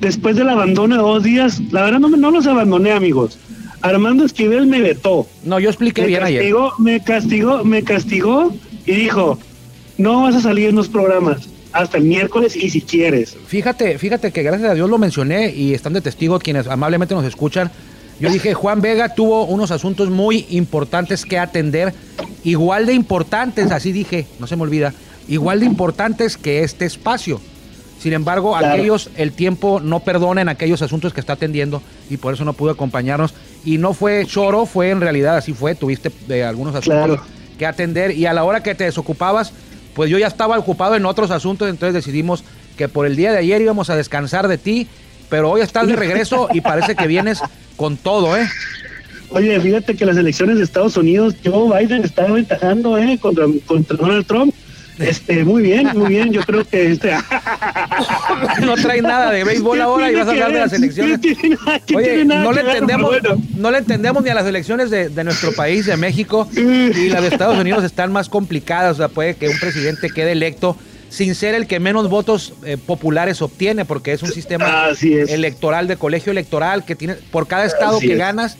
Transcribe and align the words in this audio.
después 0.00 0.36
del 0.36 0.48
abandono 0.48 0.96
de 0.96 1.02
dos 1.02 1.22
días, 1.22 1.60
la 1.70 1.82
verdad 1.82 1.98
no, 2.00 2.08
me- 2.08 2.18
no 2.18 2.30
los 2.30 2.46
abandoné, 2.46 2.92
amigos. 2.92 3.38
Armando 3.82 4.24
Esquivel 4.24 4.66
me 4.66 4.80
vetó. 4.80 5.26
No, 5.44 5.60
yo 5.60 5.68
expliqué 5.68 6.02
Me 6.02 6.06
bien 6.08 6.22
ayer. 6.22 6.40
castigó, 6.40 6.72
me 6.78 7.00
castigó, 7.02 7.64
me 7.64 7.82
castigó 7.82 8.54
y 8.86 8.92
dijo, 8.92 9.38
no 9.98 10.22
vas 10.22 10.34
a 10.36 10.40
salir 10.40 10.70
en 10.70 10.76
los 10.76 10.88
programas 10.88 11.48
hasta 11.72 11.98
el 11.98 12.04
miércoles 12.04 12.56
y 12.56 12.70
si 12.70 12.80
quieres. 12.80 13.36
Fíjate, 13.46 13.98
fíjate 13.98 14.30
que 14.32 14.42
gracias 14.42 14.70
a 14.70 14.74
Dios 14.74 14.88
lo 14.88 14.96
mencioné 14.96 15.52
y 15.54 15.74
están 15.74 15.92
de 15.92 16.00
testigo 16.00 16.38
quienes 16.38 16.66
amablemente 16.66 17.14
nos 17.14 17.24
escuchan. 17.24 17.70
Yo 18.20 18.30
dije, 18.30 18.54
Juan 18.54 18.80
Vega 18.80 19.14
tuvo 19.14 19.44
unos 19.44 19.72
asuntos 19.72 20.08
muy 20.08 20.46
importantes 20.50 21.24
que 21.26 21.36
atender, 21.38 21.92
igual 22.44 22.86
de 22.86 22.94
importantes, 22.94 23.72
así 23.72 23.90
dije, 23.90 24.26
no 24.38 24.46
se 24.46 24.54
me 24.56 24.62
olvida, 24.62 24.94
igual 25.28 25.58
de 25.60 25.66
importantes 25.66 26.36
que 26.36 26.62
este 26.62 26.84
espacio. 26.86 27.40
Sin 28.04 28.12
embargo, 28.12 28.54
Claro. 28.58 28.74
aquellos, 28.74 29.08
el 29.16 29.32
tiempo 29.32 29.80
no 29.80 30.00
perdona 30.00 30.42
en 30.42 30.50
aquellos 30.50 30.82
asuntos 30.82 31.14
que 31.14 31.20
está 31.20 31.32
atendiendo 31.32 31.80
y 32.10 32.18
por 32.18 32.34
eso 32.34 32.44
no 32.44 32.52
pudo 32.52 32.72
acompañarnos. 32.72 33.32
Y 33.64 33.78
no 33.78 33.94
fue 33.94 34.26
choro, 34.26 34.66
fue 34.66 34.90
en 34.90 35.00
realidad 35.00 35.38
así 35.38 35.54
fue, 35.54 35.74
tuviste 35.74 36.12
eh, 36.28 36.44
algunos 36.44 36.74
asuntos 36.74 37.06
Claro. 37.06 37.22
que 37.58 37.64
atender 37.64 38.10
y 38.10 38.26
a 38.26 38.34
la 38.34 38.44
hora 38.44 38.62
que 38.62 38.74
te 38.74 38.84
desocupabas, 38.84 39.54
pues 39.94 40.10
yo 40.10 40.18
ya 40.18 40.26
estaba 40.26 40.58
ocupado 40.58 40.96
en 40.96 41.06
otros 41.06 41.30
asuntos, 41.30 41.70
entonces 41.70 41.94
decidimos 41.94 42.44
que 42.76 42.88
por 42.90 43.06
el 43.06 43.16
día 43.16 43.32
de 43.32 43.38
ayer 43.38 43.62
íbamos 43.62 43.88
a 43.88 43.96
descansar 43.96 44.48
de 44.48 44.58
ti, 44.58 44.86
pero 45.30 45.50
hoy 45.50 45.62
estás 45.62 45.86
de 45.86 45.96
regreso 45.96 46.48
y 46.52 46.60
parece 46.60 46.94
que 46.94 47.06
vienes 47.06 47.40
con 47.76 47.96
todo, 47.96 48.36
¿eh? 48.36 48.46
Oye, 49.30 49.58
fíjate 49.60 49.96
que 49.96 50.04
las 50.04 50.18
elecciones 50.18 50.58
de 50.58 50.64
Estados 50.64 50.98
Unidos, 50.98 51.36
Joe 51.42 51.78
Biden 51.86 52.04
está 52.04 52.24
aventajando 52.24 52.98
eh, 52.98 53.18
contra, 53.18 53.46
contra 53.64 53.96
Donald 53.96 54.26
Trump. 54.26 54.54
Este, 54.98 55.44
muy 55.44 55.62
bien, 55.62 55.88
muy 55.94 56.08
bien. 56.08 56.32
Yo 56.32 56.42
creo 56.42 56.64
que 56.64 56.92
este. 56.92 57.12
No 58.62 58.74
traes 58.76 59.02
nada 59.02 59.30
de 59.30 59.44
béisbol 59.44 59.80
ahora 59.80 60.10
y 60.10 60.14
vas 60.14 60.26
a 60.26 60.30
hablar 60.30 60.52
de 60.52 60.60
las 60.60 60.72
elecciones. 60.72 61.18
¿Qué 61.20 61.34
tiene 61.34 61.56
nada- 61.56 61.80
qué 61.80 61.96
Oye, 61.96 62.24
no 62.24 62.52
le 62.52 62.60
entendemos, 62.60 63.14
no 63.56 63.70
le 63.70 63.78
entendemos 63.78 64.22
ni 64.22 64.30
a 64.30 64.34
las 64.34 64.46
elecciones 64.46 64.90
de, 64.90 65.08
de 65.08 65.24
nuestro 65.24 65.52
país, 65.52 65.86
de 65.86 65.96
México, 65.96 66.48
y 66.54 67.08
las 67.08 67.22
de 67.22 67.28
Estados 67.28 67.58
Unidos 67.58 67.84
están 67.84 68.12
más 68.12 68.28
complicadas. 68.28 68.92
O 68.94 68.96
sea, 68.96 69.08
puede 69.08 69.34
que 69.36 69.48
un 69.48 69.58
presidente 69.58 70.10
quede 70.10 70.32
electo 70.32 70.76
sin 71.08 71.34
ser 71.34 71.54
el 71.54 71.66
que 71.66 71.78
menos 71.78 72.08
votos 72.08 72.54
eh, 72.64 72.76
populares 72.76 73.40
obtiene, 73.42 73.84
porque 73.84 74.12
es 74.12 74.22
un 74.22 74.32
sistema 74.32 74.88
es. 74.90 75.02
electoral 75.02 75.86
de 75.86 75.96
colegio 75.96 76.32
electoral 76.32 76.84
que 76.84 76.96
tiene 76.96 77.14
por 77.14 77.46
cada 77.46 77.64
estado 77.66 77.98
Así 77.98 78.06
que 78.08 78.12
es. 78.14 78.18
ganas 78.18 78.56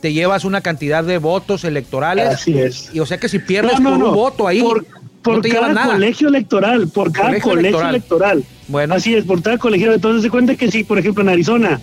te 0.00 0.12
llevas 0.12 0.44
una 0.44 0.60
cantidad 0.60 1.02
de 1.02 1.18
votos 1.18 1.64
electorales. 1.64 2.28
Así 2.28 2.58
es. 2.58 2.90
Y 2.92 3.00
o 3.00 3.06
sea 3.06 3.18
que 3.18 3.28
si 3.28 3.38
pierdes 3.40 3.80
No, 3.80 3.90
no, 3.90 3.90
por 3.90 3.98
no. 3.98 4.08
un 4.10 4.14
voto 4.14 4.46
ahí, 4.46 4.60
Por, 4.62 4.86
por 5.26 5.36
no 5.36 5.42
te 5.42 5.48
cada 5.50 5.72
nada. 5.74 5.92
colegio 5.94 6.28
electoral, 6.28 6.88
por 6.88 7.12
cada 7.12 7.28
Colegio 7.28 7.50
colegio, 7.50 7.68
electoral. 7.88 7.94
electoral. 7.94 8.44
Bueno. 8.68 8.94
Así 8.94 9.14
es, 9.14 9.24
por 9.24 9.42
cada 9.42 9.58
colegio. 9.58 9.92
Entonces 9.92 10.22
se 10.22 10.30
cuenta 10.30 10.56
que 10.56 10.70
si, 10.70 10.82
por 10.84 10.98
ejemplo, 10.98 11.22
en 11.22 11.28
Arizona 11.28 11.80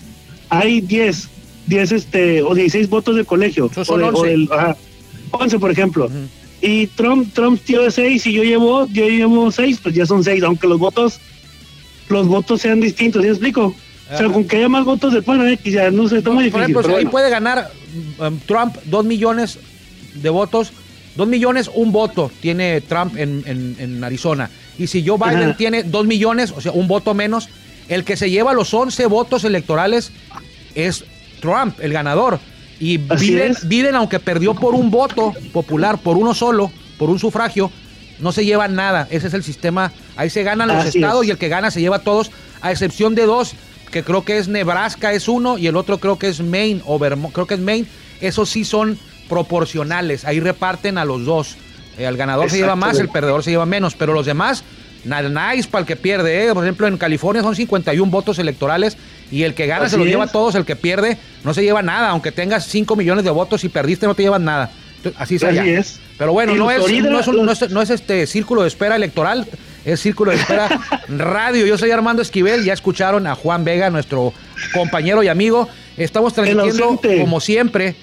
hay 0.49 0.81
10, 0.81 1.29
10 1.67 1.91
este, 1.91 2.41
o 2.41 2.53
16 2.55 2.89
votos 2.89 3.15
de 3.15 3.23
colegio. 3.25 3.69
Son 3.73 3.85
o 3.89 3.97
de- 3.97 4.03
o 4.05 4.17
11. 4.19 4.29
del- 4.29 4.49
ajá, 4.51 4.75
11, 5.31 5.59
por 5.59 5.69
ejemplo. 5.71 6.05
Ujú. 6.05 6.15
Y 6.61 6.87
Trump, 6.87 7.33
Trump 7.33 7.61
dio 7.65 7.89
6 7.91 8.25
y 8.27 8.33
yo 8.33 8.43
llevo, 8.43 8.87
yo 8.87 9.07
llevo 9.07 9.51
6, 9.51 9.79
pues 9.83 9.93
ya 9.95 10.05
son 10.05 10.23
6, 10.23 10.41
aunque 10.43 10.65
los 10.67 10.79
votos, 10.79 11.19
los 12.09 12.27
votos 12.27 12.61
sean 12.61 12.79
distintos, 12.79 13.21
¿sí 13.21 13.27
me 13.27 13.33
explico? 13.33 13.65
O 14.05 14.17
sea, 14.17 14.25
Ajá. 14.27 14.33
con 14.33 14.45
que 14.45 14.57
haya 14.57 14.69
más 14.69 14.85
votos 14.85 15.13
del 15.13 15.23
pueblo 15.23 15.45
X, 15.47 15.73
ya 15.73 15.89
no 15.91 16.03
está 16.05 16.29
muy 16.29 16.49
Por 16.49 16.61
difícil. 16.61 16.61
ejemplo, 16.61 16.81
pero 16.81 16.93
ahí 16.97 17.03
bueno. 17.03 17.11
puede 17.11 17.29
ganar 17.29 17.71
um, 18.19 18.37
Trump 18.45 18.75
dos 18.85 19.03
millones 19.05 19.57
de 20.15 20.29
votos. 20.29 20.71
Dos 21.15 21.27
millones, 21.27 21.69
un 21.73 21.91
voto 21.91 22.31
tiene 22.41 22.81
Trump 22.81 23.15
en, 23.17 23.43
en- 23.45 23.75
en 23.79 24.03
Arizona. 24.03 24.49
Y 24.79 24.87
si 24.87 25.05
Joe 25.05 25.17
Biden 25.17 25.49
Ajá. 25.49 25.57
tiene 25.57 25.83
dos 25.83 26.05
millones, 26.05 26.51
o 26.51 26.59
sea, 26.61 26.71
un 26.71 26.87
voto 26.87 27.13
menos, 27.13 27.49
el 27.89 28.03
que 28.03 28.17
se 28.17 28.29
lleva 28.31 28.53
los 28.53 28.73
11 28.73 29.05
votos 29.05 29.43
electorales 29.43 30.11
es 30.75 31.05
Trump, 31.41 31.79
el 31.81 31.93
ganador. 31.93 32.39
Y 32.79 32.97
Biden. 32.97 33.55
Biden, 33.65 33.95
aunque 33.95 34.19
perdió 34.19 34.55
por 34.55 34.73
un 34.73 34.89
voto 34.89 35.33
popular, 35.51 35.99
por 35.99 36.17
uno 36.17 36.33
solo, 36.33 36.71
por 36.97 37.09
un 37.09 37.19
sufragio, 37.19 37.71
no 38.19 38.31
se 38.31 38.45
lleva 38.45 38.67
nada. 38.67 39.07
Ese 39.11 39.27
es 39.27 39.33
el 39.35 39.43
sistema. 39.43 39.91
Ahí 40.15 40.29
se 40.29 40.43
ganan 40.43 40.67
los 40.69 40.77
Así 40.77 40.97
estados 40.97 41.21
es. 41.23 41.27
y 41.27 41.31
el 41.31 41.37
que 41.37 41.49
gana 41.49 41.69
se 41.71 41.81
lleva 41.81 41.99
todos, 41.99 42.31
a 42.61 42.71
excepción 42.71 43.13
de 43.15 43.25
dos, 43.25 43.53
que 43.91 44.03
creo 44.03 44.25
que 44.25 44.37
es 44.39 44.47
Nebraska 44.47 45.13
es 45.13 45.27
uno 45.27 45.57
y 45.59 45.67
el 45.67 45.75
otro 45.75 45.99
creo 45.99 46.17
que 46.17 46.27
es 46.29 46.41
Maine 46.41 46.81
o 46.85 46.97
Vermont, 46.97 47.33
creo 47.33 47.45
que 47.45 47.53
es 47.53 47.59
Maine. 47.59 47.87
Esos 48.21 48.49
sí 48.49 48.65
son 48.65 48.97
proporcionales. 49.29 50.25
Ahí 50.25 50.39
reparten 50.39 50.97
a 50.97 51.05
los 51.05 51.25
dos. 51.25 51.55
Eh, 51.97 52.05
el 52.05 52.17
ganador 52.17 52.49
se 52.49 52.57
lleva 52.57 52.75
más, 52.75 52.99
el 52.99 53.09
perdedor 53.09 53.43
se 53.43 53.51
lleva 53.51 53.65
menos, 53.65 53.95
pero 53.95 54.13
los 54.13 54.25
demás, 54.25 54.63
nada 55.05 55.53
nice 55.53 55.67
para 55.69 55.81
el 55.81 55.85
que 55.87 55.95
pierde. 55.95 56.45
¿eh? 56.47 56.53
Por 56.53 56.63
ejemplo, 56.63 56.87
en 56.87 56.97
California 56.97 57.41
son 57.43 57.55
51 57.55 58.11
votos 58.11 58.39
electorales 58.39 58.97
y 59.31 59.43
el 59.43 59.53
que 59.53 59.67
gana 59.67 59.89
se 59.89 59.97
los 59.97 60.07
lleva 60.07 60.25
es. 60.25 60.31
todos, 60.31 60.55
el 60.55 60.65
que 60.65 60.75
pierde 60.75 61.17
no 61.43 61.53
se 61.53 61.61
lleva 61.63 61.81
nada. 61.81 62.09
Aunque 62.09 62.31
tengas 62.31 62.65
5 62.67 62.95
millones 62.95 63.23
de 63.23 63.31
votos 63.31 63.63
y 63.63 63.69
perdiste, 63.69 64.05
no 64.07 64.15
te 64.15 64.23
llevas 64.23 64.41
nada. 64.41 64.71
Así 65.17 65.35
es 65.35 65.43
Así 65.43 65.59
allá. 65.59 65.79
es. 65.79 65.99
Pero 66.17 66.31
bueno, 66.31 66.53
En 66.53 66.59
no 66.59 66.71
es, 66.71 66.77
Florida, 66.77 67.09
no, 67.09 67.19
es 67.19 67.27
un- 67.27 67.45
no 67.45 67.51
es- 67.51 67.69
no 67.69 67.81
es 67.81 67.89
este 67.89 68.25
círculo 68.25 68.61
de 68.61 68.69
espera 68.69 68.95
electoral, 68.95 69.45
es 69.83 69.99
círculo 69.99 70.31
de 70.31 70.37
espera 70.37 70.69
radio. 71.09 71.65
Yo 71.65 71.77
soy 71.77 71.91
Armando 71.91 72.21
Esquivel, 72.21 72.63
ya 72.63 72.71
escucharon 72.73 73.27
a 73.27 73.35
Juan 73.35 73.65
Vega, 73.65 73.89
nuestro 73.89 74.33
compañero 74.73 75.21
y 75.21 75.27
amigo. 75.27 75.67
Estamos 75.97 76.33
transmitiendo 76.33 76.99
como 77.19 77.39
siempre. 77.41 77.95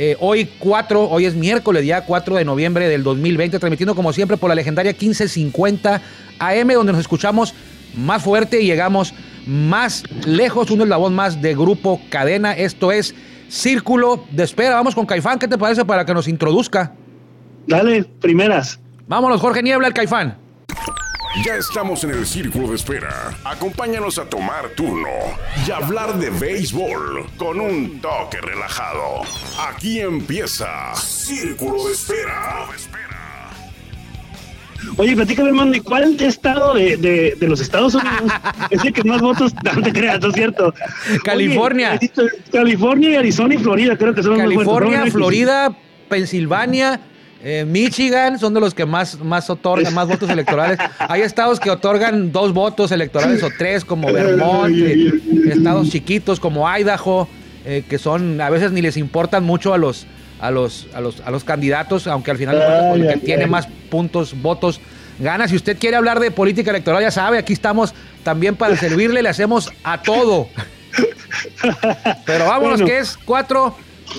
Eh, 0.00 0.16
hoy 0.20 0.48
4, 0.60 1.10
hoy 1.10 1.24
es 1.24 1.34
miércoles 1.34 1.84
ya 1.84 2.02
4 2.02 2.36
de 2.36 2.44
noviembre 2.44 2.88
del 2.88 3.02
2020, 3.02 3.58
transmitiendo 3.58 3.96
como 3.96 4.12
siempre 4.12 4.36
por 4.36 4.48
la 4.48 4.54
legendaria 4.54 4.92
1550 4.92 6.00
AM, 6.38 6.68
donde 6.68 6.92
nos 6.92 7.00
escuchamos 7.00 7.52
más 7.96 8.22
fuerte 8.22 8.62
y 8.62 8.66
llegamos 8.66 9.12
más 9.44 10.04
lejos. 10.24 10.70
Uno 10.70 10.84
es 10.84 10.88
la 10.88 10.98
voz 10.98 11.10
más 11.10 11.42
de 11.42 11.52
Grupo 11.54 12.00
Cadena. 12.10 12.52
Esto 12.52 12.92
es 12.92 13.12
Círculo 13.48 14.24
de 14.30 14.44
Espera. 14.44 14.76
Vamos 14.76 14.94
con 14.94 15.04
Caifán, 15.04 15.38
¿qué 15.38 15.48
te 15.48 15.58
parece 15.58 15.84
para 15.84 16.04
que 16.04 16.14
nos 16.14 16.28
introduzca? 16.28 16.94
Dale, 17.66 18.04
primeras. 18.04 18.78
Vámonos, 19.08 19.40
Jorge 19.40 19.64
Niebla, 19.64 19.88
el 19.88 19.94
Caifán. 19.94 20.38
Ya 21.44 21.56
estamos 21.56 22.02
en 22.04 22.10
el 22.10 22.26
círculo 22.26 22.68
de 22.68 22.76
espera. 22.76 23.36
Acompáñanos 23.44 24.18
a 24.18 24.24
tomar 24.24 24.70
turno 24.70 25.08
y 25.66 25.70
hablar 25.70 26.18
de 26.18 26.30
béisbol 26.30 27.26
con 27.36 27.60
un 27.60 28.00
toque 28.00 28.40
relajado. 28.40 29.22
Aquí 29.68 30.00
empieza 30.00 30.94
Círculo 30.96 31.86
de 31.86 31.92
Espera. 31.92 32.66
Oye, 34.96 35.14
platícame, 35.14 35.50
hermano, 35.50 35.74
¿y 35.74 35.80
cuál 35.80 36.20
estado 36.20 36.74
de, 36.74 36.96
de, 36.96 37.36
de 37.38 37.48
los 37.48 37.60
Estados 37.60 37.94
Unidos 37.94 38.32
es 38.70 38.84
el 38.84 38.92
que 38.92 39.04
más 39.04 39.20
votos 39.20 39.52
no 39.76 39.82
te 39.82 39.92
creas, 39.92 40.20
no 40.20 40.28
es 40.28 40.34
cierto? 40.34 40.74
California. 41.24 41.98
Oye, 42.00 42.10
California, 42.50 43.18
Arizona 43.18 43.54
y 43.54 43.58
Florida, 43.58 43.96
creo 43.96 44.14
que 44.14 44.22
son 44.22 44.38
los 44.38 44.40
más 44.40 44.64
fuertes, 44.64 44.66
California, 44.66 45.04
¿no? 45.04 45.10
Florida, 45.10 45.76
Pensilvania, 46.08 47.00
eh, 47.42 47.64
Michigan 47.66 48.38
son 48.38 48.54
de 48.54 48.60
los 48.60 48.74
que 48.74 48.84
más, 48.86 49.18
más 49.20 49.48
otorgan, 49.50 49.94
más 49.94 50.08
votos 50.08 50.28
electorales. 50.28 50.78
Hay 50.98 51.22
estados 51.22 51.60
que 51.60 51.70
otorgan 51.70 52.32
dos 52.32 52.52
votos 52.52 52.90
electorales 52.92 53.42
o 53.42 53.48
tres, 53.56 53.84
como 53.84 54.12
Vermont, 54.12 54.74
eh, 54.76 55.12
estados 55.50 55.88
chiquitos 55.90 56.40
como 56.40 56.66
Idaho, 56.68 57.28
eh, 57.64 57.84
que 57.88 57.98
son, 57.98 58.40
a 58.40 58.50
veces 58.50 58.72
ni 58.72 58.82
les 58.82 58.96
importan 58.96 59.44
mucho 59.44 59.72
a 59.72 59.78
los, 59.78 60.06
a 60.40 60.50
los, 60.50 60.88
a 60.94 61.00
los, 61.00 61.20
a 61.20 61.30
los 61.30 61.44
candidatos, 61.44 62.06
aunque 62.06 62.30
al 62.30 62.38
final 62.38 62.58
de 62.58 62.64
cuentas, 62.64 62.86
pues, 62.90 63.00
el 63.02 63.02
Ay, 63.02 63.14
que 63.14 63.20
ay, 63.20 63.24
tiene 63.26 63.44
ay. 63.44 63.50
más 63.50 63.68
puntos, 63.90 64.40
votos, 64.42 64.80
gana. 65.20 65.46
Si 65.48 65.56
usted 65.56 65.78
quiere 65.78 65.96
hablar 65.96 66.18
de 66.20 66.30
política 66.30 66.70
electoral, 66.70 67.02
ya 67.02 67.10
sabe, 67.10 67.38
aquí 67.38 67.52
estamos 67.52 67.94
también 68.24 68.56
para 68.56 68.76
servirle, 68.76 69.22
le 69.22 69.28
hacemos 69.28 69.72
a 69.84 70.02
todo. 70.02 70.48
Pero 72.26 72.46
vámonos, 72.46 72.80
Bueno. 72.80 72.86
que 72.86 72.98
es 72.98 73.16
4, 73.24 73.76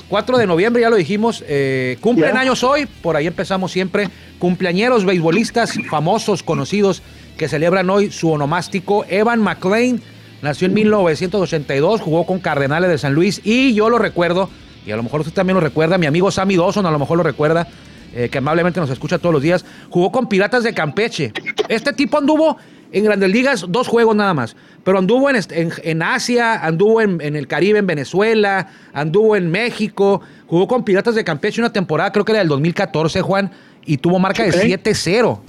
4 0.07 0.37
de 0.37 0.47
noviembre, 0.47 0.81
ya 0.81 0.89
lo 0.89 0.95
dijimos. 0.95 1.43
eh, 1.47 1.97
cumplen 2.01 2.37
años 2.37 2.63
hoy, 2.63 2.85
por 2.85 3.15
ahí 3.15 3.27
empezamos 3.27 3.71
siempre. 3.71 4.09
Cumpleañeros, 4.39 5.05
beisbolistas 5.05 5.77
famosos, 5.89 6.43
conocidos, 6.43 7.01
que 7.37 7.47
celebran 7.47 7.89
hoy 7.89 8.11
su 8.11 8.31
onomástico. 8.31 9.05
Evan 9.09 9.41
McLean 9.41 10.01
nació 10.41 10.67
en 10.67 10.73
1982, 10.73 12.01
jugó 12.01 12.25
con 12.25 12.39
Cardenales 12.39 12.89
de 12.89 12.97
San 12.97 13.13
Luis 13.13 13.41
y 13.43 13.73
yo 13.73 13.89
lo 13.89 13.97
recuerdo, 13.97 14.49
y 14.85 14.91
a 14.91 14.95
lo 14.95 15.03
mejor 15.03 15.21
usted 15.21 15.33
también 15.33 15.55
lo 15.55 15.61
recuerda, 15.61 15.97
mi 15.97 16.05
amigo 16.05 16.31
Sammy 16.31 16.55
Dawson 16.55 16.85
a 16.85 16.91
lo 16.91 16.99
mejor 16.99 17.17
lo 17.17 17.23
recuerda. 17.23 17.67
eh, 18.15 18.29
que 18.29 18.39
amablemente 18.39 18.79
nos 18.79 18.89
escucha 18.89 19.19
todos 19.19 19.33
los 19.33 19.43
días, 19.43 19.63
jugó 19.89 20.11
con 20.11 20.27
Piratas 20.27 20.63
de 20.63 20.73
Campeche. 20.73 21.31
Este 21.67 21.93
tipo 21.93 22.17
anduvo 22.17 22.57
en 22.91 23.03
Grandes 23.03 23.29
Ligas 23.29 23.65
dos 23.69 23.87
juegos 23.87 24.15
nada 24.15 24.33
más, 24.33 24.55
pero 24.83 24.97
anduvo 24.97 25.29
en, 25.29 25.35
est- 25.35 25.51
en- 25.51 25.71
en 25.83 26.01
Asia, 26.01 26.65
anduvo 26.65 27.01
en, 27.01 27.21
en 27.21 27.35
el 27.35 27.47
Caribe, 27.47 27.79
en 27.79 27.87
Venezuela, 27.87 28.67
anduvo 28.93 29.35
en 29.35 29.51
México, 29.51 30.21
jugó 30.47 30.67
con 30.67 30.83
Piratas 30.83 31.15
de 31.15 31.23
Campeche 31.23 31.61
una 31.61 31.71
temporada, 31.71 32.11
creo 32.11 32.25
que 32.25 32.31
era 32.31 32.39
del 32.39 32.47
2014, 32.47 33.21
Juan, 33.21 33.51
y 33.85 33.97
tuvo 33.97 34.17
marca 34.19 34.43
de 34.43 34.49
Ok. 34.49 34.55
7-0. 34.55 35.39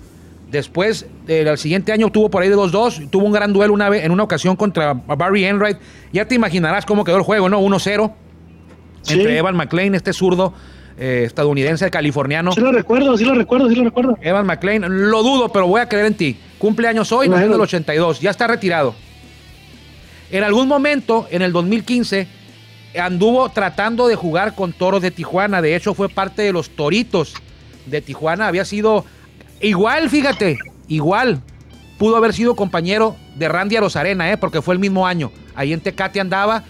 Después, 0.51 1.07
eh, 1.29 1.45
el 1.49 1.59
siguiente 1.59 1.93
año 1.93 2.11
tuvo 2.11 2.29
por 2.29 2.43
ahí 2.43 2.49
de 2.49 2.57
2-2, 2.57 3.09
tuvo 3.09 3.25
un 3.25 3.33
gran 3.33 3.53
duelo 3.53 3.73
una 3.73 3.89
vez, 3.89 4.05
en 4.05 4.11
una 4.11 4.25
ocasión 4.25 4.57
contra 4.57 4.95
Barry 4.95 5.45
Enright. 5.45 5.79
Ya 6.13 6.27
te 6.27 6.35
imaginarás 6.35 6.85
cómo 6.85 7.05
quedó 7.05 7.17
el 7.19 7.23
juego, 7.23 7.49
¿no? 7.49 7.61
1-0 7.61 8.13
Sí. 9.03 9.15
entre 9.15 9.39
Evan 9.39 9.57
McLean, 9.57 9.95
este 9.95 10.13
zurdo 10.13 10.53
eh, 10.99 11.23
estadounidense, 11.25 11.89
californiano. 11.91 12.53
Sí 12.53 12.61
lo 12.61 12.73
recuerdo, 12.73 13.17
sí 13.17 13.25
lo 13.25 13.35
recuerdo, 13.35 13.69
sí 13.71 13.77
lo 13.77 13.85
recuerdo. 13.85 14.19
Evan 14.21 14.45
McLean, 14.45 15.11
lo 15.11 15.23
dudo, 15.23 15.51
pero 15.51 15.67
voy 15.67 15.81
a 15.81 15.89
creer 15.89 16.07
en 16.07 16.15
ti. 16.15 16.37
Cumpleaños 16.61 17.11
hoy, 17.11 17.27
nació 17.27 17.47
en 17.47 17.55
el 17.55 17.61
82, 17.63 18.21
ya 18.21 18.29
está 18.29 18.47
retirado. 18.47 18.95
En 20.31 20.45
algún 20.45 20.69
momento, 20.69 21.27
en 21.31 21.41
el 21.41 21.53
2015, 21.53 22.29
anduvo 23.01 23.49
tratando 23.49 24.07
de 24.09 24.15
jugar 24.15 24.55
con 24.55 24.75
Toros 24.75 25.01
de 25.01 25.11
Tijuana. 25.11 25.63
De 25.63 25.75
hecho, 25.75 25.95
fue 25.95 26.11
parte 26.11 26.43
de 26.43 26.53
los 26.53 26.69
Toritos 26.69 27.33
de 27.87 28.03
Tijuana. 28.03 28.47
Había 28.47 28.67
sido 28.67 29.07
igual, 29.63 30.11
fíjate, 30.11 30.59
igual. 30.87 31.41
Pudo 31.97 32.17
haber 32.17 32.35
sido 32.35 32.55
compañero 32.55 33.17
de 33.37 33.49
Randy 33.49 33.77
Arozarena, 33.77 34.31
¿eh? 34.31 34.37
porque 34.37 34.61
fue 34.61 34.75
el 34.75 34.81
mismo 34.81 35.07
año. 35.07 35.33
Ahí 35.55 35.73
en 35.73 35.81
Tecate 35.81 36.21
andaba 36.21 36.65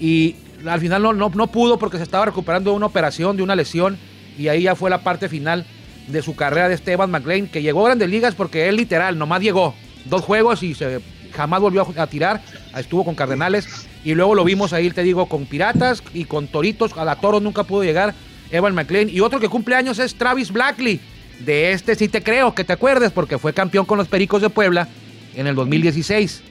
y 0.00 0.34
al 0.66 0.80
final 0.80 1.02
no, 1.04 1.12
no, 1.12 1.30
no 1.32 1.46
pudo 1.46 1.78
porque 1.78 1.98
se 1.98 2.02
estaba 2.02 2.24
recuperando 2.24 2.70
de 2.70 2.76
una 2.76 2.86
operación, 2.86 3.36
de 3.36 3.44
una 3.44 3.54
lesión. 3.54 3.96
Y 4.36 4.48
ahí 4.48 4.62
ya 4.62 4.74
fue 4.74 4.90
la 4.90 5.04
parte 5.04 5.28
final 5.28 5.64
de 6.08 6.22
su 6.22 6.36
carrera 6.36 6.68
de 6.68 6.74
Esteban 6.74 7.10
McLean, 7.10 7.48
que 7.48 7.62
llegó 7.62 7.82
a 7.82 7.90
grandes 7.90 8.08
ligas 8.08 8.34
porque 8.34 8.68
él 8.68 8.76
literal, 8.76 9.18
nomás 9.18 9.42
llegó. 9.42 9.74
Dos 10.04 10.22
juegos 10.22 10.62
y 10.62 10.74
se 10.74 11.00
jamás 11.32 11.60
volvió 11.60 11.86
a 11.96 12.06
tirar, 12.06 12.42
estuvo 12.76 13.04
con 13.04 13.14
Cardenales 13.14 13.86
y 14.04 14.14
luego 14.14 14.34
lo 14.34 14.44
vimos 14.44 14.72
ahí, 14.72 14.90
te 14.90 15.02
digo, 15.02 15.26
con 15.26 15.46
Piratas 15.46 16.02
y 16.14 16.24
con 16.24 16.48
Toritos, 16.48 16.96
a 16.96 17.04
la 17.04 17.16
Toro 17.16 17.40
nunca 17.40 17.64
pudo 17.64 17.84
llegar, 17.84 18.14
Evan 18.50 18.74
McLean 18.74 19.10
y 19.10 19.20
otro 19.20 19.38
que 19.38 19.48
cumple 19.48 19.74
años 19.74 19.98
es 19.98 20.14
Travis 20.14 20.50
Blackley, 20.50 21.00
de 21.40 21.72
este 21.72 21.94
sí 21.94 22.08
te 22.08 22.22
creo 22.22 22.54
que 22.54 22.64
te 22.64 22.72
acuerdes 22.72 23.12
porque 23.12 23.38
fue 23.38 23.52
campeón 23.52 23.84
con 23.84 23.98
los 23.98 24.08
Pericos 24.08 24.40
de 24.40 24.48
Puebla 24.48 24.88
en 25.34 25.46
el 25.46 25.54
2016. 25.54 26.42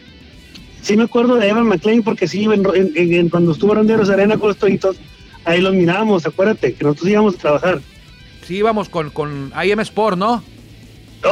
Sí 0.81 0.95
me 0.95 1.03
acuerdo 1.03 1.37
de 1.37 1.49
Evan 1.49 1.65
McLean 1.65 2.03
porque 2.03 2.27
sí, 2.27 2.45
cuando 3.31 3.51
estuvo 3.53 3.73
Ronderos 3.73 4.09
Arena 4.11 4.37
con 4.37 4.49
los 4.49 4.57
Toritos, 4.57 4.97
ahí 5.45 5.61
los 5.61 5.73
mirábamos, 5.73 6.27
acuérdate, 6.27 6.73
que 6.73 6.83
nosotros 6.83 7.09
íbamos 7.09 7.35
a 7.35 7.37
trabajar. 7.39 7.81
Sí, 8.45 8.57
íbamos 8.57 8.89
con, 8.89 9.09
con 9.09 9.51
IM 9.63 9.79
Sport, 9.79 10.17
¿no? 10.17 10.43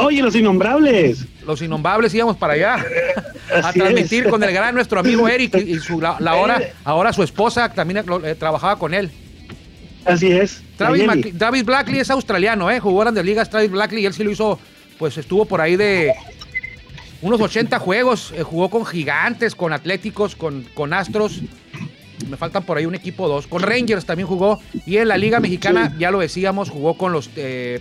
Oye, 0.02 0.22
los 0.22 0.34
innombrables. 0.34 1.26
Los 1.46 1.62
innombrables 1.62 2.12
íbamos 2.14 2.36
para 2.36 2.54
allá 2.54 2.84
a 3.62 3.72
transmitir 3.72 4.28
con 4.28 4.42
el 4.42 4.52
gran 4.52 4.74
nuestro 4.74 5.00
amigo 5.00 5.28
Eric 5.28 5.54
y, 5.56 5.78
su, 5.78 6.00
la, 6.00 6.34
hora, 6.34 6.60
ahora 6.84 7.12
su 7.12 7.22
esposa 7.22 7.72
también 7.72 8.04
eh, 8.24 8.34
trabajaba 8.34 8.78
con 8.78 8.94
él. 8.94 9.10
Así 10.04 10.30
es. 10.32 10.62
Travis, 10.76 11.64
Blackley 11.64 12.00
es 12.00 12.10
australiano, 12.10 12.70
¿eh? 12.70 12.80
Jugó 12.80 13.00
grandes 13.00 13.24
ligas 13.24 13.48
Travis 13.48 13.70
Blackley 13.70 14.02
y 14.02 14.06
él 14.06 14.12
sí 14.12 14.24
lo 14.24 14.30
hizo, 14.30 14.58
pues 14.98 15.16
estuvo 15.16 15.44
por 15.44 15.60
ahí 15.60 15.76
de 15.76 16.12
unos 17.22 17.40
80 17.40 17.78
juegos, 17.78 18.34
eh, 18.36 18.42
jugó 18.42 18.68
con 18.68 18.84
gigantes, 18.84 19.54
con 19.54 19.72
atléticos, 19.72 20.34
con, 20.34 20.64
con 20.74 20.92
astros. 20.92 21.40
Me 22.28 22.36
faltan 22.36 22.62
por 22.62 22.78
ahí 22.78 22.86
un 22.86 22.94
equipo 22.94 23.28
dos. 23.28 23.46
Con 23.46 23.62
Rangers 23.62 24.06
también 24.06 24.26
jugó. 24.26 24.60
Y 24.86 24.96
en 24.98 25.08
la 25.08 25.16
Liga 25.16 25.40
Mexicana, 25.40 25.94
ya 25.98 26.10
lo 26.10 26.20
decíamos, 26.20 26.70
jugó 26.70 26.94
con 26.94 27.12
los 27.12 27.30
eh, 27.36 27.80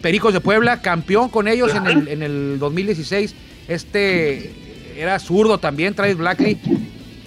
Pericos 0.00 0.32
de 0.32 0.40
Puebla, 0.40 0.80
campeón 0.80 1.28
con 1.28 1.48
ellos 1.48 1.74
en 1.74 1.86
el, 1.86 2.08
en 2.08 2.22
el 2.22 2.58
2016. 2.58 3.34
Este 3.68 4.52
era 4.96 5.18
zurdo 5.18 5.58
también, 5.58 5.94
Travis 5.94 6.16
Blackley, 6.16 6.58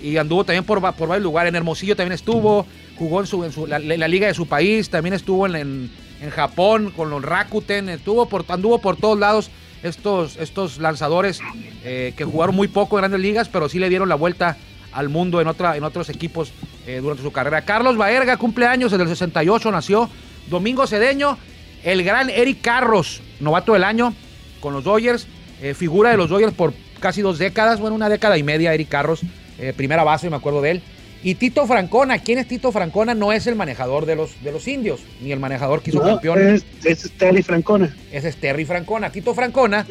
y 0.03 0.17
anduvo 0.17 0.43
también 0.43 0.63
por, 0.63 0.79
por 0.95 1.07
varios 1.07 1.23
lugares. 1.23 1.49
En 1.49 1.55
Hermosillo 1.55 1.95
también 1.95 2.13
estuvo, 2.13 2.65
jugó 2.97 3.21
en, 3.21 3.27
su, 3.27 3.43
en 3.43 3.51
su 3.51 3.67
la, 3.67 3.79
liga 3.79 4.27
de 4.27 4.33
su 4.33 4.47
país, 4.47 4.89
también 4.89 5.13
estuvo 5.13 5.45
en, 5.45 5.89
en, 6.21 6.29
Japón 6.29 6.91
con 6.95 7.09
los 7.09 7.23
Rakuten, 7.23 7.89
estuvo 7.89 8.27
por, 8.27 8.45
anduvo 8.49 8.79
por 8.79 8.97
todos 8.97 9.17
lados 9.17 9.51
estos, 9.83 10.37
estos 10.37 10.79
lanzadores 10.79 11.39
eh, 11.83 12.13
que 12.15 12.25
jugaron 12.25 12.55
muy 12.55 12.67
poco 12.67 12.97
en 12.97 13.01
grandes 13.01 13.21
ligas, 13.21 13.49
pero 13.49 13.69
sí 13.69 13.79
le 13.79 13.89
dieron 13.89 14.09
la 14.09 14.15
vuelta 14.15 14.57
al 14.91 15.09
mundo 15.09 15.41
en, 15.41 15.47
otra, 15.47 15.77
en 15.77 15.83
otros 15.83 16.09
equipos 16.09 16.53
eh, 16.87 16.99
durante 17.01 17.23
su 17.23 17.31
carrera. 17.31 17.61
Carlos 17.63 17.97
Baerga, 17.97 18.37
cumpleaños, 18.37 18.93
en 18.93 19.01
el 19.01 19.07
68 19.07 19.71
nació. 19.71 20.09
Domingo 20.49 20.87
Cedeño, 20.87 21.37
el 21.83 22.03
gran 22.03 22.29
Eric 22.29 22.61
Carros, 22.61 23.21
novato 23.39 23.73
del 23.73 23.83
año 23.83 24.13
con 24.59 24.73
los 24.73 24.83
Dodgers, 24.83 25.27
eh, 25.61 25.73
figura 25.73 26.11
de 26.11 26.17
los 26.17 26.29
Dodgers 26.29 26.53
por 26.53 26.73
casi 26.99 27.21
dos 27.21 27.37
décadas, 27.37 27.79
bueno, 27.79 27.95
una 27.95 28.09
década 28.09 28.37
y 28.37 28.43
media, 28.43 28.73
Eric 28.73 28.89
Carros, 28.89 29.21
eh, 29.59 29.73
primera 29.75 30.03
base, 30.03 30.29
me 30.29 30.35
acuerdo 30.35 30.61
de 30.61 30.71
él. 30.71 30.81
Y 31.23 31.35
Tito 31.35 31.67
Francona, 31.67 32.19
¿quién 32.19 32.39
es 32.39 32.47
Tito 32.47 32.71
Francona? 32.71 33.13
No 33.13 33.31
es 33.31 33.45
el 33.45 33.55
manejador 33.55 34.05
de 34.05 34.15
los, 34.15 34.41
de 34.43 34.51
los 34.51 34.67
indios, 34.67 35.01
ni 35.21 35.31
el 35.31 35.39
manejador 35.39 35.81
que 35.81 35.91
hizo 35.91 36.01
campeón. 36.01 36.41
Es, 36.41 36.65
es 36.83 37.11
Terry 37.11 37.43
Francona. 37.43 37.95
Ese 38.11 38.29
es 38.29 38.37
Terry 38.37 38.65
Francona. 38.65 39.11
Tito 39.11 39.35
Francona, 39.35 39.85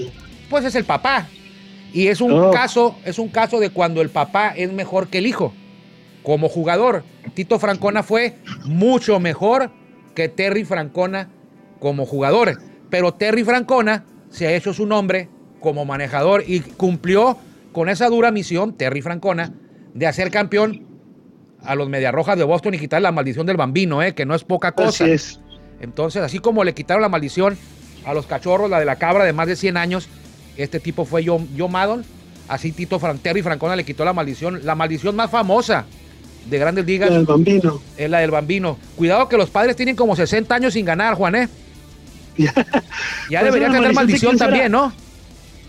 pues 0.48 0.64
es 0.64 0.74
el 0.74 0.84
papá. 0.84 1.28
Y 1.92 2.08
es 2.08 2.20
un 2.20 2.32
oh. 2.32 2.50
caso, 2.50 2.96
es 3.04 3.18
un 3.18 3.28
caso 3.28 3.58
de 3.60 3.70
cuando 3.70 4.00
el 4.00 4.10
papá 4.10 4.48
es 4.56 4.72
mejor 4.72 5.08
que 5.08 5.18
el 5.18 5.26
hijo. 5.26 5.52
Como 6.22 6.48
jugador, 6.48 7.02
Tito 7.34 7.58
Francona 7.58 8.02
fue 8.02 8.36
mucho 8.64 9.20
mejor 9.20 9.70
que 10.14 10.28
Terry 10.28 10.64
Francona 10.64 11.30
como 11.78 12.06
jugador. 12.06 12.60
Pero 12.90 13.14
Terry 13.14 13.44
Francona 13.44 14.04
se 14.28 14.46
ha 14.46 14.52
hecho 14.52 14.74
su 14.74 14.86
nombre 14.86 15.28
como 15.60 15.84
manejador 15.84 16.44
y 16.46 16.60
cumplió 16.60 17.38
con 17.72 17.88
esa 17.88 18.08
dura 18.08 18.30
misión, 18.30 18.74
Terry 18.74 19.02
Francona, 19.02 19.52
de 19.94 20.06
hacer 20.06 20.30
campeón 20.30 20.86
a 21.62 21.74
los 21.74 21.88
Mediarrojas 21.88 22.38
de 22.38 22.44
Boston 22.44 22.74
y 22.74 22.78
quitar 22.78 23.02
la 23.02 23.12
maldición 23.12 23.46
del 23.46 23.56
bambino, 23.56 24.02
¿eh? 24.02 24.14
que 24.14 24.26
no 24.26 24.34
es 24.34 24.44
poca 24.44 24.72
cosa. 24.72 25.04
Así 25.04 25.12
es. 25.12 25.40
Entonces, 25.80 26.22
así 26.22 26.38
como 26.38 26.64
le 26.64 26.74
quitaron 26.74 27.02
la 27.02 27.08
maldición 27.08 27.56
a 28.04 28.14
los 28.14 28.26
cachorros, 28.26 28.70
la 28.70 28.78
de 28.78 28.84
la 28.84 28.96
cabra 28.96 29.24
de 29.24 29.32
más 29.32 29.46
de 29.46 29.56
100 29.56 29.76
años, 29.76 30.08
este 30.62 30.80
tipo 30.80 31.04
fue 31.04 31.24
Joe, 31.24 31.40
Joe 31.56 31.68
Maddon, 31.68 32.04
así 32.48 32.72
Tito 32.72 32.98
Fran 32.98 33.18
Terry 33.18 33.42
Francona 33.42 33.76
le 33.76 33.84
quitó 33.84 34.04
la 34.04 34.12
maldición, 34.12 34.60
la 34.64 34.74
maldición 34.74 35.16
más 35.16 35.30
famosa 35.30 35.86
de 36.48 36.58
grandes 36.58 36.86
ligas. 36.86 37.10
La 37.10 37.16
del 37.16 37.26
bambino. 37.26 37.80
Es 37.96 38.10
la 38.10 38.18
del 38.18 38.30
bambino. 38.30 38.78
Cuidado 38.96 39.28
que 39.28 39.36
los 39.36 39.50
padres 39.50 39.76
tienen 39.76 39.96
como 39.96 40.16
60 40.16 40.54
años 40.54 40.74
sin 40.74 40.84
ganar, 40.84 41.14
Juan, 41.14 41.34
¿eh? 41.34 41.48
ya 43.30 43.42
debería 43.42 43.68
pues 43.68 43.78
tener 43.78 43.94
maldición 43.94 44.38
también, 44.38 44.72
¿no? 44.72 44.92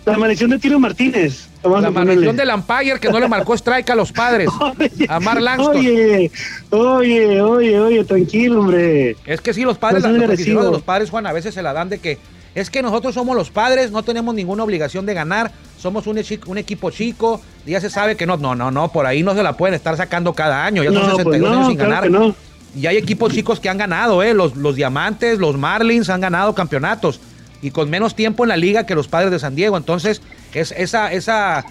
La 0.06 0.18
maldición 0.18 0.50
de 0.50 0.58
Tiro 0.58 0.80
Martínez. 0.80 1.48
La 1.64 1.92
maldición 1.92 2.36
del 2.36 2.50
Empire 2.50 3.00
que 3.00 3.10
no 3.10 3.20
le 3.20 3.28
marcó 3.28 3.54
strike 3.54 3.92
a 3.92 3.96
los 3.96 4.12
padres. 4.12 4.50
a 5.08 5.20
Mar 5.20 5.40
Langston. 5.40 5.78
Oye, 5.78 6.32
oye, 6.72 7.42
oye, 7.42 7.80
oye, 7.80 8.04
tranquilo, 8.04 8.62
hombre. 8.62 9.16
Es 9.26 9.42
que 9.42 9.54
sí, 9.54 9.62
los 9.62 9.78
padres, 9.78 10.02
los, 10.02 10.18
de 10.18 10.54
los 10.54 10.82
padres, 10.82 11.12
Juan, 11.12 11.28
a 11.28 11.34
veces 11.34 11.54
se 11.54 11.62
la 11.62 11.74
dan 11.74 11.90
de 11.90 12.00
que 12.00 12.18
es 12.56 12.70
que 12.70 12.82
nosotros 12.82 13.14
somos 13.14 13.36
los 13.36 13.50
padres, 13.50 13.92
no 13.92 14.04
tenemos 14.04 14.36
ninguna 14.36 14.64
obligación 14.64 15.06
de 15.06 15.14
ganar, 15.14 15.52
somos 15.78 16.08
un, 16.08 16.22
un 16.48 16.58
equipo 16.58 16.92
chico, 16.92 17.42
ya 17.66 17.80
se 17.80 17.90
sabe 17.90 18.16
que 18.16 18.26
no, 18.26 18.38
no, 18.38 18.56
no, 18.56 18.72
no, 18.72 18.92
por 18.92 19.06
ahí 19.06 19.24
no 19.24 19.34
se 19.34 19.44
la 19.44 19.54
pueden 19.54 19.76
estar 19.76 19.96
sacando 19.98 20.34
cada 20.34 20.66
año, 20.66 20.84
ya 20.84 20.92
son 20.92 21.06
62 21.12 21.40
pues 21.40 21.52
años 21.52 21.68
sin 21.68 21.78
ganar. 21.78 22.34
Y 22.74 22.88
hay 22.88 22.98
equipos 22.98 23.34
chicos 23.34 23.60
que 23.60 23.68
han 23.68 23.78
ganado, 23.78 24.24
¿eh? 24.24 24.34
Los, 24.34 24.56
los 24.56 24.76
Diamantes, 24.76 25.40
los 25.40 25.58
Marlins 25.58 26.10
han 26.10 26.22
ganado 26.22 26.56
campeonatos 26.56 27.20
y 27.62 27.72
con 27.72 27.90
menos 27.90 28.16
tiempo 28.16 28.44
en 28.44 28.50
la 28.50 28.58
liga 28.58 28.86
que 28.86 28.96
los 28.96 29.08
padres 29.08 29.32
de 29.32 29.40
San 29.40 29.56
Diego. 29.56 29.78
Entonces, 29.78 30.22
es 30.54 30.74
esa, 30.78 31.12
esa, 31.12 31.66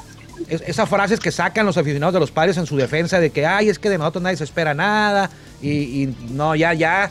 esas 0.49 0.89
frases 0.89 1.21
que 1.21 1.31
sacan 1.31 1.67
los 1.67 1.77
aficionados 1.77 2.15
de 2.15 2.21
los 2.21 2.31
padres 2.31 2.57
en 2.57 2.67
su 2.67 2.77
defensa 2.77 3.19
de 3.19 3.31
que, 3.31 3.47
ay, 3.47 3.69
es 3.69 3.79
que 3.79 3.91
de 3.91 3.99
nosotros 3.99 4.23
nadie 4.23 4.37
se 4.37 4.45
espera 4.45 4.75
nada 4.75 5.31
y, 5.63 6.09
no, 6.31 6.55
ya, 6.55 6.73
ya, 6.75 7.11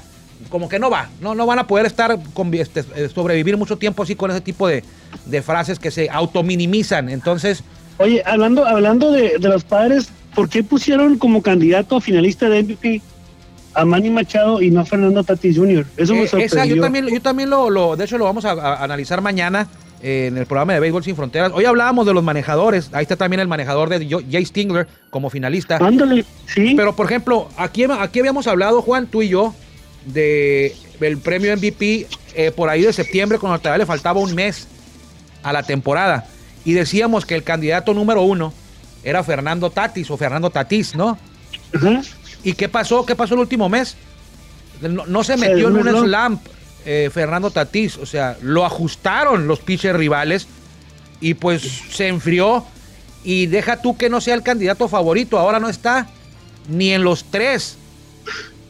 como 0.49 0.69
que 0.69 0.79
no 0.79 0.89
va, 0.89 1.09
no, 1.21 1.35
no 1.35 1.45
van 1.45 1.59
a 1.59 1.67
poder 1.67 1.85
estar, 1.85 2.17
con, 2.33 2.53
este, 2.53 2.83
eh, 2.95 3.09
sobrevivir 3.13 3.57
mucho 3.57 3.77
tiempo 3.77 4.03
así 4.03 4.15
con 4.15 4.31
ese 4.31 4.41
tipo 4.41 4.67
de, 4.67 4.83
de 5.25 5.41
frases 5.41 5.79
que 5.79 5.91
se 5.91 6.09
autominimizan. 6.09 7.09
Entonces... 7.09 7.63
Oye, 7.97 8.23
hablando, 8.25 8.65
hablando 8.65 9.11
de, 9.11 9.37
de 9.37 9.49
los 9.49 9.63
padres, 9.65 10.09
¿por 10.33 10.49
qué 10.49 10.63
pusieron 10.63 11.17
como 11.17 11.41
candidato 11.41 11.97
a 11.97 12.01
finalista 12.01 12.47
de 12.47 12.63
MVP 12.63 13.01
a 13.73 13.85
Manny 13.85 14.09
Machado 14.09 14.61
y 14.61 14.71
no 14.71 14.81
a 14.81 14.85
Fernando 14.85 15.23
Tatis 15.23 15.57
Jr. 15.57 15.85
Eso 15.97 16.13
me 16.13 16.27
sorprendió. 16.27 16.39
Eh, 16.39 16.45
esa, 16.45 16.65
yo 16.65 16.81
también, 16.81 17.07
yo 17.07 17.21
también 17.21 17.49
lo, 17.49 17.95
de 17.95 18.05
hecho 18.05 18.17
lo 18.17 18.25
vamos 18.25 18.45
a, 18.45 18.83
analizar 18.83 19.21
mañana 19.21 19.67
eh, 20.01 20.27
en 20.27 20.37
el 20.37 20.45
programa 20.45 20.73
de 20.73 20.79
Béisbol 20.79 21.03
Sin 21.03 21.15
Fronteras. 21.15 21.51
Hoy 21.53 21.65
hablábamos 21.65 22.05
de 22.05 22.13
los 22.13 22.23
manejadores, 22.23 22.89
ahí 22.93 23.03
está 23.03 23.15
también 23.15 23.39
el 23.39 23.47
manejador 23.47 23.89
de 23.89 24.23
Jay 24.29 24.45
Stingler 24.45 24.87
como 25.09 25.29
finalista. 25.29 25.77
Ándale, 25.77 26.25
sí. 26.47 26.73
Pero 26.75 26.95
por 26.95 27.05
ejemplo, 27.05 27.49
aquí, 27.57 27.83
aquí 27.83 28.19
habíamos 28.19 28.47
hablado, 28.47 28.81
Juan, 28.81 29.07
tú 29.07 29.21
y 29.21 29.29
yo, 29.29 29.53
de 30.05 30.75
el 31.01 31.17
premio 31.17 31.55
MVP 31.55 32.07
eh, 32.35 32.51
por 32.51 32.69
ahí 32.69 32.81
de 32.83 32.93
septiembre, 32.93 33.39
cuando 33.39 33.59
todavía 33.59 33.79
le 33.79 33.85
faltaba 33.85 34.19
un 34.19 34.35
mes 34.35 34.67
a 35.43 35.53
la 35.53 35.63
temporada. 35.63 36.27
Y 36.65 36.73
decíamos 36.73 37.25
que 37.25 37.35
el 37.35 37.43
candidato 37.43 37.93
número 37.93 38.21
uno 38.21 38.53
era 39.03 39.23
Fernando 39.23 39.69
Tatis 39.69 40.11
o 40.11 40.17
Fernando 40.17 40.49
Tatis, 40.49 40.95
¿no? 40.95 41.17
¿Y 42.43 42.53
qué 42.53 42.69
pasó? 42.69 43.05
¿Qué 43.05 43.15
pasó 43.15 43.33
el 43.35 43.41
último 43.41 43.69
mes? 43.69 43.95
No, 44.81 45.23
se 45.23 45.37
metió 45.37 45.67
en 45.67 45.77
un 45.77 46.05
slamp 46.05 46.41
eh, 46.85 47.09
Fernando 47.13 47.51
Tatís. 47.51 47.97
O 47.97 48.05
sea, 48.05 48.37
lo 48.41 48.65
ajustaron 48.65 49.47
los 49.47 49.59
pitchers 49.59 49.97
rivales 49.97 50.47
y 51.21 51.33
pues 51.33 51.61
se 51.91 52.07
enfrió. 52.07 52.65
Y 53.23 53.47
deja 53.47 53.81
tú 53.81 53.97
que 53.97 54.09
no 54.09 54.21
sea 54.21 54.35
el 54.35 54.43
candidato 54.43 54.87
favorito. 54.87 55.37
Ahora 55.37 55.59
no 55.59 55.69
está 55.69 56.07
ni 56.69 56.91
en 56.91 57.03
los 57.03 57.25
tres 57.25 57.77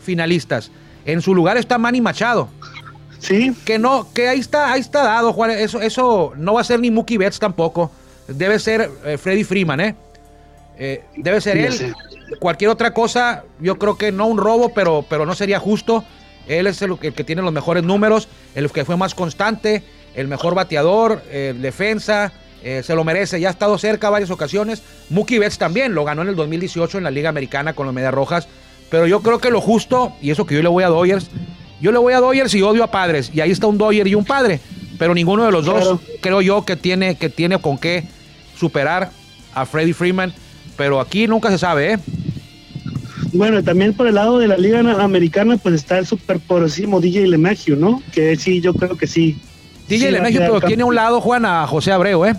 finalistas. 0.01 0.71
En 1.11 1.21
su 1.21 1.33
lugar 1.33 1.57
está 1.57 1.77
Manny 1.77 2.01
Machado. 2.01 2.49
Sí. 3.19 3.53
Que 3.65 3.79
no, 3.79 4.07
que 4.13 4.29
ahí 4.29 4.39
está, 4.39 4.71
ahí 4.71 4.81
está 4.81 5.03
dado, 5.03 5.33
Juan. 5.33 5.51
Eso, 5.51 5.81
eso 5.81 6.33
no 6.37 6.53
va 6.53 6.61
a 6.61 6.63
ser 6.63 6.79
ni 6.79 6.91
Mookie 6.91 7.17
Betts 7.17 7.39
tampoco. 7.39 7.91
Debe 8.27 8.59
ser 8.59 8.89
eh, 9.03 9.17
Freddy 9.17 9.43
Freeman, 9.43 9.79
¿eh? 9.79 9.95
eh 10.77 11.03
debe 11.17 11.41
ser 11.41 11.57
él 11.57 11.95
cualquier 12.39 12.69
otra 12.69 12.93
cosa, 12.93 13.43
yo 13.59 13.79
creo 13.79 13.97
que 13.97 14.11
no 14.11 14.27
un 14.27 14.37
robo, 14.37 14.71
pero, 14.73 15.03
pero 15.09 15.25
no 15.25 15.33
sería 15.33 15.59
justo. 15.59 16.03
Él 16.47 16.67
es 16.67 16.81
el, 16.83 16.97
que 16.99 17.23
tiene 17.23 17.41
los 17.41 17.51
mejores 17.51 17.83
números, 17.83 18.27
el 18.53 18.71
que 18.71 18.85
fue 18.85 18.95
más 18.95 19.15
constante, 19.15 19.83
el 20.13 20.27
mejor 20.27 20.53
bateador, 20.53 21.23
defensa, 21.23 22.31
eh, 22.61 22.81
se 22.83 22.93
lo 22.93 23.05
merece, 23.05 23.39
ya 23.39 23.47
ha 23.47 23.51
estado 23.51 23.77
cerca 23.77 24.09
varias 24.09 24.31
ocasiones. 24.31 24.83
Mookie 25.09 25.39
Betts 25.39 25.57
también 25.57 25.93
lo 25.93 26.03
ganó 26.03 26.23
en 26.23 26.29
el 26.29 26.35
2018 26.35 26.97
en 26.97 27.03
la 27.05 27.11
Liga 27.11 27.29
Americana 27.29 27.73
con 27.73 27.85
los 27.85 27.95
Medias 27.95 28.13
Rojas. 28.13 28.47
Pero 28.89 29.07
yo 29.07 29.21
creo 29.21 29.39
que 29.39 29.51
lo 29.51 29.61
justo, 29.61 30.13
y 30.21 30.31
eso 30.31 30.45
que 30.45 30.55
yo 30.55 30.61
le 30.61 30.69
voy 30.69 30.83
a 30.83 30.87
Dodgers, 30.87 31.29
yo 31.81 31.91
le 31.91 31.97
voy 31.97 32.13
a 32.13 32.19
Dodgers 32.19 32.53
y 32.55 32.61
odio 32.61 32.83
a 32.83 32.91
padres. 32.91 33.31
Y 33.33 33.41
ahí 33.41 33.51
está 33.51 33.67
un 33.67 33.77
Dodger 33.77 34.07
y 34.07 34.15
un 34.15 34.25
padre. 34.25 34.59
Pero 34.97 35.13
ninguno 35.13 35.45
de 35.45 35.51
los 35.51 35.65
dos 35.65 35.99
creo 36.21 36.41
yo 36.41 36.65
que 36.65 36.75
tiene, 36.75 37.15
que 37.15 37.29
tiene 37.29 37.59
con 37.59 37.77
qué 37.77 38.03
superar 38.57 39.11
a 39.53 39.65
Freddie 39.65 39.93
Freeman. 39.93 40.33
Pero 40.75 40.99
aquí 40.99 41.27
nunca 41.27 41.49
se 41.49 41.57
sabe, 41.57 41.93
¿eh? 41.93 41.99
Bueno, 43.31 43.63
también 43.63 43.93
por 43.93 44.07
el 44.07 44.15
lado 44.15 44.39
de 44.39 44.47
la 44.47 44.57
Liga 44.57 44.79
Americana, 44.79 45.57
pues 45.57 45.75
está 45.75 45.99
el 45.99 46.05
superpoderosísimo 46.05 46.99
DJ 46.99 47.27
LeMahieu, 47.27 47.75
¿no? 47.75 48.01
Que 48.11 48.35
sí, 48.35 48.59
yo 48.59 48.73
creo 48.73 48.97
que 48.97 49.07
sí. 49.07 49.37
DJ 49.87 50.11
LeMahieu, 50.11 50.39
pero 50.39 50.61
tiene 50.61 50.83
a 50.83 50.85
un 50.85 50.95
lado, 50.95 51.21
Juan, 51.21 51.45
a 51.45 51.67
José 51.67 51.91
Abreu, 51.91 52.25
¿eh? 52.25 52.33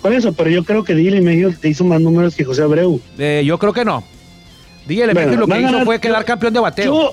Por 0.00 0.12
eso, 0.12 0.32
pero 0.32 0.48
yo 0.48 0.64
creo 0.64 0.84
que 0.84 0.94
DJ 0.94 1.12
LeMahieu 1.12 1.52
te 1.52 1.68
hizo 1.68 1.84
más 1.84 2.00
números 2.00 2.34
que 2.34 2.44
José 2.44 2.62
Abreu. 2.62 3.00
Eh, 3.18 3.42
yo 3.44 3.58
creo 3.58 3.72
que 3.72 3.84
no. 3.84 4.04
DJ 4.86 5.06
LeMahieu 5.08 5.36
lo 5.36 5.46
que 5.46 5.60
hizo 5.60 5.84
fue 5.84 6.00
quedar 6.00 6.24
campeón 6.24 6.52
de 6.52 6.60
bateo. 6.60 6.84
Yo, 6.94 7.12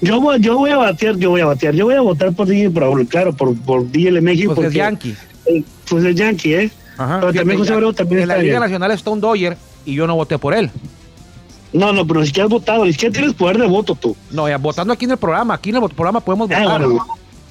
yo, 0.00 0.20
voy, 0.20 0.40
yo 0.40 0.56
voy 0.56 0.70
a 0.70 0.76
batear, 0.76 1.16
yo 1.16 1.30
voy 1.30 1.40
a 1.40 1.46
batear. 1.46 1.74
Yo 1.74 1.84
voy 1.86 1.94
a 1.94 2.00
votar 2.00 2.32
por 2.32 2.46
DJ, 2.46 2.70
por, 2.70 3.06
claro, 3.06 3.32
por, 3.32 3.56
por 3.60 3.90
DJ 3.90 4.12
LeMahieu. 4.12 4.54
Pues 4.54 4.68
es 4.68 4.74
Yankee. 4.74 5.14
Eh, 5.46 5.62
pues 5.88 6.04
es 6.04 6.14
Yankee, 6.14 6.54
¿eh? 6.54 6.70
Ajá. 6.96 7.20
Pero 7.20 7.32
también 7.34 7.58
José 7.58 7.72
Abreu 7.72 7.92
también 7.92 8.22
En 8.22 8.28
la 8.28 8.34
está 8.34 8.42
Liga 8.42 8.52
bien. 8.54 8.60
Nacional 8.62 8.90
está 8.92 9.10
un 9.10 9.20
Dodger 9.20 9.56
y 9.84 9.94
yo 9.94 10.06
no 10.06 10.14
voté 10.14 10.38
por 10.38 10.54
él. 10.54 10.70
No, 11.72 11.92
no, 11.92 12.06
pero 12.06 12.20
ni 12.20 12.26
siquiera 12.26 12.44
has 12.44 12.50
votado, 12.50 12.84
ni 12.84 12.92
siquiera 12.92 13.12
tienes 13.12 13.34
poder 13.34 13.58
de 13.58 13.66
voto 13.66 13.96
tú. 13.96 14.16
No, 14.30 14.48
ya 14.48 14.58
votando 14.58 14.92
aquí 14.92 15.06
en 15.06 15.10
el 15.10 15.16
programa, 15.16 15.54
aquí 15.54 15.70
en 15.70 15.76
el 15.76 15.82
programa 15.90 16.20
podemos 16.20 16.48
Ah, 16.52 16.60
votar. 16.62 16.80
bueno, 16.86 17.06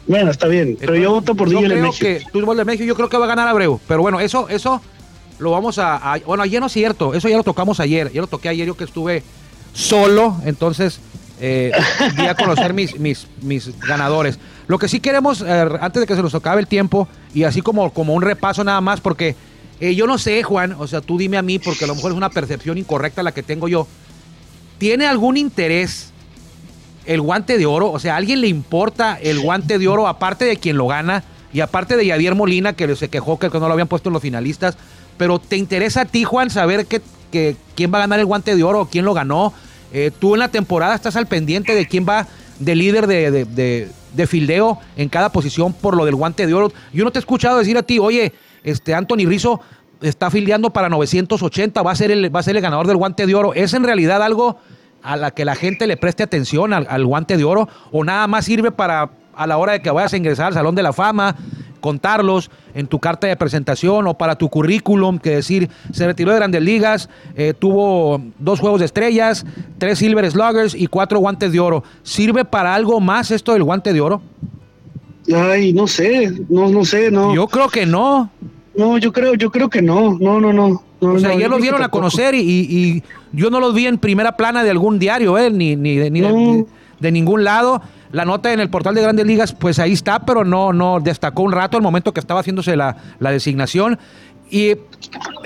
bueno, 0.07 0.31
está 0.31 0.47
bien, 0.47 0.77
pero 0.79 0.95
yo 0.95 1.11
voto 1.11 1.35
por 1.35 1.49
DJ 1.49 1.67
LeMahieu. 1.67 1.91
que 1.99 2.21
tú 2.31 2.39
votas 2.45 2.59
de 2.59 2.65
México, 2.65 2.85
yo 2.85 2.95
creo 2.95 3.09
que 3.09 3.17
va 3.17 3.25
a 3.25 3.27
ganar 3.27 3.49
Abreu, 3.49 3.81
pero 3.85 4.01
bueno, 4.01 4.21
eso 4.21 4.47
eso 4.47 4.81
lo 5.43 5.51
vamos 5.51 5.77
a, 5.77 6.19
bueno, 6.25 6.43
ayer 6.43 6.59
no 6.59 6.67
es 6.67 6.73
cierto, 6.73 7.13
eso 7.13 7.29
ya 7.29 7.37
lo 7.37 7.43
tocamos 7.43 7.79
ayer, 7.79 8.11
ya 8.11 8.21
lo 8.21 8.27
toqué 8.27 8.49
ayer 8.49 8.65
yo 8.65 8.75
que 8.75 8.85
estuve 8.85 9.23
solo, 9.73 10.37
entonces 10.45 10.99
eh, 11.39 11.71
di 12.17 12.25
a 12.25 12.35
conocer 12.35 12.73
mis, 12.73 12.99
mis, 12.99 13.27
mis 13.41 13.77
ganadores. 13.79 14.39
Lo 14.67 14.79
que 14.79 14.87
sí 14.87 14.99
queremos, 14.99 15.41
eh, 15.41 15.69
antes 15.81 15.99
de 16.01 16.07
que 16.07 16.15
se 16.15 16.21
nos 16.21 16.33
acabe 16.33 16.61
el 16.61 16.67
tiempo, 16.67 17.07
y 17.33 17.43
así 17.43 17.61
como, 17.61 17.91
como 17.91 18.13
un 18.13 18.21
repaso 18.21 18.63
nada 18.63 18.81
más, 18.81 19.01
porque 19.01 19.35
eh, 19.79 19.95
yo 19.95 20.07
no 20.07 20.17
sé, 20.17 20.43
Juan, 20.43 20.75
o 20.79 20.87
sea, 20.87 21.01
tú 21.01 21.17
dime 21.17 21.37
a 21.37 21.41
mí, 21.41 21.59
porque 21.59 21.83
a 21.83 21.87
lo 21.87 21.95
mejor 21.95 22.11
es 22.11 22.17
una 22.17 22.29
percepción 22.29 22.77
incorrecta 22.77 23.23
la 23.23 23.33
que 23.33 23.43
tengo 23.43 23.67
yo. 23.67 23.87
¿Tiene 24.77 25.05
algún 25.05 25.35
interés 25.35 26.11
el 27.05 27.19
guante 27.19 27.57
de 27.57 27.65
oro? 27.65 27.91
O 27.91 27.99
sea, 27.99 28.13
¿a 28.13 28.17
alguien 28.17 28.39
le 28.39 28.47
importa 28.47 29.17
el 29.21 29.41
guante 29.41 29.79
de 29.79 29.87
oro 29.87 30.07
aparte 30.07 30.45
de 30.45 30.57
quien 30.57 30.77
lo 30.77 30.87
gana 30.87 31.23
y 31.51 31.59
aparte 31.59 31.97
de 31.97 32.07
Javier 32.07 32.35
Molina 32.35 32.73
que 32.73 32.95
se 32.95 33.09
quejó 33.09 33.37
que 33.37 33.49
no 33.49 33.67
lo 33.67 33.73
habían 33.73 33.87
puesto 33.87 34.09
en 34.09 34.13
los 34.13 34.21
finalistas? 34.21 34.77
Pero 35.17 35.39
¿te 35.39 35.57
interesa 35.57 36.01
a 36.01 36.05
ti, 36.05 36.23
Juan, 36.23 36.49
saber 36.49 36.85
que, 36.85 37.01
que- 37.31 37.55
quién 37.75 37.91
va 37.93 37.97
a 37.97 38.01
ganar 38.01 38.19
el 38.19 38.25
guante 38.25 38.55
de 38.55 38.63
oro 38.63 38.81
o 38.81 38.85
quién 38.87 39.05
lo 39.05 39.13
ganó? 39.13 39.53
Eh, 39.91 40.11
tú 40.17 40.33
en 40.33 40.39
la 40.39 40.47
temporada 40.49 40.95
estás 40.95 41.15
al 41.15 41.27
pendiente 41.27 41.75
de 41.75 41.87
quién 41.87 42.05
va 42.07 42.27
de 42.59 42.75
líder 42.75 43.07
de, 43.07 43.31
de, 43.31 43.45
de- 43.45 43.89
de 44.13 44.27
fildeo 44.27 44.79
en 44.95 45.09
cada 45.09 45.31
posición 45.31 45.73
por 45.73 45.95
lo 45.97 46.05
del 46.05 46.15
guante 46.15 46.45
de 46.47 46.53
oro. 46.53 46.71
Yo 46.93 47.03
no 47.03 47.11
te 47.11 47.17
he 47.19 47.21
escuchado 47.21 47.57
decir 47.57 47.77
a 47.77 47.83
ti, 47.83 47.99
oye, 47.99 48.31
este 48.63 48.93
Anthony 48.93 49.25
Rizzo 49.27 49.59
está 50.01 50.29
fildeando 50.29 50.71
para 50.71 50.89
980, 50.89 51.81
va 51.81 51.91
a 51.91 51.95
ser 51.95 52.11
el, 52.11 52.33
va 52.35 52.39
a 52.39 52.43
ser 52.43 52.55
el 52.55 52.61
ganador 52.61 52.87
del 52.87 52.97
guante 52.97 53.25
de 53.25 53.33
oro. 53.35 53.53
¿Es 53.53 53.73
en 53.73 53.83
realidad 53.83 54.21
algo 54.21 54.57
a 55.01 55.15
la 55.17 55.31
que 55.31 55.45
la 55.45 55.55
gente 55.55 55.87
le 55.87 55.97
preste 55.97 56.23
atención 56.23 56.73
al, 56.73 56.85
al 56.89 57.05
guante 57.05 57.37
de 57.37 57.43
oro 57.43 57.67
o 57.91 58.03
nada 58.03 58.27
más 58.27 58.45
sirve 58.45 58.71
para 58.71 59.09
a 59.35 59.47
la 59.47 59.57
hora 59.57 59.73
de 59.73 59.81
que 59.81 59.89
vayas 59.89 60.13
a 60.13 60.17
ingresar 60.17 60.45
al 60.47 60.53
Salón 60.53 60.75
de 60.75 60.83
la 60.83 60.93
Fama, 60.93 61.35
contarlos 61.83 62.49
en 62.73 62.87
tu 62.87 62.97
carta 62.99 63.27
de 63.27 63.35
presentación 63.35 64.07
o 64.07 64.13
para 64.13 64.37
tu 64.37 64.47
currículum, 64.47 65.19
que 65.19 65.31
decir, 65.31 65.69
se 65.91 66.05
retiró 66.07 66.31
de 66.31 66.37
grandes 66.37 66.61
ligas, 66.61 67.09
eh, 67.35 67.53
tuvo 67.57 68.21
dos 68.39 68.61
juegos 68.61 68.79
de 68.79 68.85
estrellas, 68.85 69.45
tres 69.79 69.99
Silver 69.99 70.31
Sluggers 70.31 70.75
y 70.75 70.87
cuatro 70.87 71.19
guantes 71.19 71.51
de 71.51 71.59
oro. 71.59 71.83
¿Sirve 72.03 72.45
para 72.45 72.73
algo 72.73 73.01
más 73.01 73.31
esto 73.31 73.51
del 73.51 73.63
guante 73.63 73.91
de 73.91 73.99
oro? 73.99 74.21
Ay, 75.35 75.73
no 75.73 75.85
sé, 75.87 76.31
no, 76.47 76.69
no 76.69 76.85
sé, 76.85 77.11
no. 77.11 77.35
Yo 77.35 77.47
creo 77.47 77.67
que 77.67 77.85
no. 77.85 78.29
No, 78.77 78.97
yo 78.97 79.11
creo, 79.11 79.33
yo 79.35 79.51
creo 79.51 79.69
que 79.69 79.81
no, 79.81 80.17
no, 80.19 80.39
no, 80.39 80.53
no. 80.53 80.81
no 81.01 81.13
O 81.13 81.19
sea, 81.19 81.33
no, 81.33 81.39
yo 81.39 81.49
los 81.49 81.61
dieron 81.61 81.83
a 81.83 81.89
conocer 81.89 82.33
y, 82.33 82.39
y 82.41 83.03
yo 83.33 83.49
no 83.49 83.59
los 83.59 83.73
vi 83.73 83.87
en 83.87 83.97
primera 83.97 84.37
plana 84.37 84.63
de 84.63 84.69
algún 84.69 84.99
diario, 84.99 85.37
¿eh? 85.37 85.51
ni, 85.51 85.75
ni, 85.75 85.97
de, 85.97 86.09
ni 86.09 86.21
de- 86.21 86.29
No. 86.31 86.35
de- 86.53 86.65
de 86.99 87.11
ningún 87.11 87.43
lado. 87.43 87.81
La 88.13 88.23
nota 88.25 88.53
en 88.53 88.61
el 88.61 88.69
portal 88.69 88.95
de 88.95 89.01
Grandes 89.01 89.25
Ligas, 89.25 89.51
pues 89.53 89.77
ahí 89.79 89.91
está, 89.91 90.19
pero 90.19 90.45
no, 90.45 90.71
no 90.71 90.99
destacó 91.01 91.41
un 91.43 91.51
rato 91.51 91.75
al 91.75 91.83
momento 91.83 92.13
que 92.13 92.21
estaba 92.21 92.39
haciéndose 92.39 92.75
la, 92.77 92.95
la 93.19 93.31
designación. 93.31 93.99
Y 94.49 94.69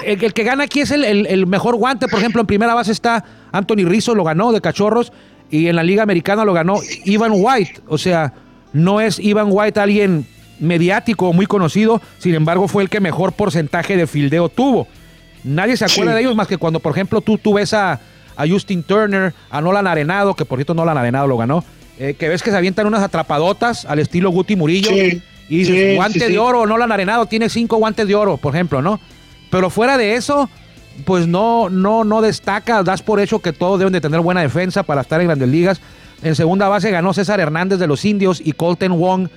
el, 0.03 0.23
el 0.23 0.33
que 0.33 0.43
gana 0.43 0.65
aquí 0.65 0.81
es 0.81 0.91
el, 0.91 1.03
el- 1.05 1.25
el 1.27 1.47
mejor 1.47 1.75
guante. 1.77 2.07
Por 2.07 2.19
ejemplo, 2.19 2.41
en 2.41 2.47
primera 2.47 2.73
base 2.75 2.91
está 2.91 3.23
Anthony 3.51 3.85
Rizzo, 3.85 4.13
lo 4.13 4.23
ganó 4.23 4.51
de 4.51 4.61
Cachorros. 4.61 5.11
Y 5.49 5.67
en 5.67 5.77
la 5.77 5.83
Liga 5.83 6.03
Americana 6.03 6.43
lo 6.43 6.51
ganó 6.53 6.75
Ivan 7.05 7.31
White. 7.33 7.81
O 7.87 7.97
sea, 7.97 8.33
no 8.73 8.99
es 8.99 9.17
Ivan 9.17 9.47
White 9.49 9.79
alguien 9.79 10.27
mediático 10.59 11.29
o 11.29 11.33
muy 11.33 11.45
conocido. 11.45 12.01
Sin 12.17 12.35
embargo, 12.35 12.67
fue 12.67 12.83
el 12.83 12.89
que 12.89 12.99
mejor 12.99 13.31
porcentaje 13.31 13.95
de 13.95 14.07
fildeo 14.07 14.49
tuvo. 14.49 14.87
Nadie 15.45 15.77
se 15.77 15.85
acuerda 15.85 16.11
Sí. 16.11 16.15
de 16.15 16.21
ellos 16.23 16.35
más 16.35 16.47
que 16.47 16.57
cuando, 16.57 16.81
por 16.81 16.91
ejemplo, 16.91 17.21
tú, 17.21 17.37
tú 17.37 17.53
ves 17.53 17.73
a, 17.73 17.93
a 18.35 18.45
Justin 18.45 18.83
Turner, 18.83 19.33
a 19.49 19.61
Nolan 19.61 19.87
Arenado, 19.87 20.33
que 20.35 20.43
por 20.43 20.57
cierto 20.57 20.73
Nolan 20.73 20.97
Arenado 20.97 21.27
lo 21.27 21.37
ganó, 21.37 21.63
eh, 21.99 22.15
que 22.17 22.29
ves 22.29 22.43
que 22.43 22.51
se 22.51 22.57
avientan 22.57 22.87
unas 22.87 23.03
atrapadotas 23.03 23.85
al 23.85 23.99
estilo 23.99 24.29
Guti 24.29 24.55
Murillo. 24.55 24.89
Sí, 24.89 25.21
y 25.49 25.57
dices, 25.59 25.75
sí, 25.75 25.95
guante 25.95 26.19
sí, 26.19 26.31
de 26.31 26.39
oro, 26.39 26.65
Nolan 26.65 26.91
Arenado 26.91 27.25
tiene 27.25 27.49
cinco 27.49 27.77
guantes 27.77 28.07
de 28.07 28.15
oro, 28.15 28.37
por 28.37 28.53
ejemplo, 28.53 28.81
¿no? 28.81 28.99
Pero 29.49 29.69
fuera 29.69 29.97
de 29.97 30.15
eso, 30.15 30.49
pues 31.05 31.27
no, 31.27 31.69
no, 31.69 32.03
no 32.03 32.21
destaca, 32.21 32.83
das 32.83 33.01
por 33.01 33.19
hecho 33.19 33.39
que 33.39 33.53
todos 33.53 33.79
deben 33.79 33.93
de 33.93 34.01
tener 34.01 34.19
buena 34.19 34.41
defensa 34.41 34.83
para 34.83 35.01
estar 35.01 35.21
en 35.21 35.27
grandes 35.27 35.49
ligas. 35.49 35.81
En 36.21 36.35
segunda 36.35 36.67
base 36.67 36.91
ganó 36.91 37.13
César 37.13 37.39
Hernández 37.39 37.79
de 37.79 37.87
los 37.87 38.03
Indios 38.03 38.41
y 38.43 38.51
Colton 38.53 38.99
Wong 38.99 39.29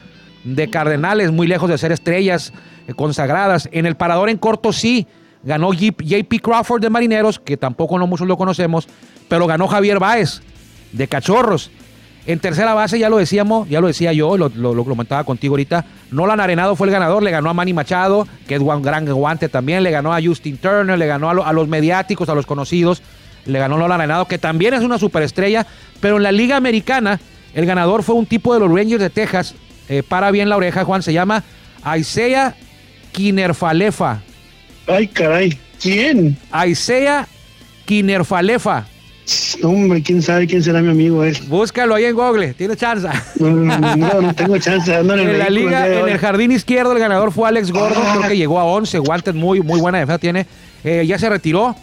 de 0.44 0.70
Cardenales, 0.70 1.30
muy 1.30 1.46
lejos 1.46 1.68
de 1.68 1.78
ser 1.78 1.92
estrellas 1.92 2.52
eh, 2.88 2.94
consagradas. 2.94 3.68
En 3.72 3.86
el 3.86 3.94
parador 3.94 4.30
en 4.30 4.38
corto 4.38 4.72
sí, 4.72 5.06
ganó 5.44 5.72
JP 5.72 6.40
Crawford 6.42 6.80
de 6.82 6.90
Marineros, 6.90 7.38
que 7.38 7.56
tampoco 7.56 7.98
no 7.98 8.06
muchos 8.06 8.26
lo 8.26 8.36
conocemos, 8.36 8.88
pero 9.28 9.46
ganó 9.46 9.68
Javier 9.68 9.98
Báez 9.98 10.40
de 10.92 11.06
Cachorros. 11.06 11.70
En 12.30 12.38
tercera 12.38 12.74
base, 12.74 12.98
ya 12.98 13.08
lo 13.08 13.16
decíamos, 13.18 13.68
ya 13.68 13.80
lo 13.80 13.86
decía 13.88 14.12
yo, 14.12 14.36
lo, 14.36 14.48
lo, 14.54 14.72
lo 14.74 14.84
comentaba 14.84 15.24
contigo 15.24 15.54
ahorita. 15.54 15.84
Nolan 16.12 16.38
Arenado 16.38 16.76
fue 16.76 16.86
el 16.86 16.92
ganador, 16.92 17.22
le 17.22 17.30
ganó 17.30 17.50
a 17.50 17.54
Manny 17.54 17.72
Machado, 17.72 18.26
que 18.46 18.54
es 18.54 18.60
un 18.60 18.82
gran 18.82 19.04
guante 19.06 19.48
también, 19.48 19.82
le 19.82 19.90
ganó 19.90 20.14
a 20.14 20.22
Justin 20.22 20.56
Turner, 20.58 20.96
le 20.96 21.06
ganó 21.06 21.28
a, 21.28 21.34
lo- 21.34 21.44
a 21.44 21.52
los 21.52 21.66
mediáticos, 21.66 22.28
a 22.28 22.34
los 22.34 22.46
conocidos, 22.46 23.02
le 23.46 23.58
ganó 23.58 23.78
Nolan 23.78 24.00
Arenado, 24.00 24.26
que 24.26 24.38
también 24.38 24.74
es 24.74 24.82
una 24.82 24.98
superestrella, 24.98 25.66
pero 26.00 26.18
en 26.18 26.22
la 26.22 26.30
Liga 26.30 26.56
Americana, 26.56 27.18
el 27.54 27.66
ganador 27.66 28.02
fue 28.04 28.14
un 28.14 28.26
tipo 28.26 28.54
de 28.54 28.60
los 28.60 28.68
Rangers 28.72 29.00
de 29.02 29.10
Texas, 29.10 29.54
eh, 29.88 30.02
para 30.08 30.30
bien 30.30 30.48
la 30.48 30.56
oreja, 30.56 30.84
Juan, 30.84 31.02
se 31.02 31.12
llama 31.12 31.42
Isaiah 31.98 32.54
Kinerfalefa. 33.10 34.20
Ay, 34.86 35.08
caray. 35.08 35.58
¿Quién? 35.80 36.36
Isaiah 36.68 37.26
Kinerfalefa. 37.86 38.86
Hombre, 39.62 40.02
quién 40.02 40.22
sabe 40.22 40.46
quién 40.46 40.62
será 40.62 40.80
mi 40.80 40.90
amigo 40.90 41.24
él. 41.24 41.36
Búscalo 41.48 41.94
ahí 41.94 42.04
en 42.04 42.14
Google, 42.14 42.54
tiene 42.54 42.76
chance. 42.76 43.08
No, 43.38 43.50
no, 43.50 44.34
tengo 44.34 44.58
chance 44.58 44.94
en, 44.94 45.38
la 45.38 45.50
liga, 45.50 45.86
en 45.86 46.08
el 46.08 46.18
jardín 46.18 46.52
izquierdo, 46.52 46.92
el 46.92 46.98
ganador 46.98 47.32
fue 47.32 47.48
Alex 47.48 47.70
Gordon, 47.70 48.02
creo 48.16 48.28
que 48.28 48.36
llegó 48.36 48.58
a 48.58 48.64
11 48.64 48.98
guantes, 48.98 49.34
muy, 49.34 49.60
muy 49.60 49.80
buena 49.80 49.98
defensa 49.98 50.18
tiene. 50.18 50.46
Eh, 50.82 51.04
ya 51.06 51.18
se 51.18 51.28
retiró, 51.28 51.76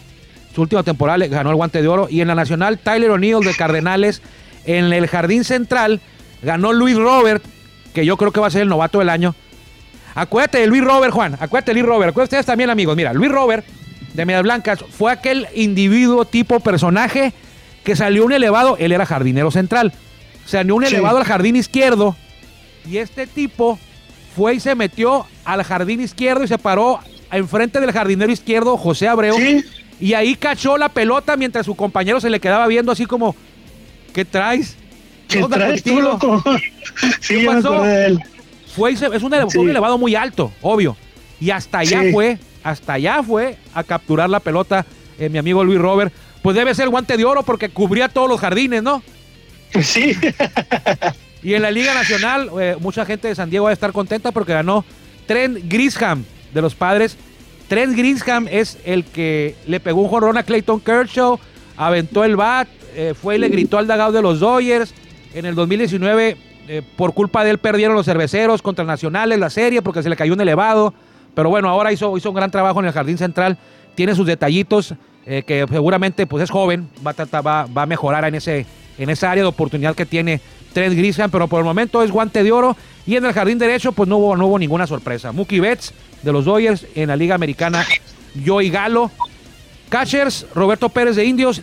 su 0.54 0.62
última 0.62 0.82
temporada 0.82 1.18
le 1.18 1.28
ganó 1.28 1.50
el 1.50 1.56
guante 1.56 1.80
de 1.80 1.88
oro. 1.88 2.08
Y 2.10 2.20
en 2.20 2.28
la 2.28 2.34
nacional, 2.34 2.78
Tyler 2.78 3.10
O'Neill 3.10 3.40
de 3.40 3.54
Cardenales. 3.54 4.22
En 4.64 4.92
el 4.92 5.06
jardín 5.06 5.44
central, 5.44 6.00
ganó 6.42 6.72
Luis 6.72 6.96
Robert, 6.96 7.42
que 7.94 8.04
yo 8.04 8.16
creo 8.16 8.32
que 8.32 8.40
va 8.40 8.48
a 8.48 8.50
ser 8.50 8.62
el 8.62 8.68
novato 8.68 8.98
del 8.98 9.08
año. 9.08 9.34
Acuérdate 10.14 10.58
de 10.58 10.66
Luis 10.66 10.82
Robert, 10.82 11.12
Juan, 11.12 11.36
acuérdate 11.38 11.70
de 11.70 11.74
Luis 11.80 11.86
Robert. 11.86 12.10
Acuérdate 12.10 12.36
ustedes 12.36 12.46
también, 12.46 12.70
amigos. 12.70 12.96
Mira, 12.96 13.12
Luis 13.12 13.30
Robert, 13.30 13.64
de 14.18 14.26
Medias 14.26 14.42
Blancas, 14.42 14.84
fue 14.90 15.12
aquel 15.12 15.46
individuo 15.54 16.24
tipo 16.24 16.58
personaje 16.58 17.32
que 17.84 17.94
salió 17.94 18.24
un 18.24 18.32
elevado, 18.32 18.76
él 18.80 18.90
era 18.90 19.06
jardinero 19.06 19.50
central, 19.52 19.92
salió 20.44 20.74
un 20.74 20.84
Sí. 20.84 20.92
elevado 20.94 21.18
al 21.18 21.24
jardín 21.24 21.54
izquierdo 21.54 22.16
y 22.84 22.98
este 22.98 23.28
tipo 23.28 23.78
fue 24.34 24.56
y 24.56 24.60
se 24.60 24.74
metió 24.74 25.24
al 25.44 25.62
jardín 25.62 26.00
izquierdo 26.00 26.42
y 26.44 26.48
se 26.48 26.58
paró 26.58 26.98
enfrente 27.30 27.80
del 27.80 27.92
jardinero 27.92 28.32
izquierdo, 28.32 28.76
José 28.76 29.06
Abreu, 29.06 29.36
Sí. 29.36 29.64
y 30.00 30.14
ahí 30.14 30.34
cachó 30.34 30.76
la 30.78 30.88
pelota 30.88 31.36
mientras 31.36 31.64
su 31.64 31.76
compañero 31.76 32.20
se 32.20 32.28
le 32.28 32.40
quedaba 32.40 32.66
viendo 32.66 32.90
así 32.90 33.06
como, 33.06 33.36
¿qué 34.12 34.24
traes? 34.24 34.76
¿Qué 35.28 35.44
traes 35.44 35.82
tú, 35.84 35.90
contigo?" 35.94 36.10
loco? 36.12 36.42
sí, 37.20 37.38
¿Qué 37.40 37.46
pasó? 37.46 37.84
él. 37.84 38.18
Fue 38.74 38.92
y 38.92 38.96
se- 38.96 39.06
es 39.14 39.22
un, 39.22 39.32
ele- 39.32 39.46
fue 39.48 39.62
un 39.62 39.70
elevado 39.70 39.96
muy 39.96 40.14
alto, 40.16 40.50
obvio. 40.60 40.96
Y 41.40 41.50
hasta 41.50 41.78
allá 41.78 42.02
fue, 42.12 42.38
hasta 42.70 42.94
allá 42.94 43.22
fue 43.22 43.56
a 43.74 43.84
capturar 43.84 44.30
la 44.30 44.40
pelota 44.40 44.86
eh, 45.18 45.28
mi 45.28 45.38
amigo 45.38 45.64
Luis 45.64 45.78
Robert. 45.78 46.12
Pues 46.42 46.56
debe 46.56 46.74
ser 46.74 46.88
guante 46.88 47.16
de 47.16 47.24
oro 47.24 47.42
porque 47.42 47.68
cubría 47.68 48.08
todos 48.08 48.28
los 48.28 48.40
jardines, 48.40 48.82
¿no? 48.82 49.02
Sí. 49.82 50.16
Y 51.42 51.54
en 51.54 51.62
la 51.62 51.70
Liga 51.70 51.94
Nacional, 51.94 52.50
eh, 52.60 52.76
mucha 52.80 53.04
gente 53.04 53.28
de 53.28 53.34
San 53.34 53.50
Diego 53.50 53.64
va 53.64 53.70
a 53.70 53.72
estar 53.72 53.92
contenta 53.92 54.32
porque 54.32 54.52
ganó 54.52 54.84
Trent 55.26 55.58
Grisham 55.68 56.24
de 56.52 56.62
los 56.62 56.74
padres. 56.74 57.16
Trent 57.68 57.96
Grisham 57.96 58.48
es 58.50 58.78
el 58.84 59.04
que 59.04 59.54
le 59.66 59.78
pegó 59.78 60.02
un 60.02 60.08
jorrón 60.08 60.36
a 60.36 60.42
Clayton 60.42 60.80
Kershaw, 60.80 61.38
aventó 61.76 62.24
el 62.24 62.34
bat, 62.34 62.66
eh, 62.94 63.14
fue 63.14 63.36
y 63.36 63.38
le 63.38 63.48
gritó 63.48 63.78
al 63.78 63.86
dagado 63.86 64.12
de 64.12 64.22
los 64.22 64.40
Dodgers. 64.40 64.92
En 65.34 65.44
el 65.46 65.54
2019, 65.54 66.36
eh, 66.66 66.82
por 66.96 67.14
culpa 67.14 67.44
de 67.44 67.50
él, 67.50 67.58
perdieron 67.58 67.94
los 67.94 68.06
cerveceros 68.06 68.62
contra 68.62 68.84
Nacionales 68.84 69.38
la 69.38 69.50
serie 69.50 69.82
porque 69.82 70.02
se 70.02 70.08
le 70.08 70.16
cayó 70.16 70.32
un 70.32 70.40
elevado. 70.40 70.92
Pero 71.38 71.50
bueno, 71.50 71.68
ahora 71.68 71.92
hizo, 71.92 72.16
hizo 72.16 72.30
un 72.30 72.34
gran 72.34 72.50
trabajo 72.50 72.80
en 72.80 72.86
el 72.86 72.92
Jardín 72.92 73.16
Central. 73.16 73.56
Tiene 73.94 74.16
sus 74.16 74.26
detallitos 74.26 74.94
eh, 75.24 75.44
que 75.46 75.64
seguramente 75.70 76.26
pues 76.26 76.42
es 76.42 76.50
joven, 76.50 76.88
va 77.06 77.14
a, 77.16 77.40
va, 77.40 77.66
va 77.66 77.82
a 77.82 77.86
mejorar 77.86 78.24
en, 78.24 78.34
ese, 78.34 78.66
en 78.98 79.08
esa 79.08 79.30
área 79.30 79.44
de 79.44 79.48
oportunidad 79.48 79.94
que 79.94 80.04
tiene 80.04 80.40
Trent 80.72 80.96
Grisham, 80.96 81.30
pero 81.30 81.46
por 81.46 81.60
el 81.60 81.64
momento 81.64 82.02
es 82.02 82.10
guante 82.10 82.42
de 82.42 82.50
oro. 82.50 82.76
Y 83.06 83.14
en 83.14 83.24
el 83.24 83.32
jardín 83.32 83.56
derecho, 83.56 83.92
pues 83.92 84.08
no 84.08 84.16
hubo, 84.16 84.36
no 84.36 84.48
hubo 84.48 84.58
ninguna 84.58 84.88
sorpresa. 84.88 85.30
Mookie 85.30 85.60
Betts 85.60 85.94
de 86.24 86.32
los 86.32 86.44
Dodgers 86.44 86.86
en 86.96 87.06
la 87.06 87.14
Liga 87.14 87.36
Americana, 87.36 87.86
Joey 88.44 88.70
Galo. 88.70 89.12
Catchers, 89.90 90.44
Roberto 90.56 90.88
Pérez 90.88 91.14
de 91.14 91.24
Indios, 91.24 91.62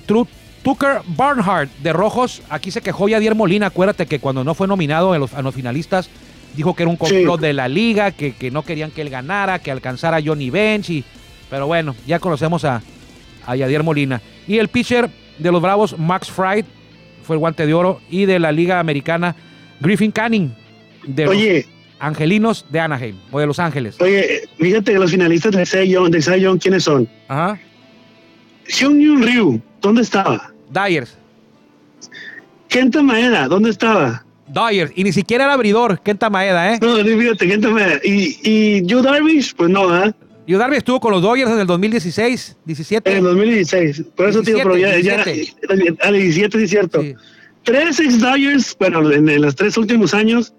Tucker 0.63 1.01
Barnhart 1.05 1.69
de 1.83 1.91
Rojos. 1.91 2.43
Aquí 2.49 2.71
se 2.71 2.79
quejó 2.79 3.09
Yadier 3.09 3.35
Molina. 3.35 3.67
Acuérdate 3.67 4.05
que 4.05 4.19
cuando 4.19 4.45
no 4.45 4.53
fue 4.53 4.69
nominado 4.69 5.11
a 5.11 5.17
los, 5.17 5.33
a 5.33 5.41
los 5.41 5.53
finalistas, 5.53 6.09
dijo 6.55 6.75
que 6.75 6.83
era 6.83 6.89
un 6.89 6.97
complot 6.97 7.39
de 7.39 7.53
la 7.53 7.67
liga, 7.67 8.11
que, 8.11 8.33
que, 8.33 8.51
no 8.51 8.63
querían 8.63 8.91
que 8.91 9.01
él 9.01 9.09
ganara, 9.09 9.59
que 9.59 9.71
alcanzara 9.71 10.21
Johnny 10.23 10.49
Bench. 10.49 10.89
Y, 10.89 11.03
pero 11.49 11.67
bueno, 11.67 11.95
ya 12.07 12.19
conocemos 12.19 12.65
a, 12.65 12.81
a 13.45 13.55
Yadier 13.55 13.83
Molina. 13.83 14.21
Y 14.47 14.57
el 14.57 14.67
pitcher 14.67 15.09
de 15.37 15.51
los 15.51 15.61
Bravos, 15.61 15.97
Max 15.97 16.31
Fried, 16.31 16.65
fue 17.23 17.35
el 17.35 17.39
guante 17.39 17.65
de 17.65 17.73
oro. 17.73 18.01
Y 18.09 18.25
de 18.25 18.39
la 18.39 18.51
Liga 18.51 18.79
Americana, 18.79 19.35
Griffin 19.79 20.11
Canning, 20.11 20.53
de 21.05 21.27
Oye. 21.27 21.55
los 21.57 21.75
Angelinos 21.99 22.65
de 22.69 22.79
Anaheim, 22.79 23.15
o 23.31 23.39
de 23.39 23.47
Los 23.47 23.59
Ángeles. 23.59 23.99
Oye, 23.99 24.43
fíjate 24.57 24.93
que 24.93 24.99
los 24.99 25.11
finalistas 25.11 25.51
de 25.53 25.65
Cy 25.65 25.89
Young, 25.89 26.11
de 26.11 26.21
Cy 26.21 26.41
Young, 26.41 26.59
¿quiénes 26.59 26.83
son? 26.83 27.07
Ajá. 27.27 27.59
Hyun 28.67 29.21
Ryu, 29.21 29.61
¿dónde 29.81 30.01
estaba? 30.01 30.51
Dyers. 30.71 31.17
Kenta 32.67 33.01
Maeda, 33.01 33.47
¿dónde 33.47 33.69
estaba? 33.69 34.25
Dyers. 34.47 34.91
Y 34.95 35.03
ni 35.03 35.11
siquiera 35.11 35.45
era 35.45 35.53
abridor, 35.53 35.99
Kenta 36.01 36.29
Maeda, 36.29 36.73
¿eh? 36.73 36.79
No, 36.81 36.95
fíjate, 36.97 37.47
Kenta 37.47 37.69
Maeda. 37.69 37.99
¿Y, 38.03 38.37
y 38.43 38.87
Joe 38.89 39.01
Darvish? 39.01 39.55
Pues 39.55 39.69
no, 39.69 39.89
¿ah? 39.89 40.13
Yu 40.47 40.57
Darvish 40.59 40.77
estuvo 40.77 40.99
con 40.99 41.11
los 41.11 41.23
Dodgers 41.23 41.49
en 41.51 41.59
el 41.59 41.65
2016, 41.67 42.57
17. 42.65 43.09
En 43.09 43.17
el 43.17 43.23
2016. 43.23 44.03
Por 44.15 44.29
eso, 44.29 44.41
17, 44.41 44.43
tío, 44.43 44.63
pero 44.63 44.77
ya, 44.77 44.99
ya, 44.99 45.23
17. 45.23 45.97
al 46.01 46.13
17, 46.13 46.57
sí 46.59 46.63
es 46.65 46.69
cierto. 46.69 47.01
Sí. 47.01 47.15
Tres 47.63 47.99
ex 47.99 48.19
Dodgers, 48.19 48.75
bueno, 48.79 49.11
en, 49.11 49.27
en 49.27 49.41
los 49.41 49.55
tres 49.55 49.75
últimos 49.75 50.13
años, 50.13 50.53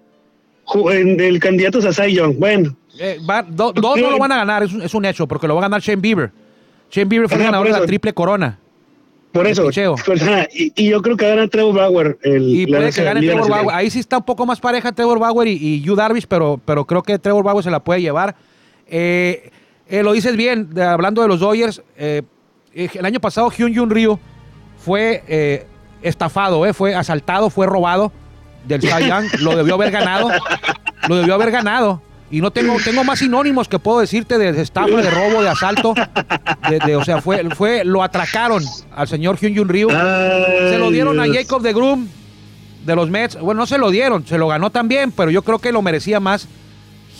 en, 0.91 1.19
el 1.21 1.39
candidatos 1.39 1.85
a 1.85 1.93
Cy 1.93 2.13
Young. 2.15 2.35
Bueno, 2.37 2.75
Eh, 2.99 3.17
va- 3.29 3.43
do- 3.43 3.71
dos 3.71 3.97
no 3.97 4.11
lo 4.11 4.17
van 4.17 4.33
a 4.33 4.37
ganar, 4.37 4.63
es 4.63 4.73
un, 4.73 4.81
es 4.81 4.93
un 4.93 5.05
hecho, 5.05 5.25
porque 5.25 5.47
lo 5.47 5.53
va 5.55 5.61
a 5.61 5.63
ganar 5.63 5.79
Shane 5.81 6.01
Bieber. 6.01 6.31
Shane 6.91 7.05
Bieber 7.07 7.29
fue 7.29 7.37
el 7.37 7.43
ganador 7.45 7.67
de 7.67 7.73
la 7.79 7.85
triple 7.85 8.11
corona. 8.13 8.59
Por 9.37 9.47
eso. 9.47 9.95
pues, 10.05 10.21
y, 10.53 10.71
y 10.75 10.89
yo 10.89 11.01
creo 11.01 11.15
que 11.17 11.27
gana 11.29 11.47
Trevor 11.47 11.75
Bauer. 11.75 12.17
El, 12.23 12.43
Y 12.55 12.67
puede 12.67 12.91
que 12.91 13.03
gane 13.03 13.21
Trevor. 13.21 13.49
Bauer. 13.49 13.75
Ahí 13.75 13.89
sí 13.89 13.99
está 13.99 14.17
un 14.17 14.23
poco 14.25 14.45
más 14.45 14.59
pareja 14.59 14.91
Trevor 14.91 15.19
Bauer 15.19 15.47
y, 15.47 15.53
y 15.53 15.81
Yu 15.81 15.95
Darvish, 15.95 16.25
pero, 16.27 16.59
pero 16.65 16.85
creo 16.85 17.03
que 17.03 17.17
Trevor 17.19 17.43
Bauer 17.43 17.63
se 17.63 17.71
la 17.71 17.79
puede 17.83 18.01
llevar. 18.01 18.35
Eh, 18.87 19.51
eh, 19.89 20.03
lo 20.03 20.13
dices 20.13 20.35
bien, 20.35 20.73
de- 20.73 20.83
hablando 20.83 21.21
de 21.21 21.27
los 21.27 21.39
Dodgers. 21.39 21.81
eh, 21.97 22.21
el 22.73 23.05
año 23.05 23.19
pasado 23.19 23.49
Hyun 23.49 23.75
Jun 23.75 23.89
Ryu 23.89 24.19
fue 24.77 25.65
estafado, 26.01 26.71
fue 26.73 26.93
asaltado, 26.93 27.49
fue 27.49 27.65
robado 27.65 28.11
del 28.67 28.81
Cy 28.81 28.87
Young. 29.07 29.25
lo 29.39 29.55
debió 29.55 29.73
haber 29.75 29.91
ganado. 29.91 30.29
Lo 31.07 31.15
debió 31.15 31.33
haber 31.35 31.51
ganado. 31.51 32.01
Y 32.29 32.41
no 32.41 32.51
tengo, 32.51 32.75
tengo 32.83 33.03
más 33.05 33.19
sinónimos 33.19 33.67
que 33.69 33.79
puedo 33.79 33.99
decirte 33.99 34.37
de 34.37 34.61
estafa, 34.61 34.87
de 34.97 35.09
robo, 35.09 35.41
de 35.41 35.49
asalto. 35.49 35.93
De, 36.69 36.79
de- 36.79 36.95
o 36.97 37.03
sea, 37.05 37.21
fue, 37.21 37.49
fue, 37.55 37.85
lo 37.85 38.03
atracaron 38.03 38.63
al 38.95 39.07
señor 39.07 39.37
Hyun 39.39 39.55
Jun 39.55 39.69
Ryu. 39.69 39.89
Ay, 39.89 40.69
Se 40.71 40.77
lo 40.77 40.91
dieron 40.91 41.19
a. 41.19 41.25
Jacob 41.25 41.61
de 41.61 41.71
Groom 41.73 42.07
de 42.85 42.95
los 42.95 43.09
Mets. 43.09 43.39
Bueno, 43.39 43.61
no 43.61 43.65
se 43.67 43.77
lo 43.77 43.89
dieron, 43.91 44.25
se 44.27 44.37
lo 44.37 44.47
ganó 44.49 44.69
también, 44.71 45.11
pero 45.11 45.31
yo 45.31 45.41
creo 45.41 45.59
que 45.59 45.71
lo 45.71 45.81
merecía 45.81 46.19
más 46.19 46.47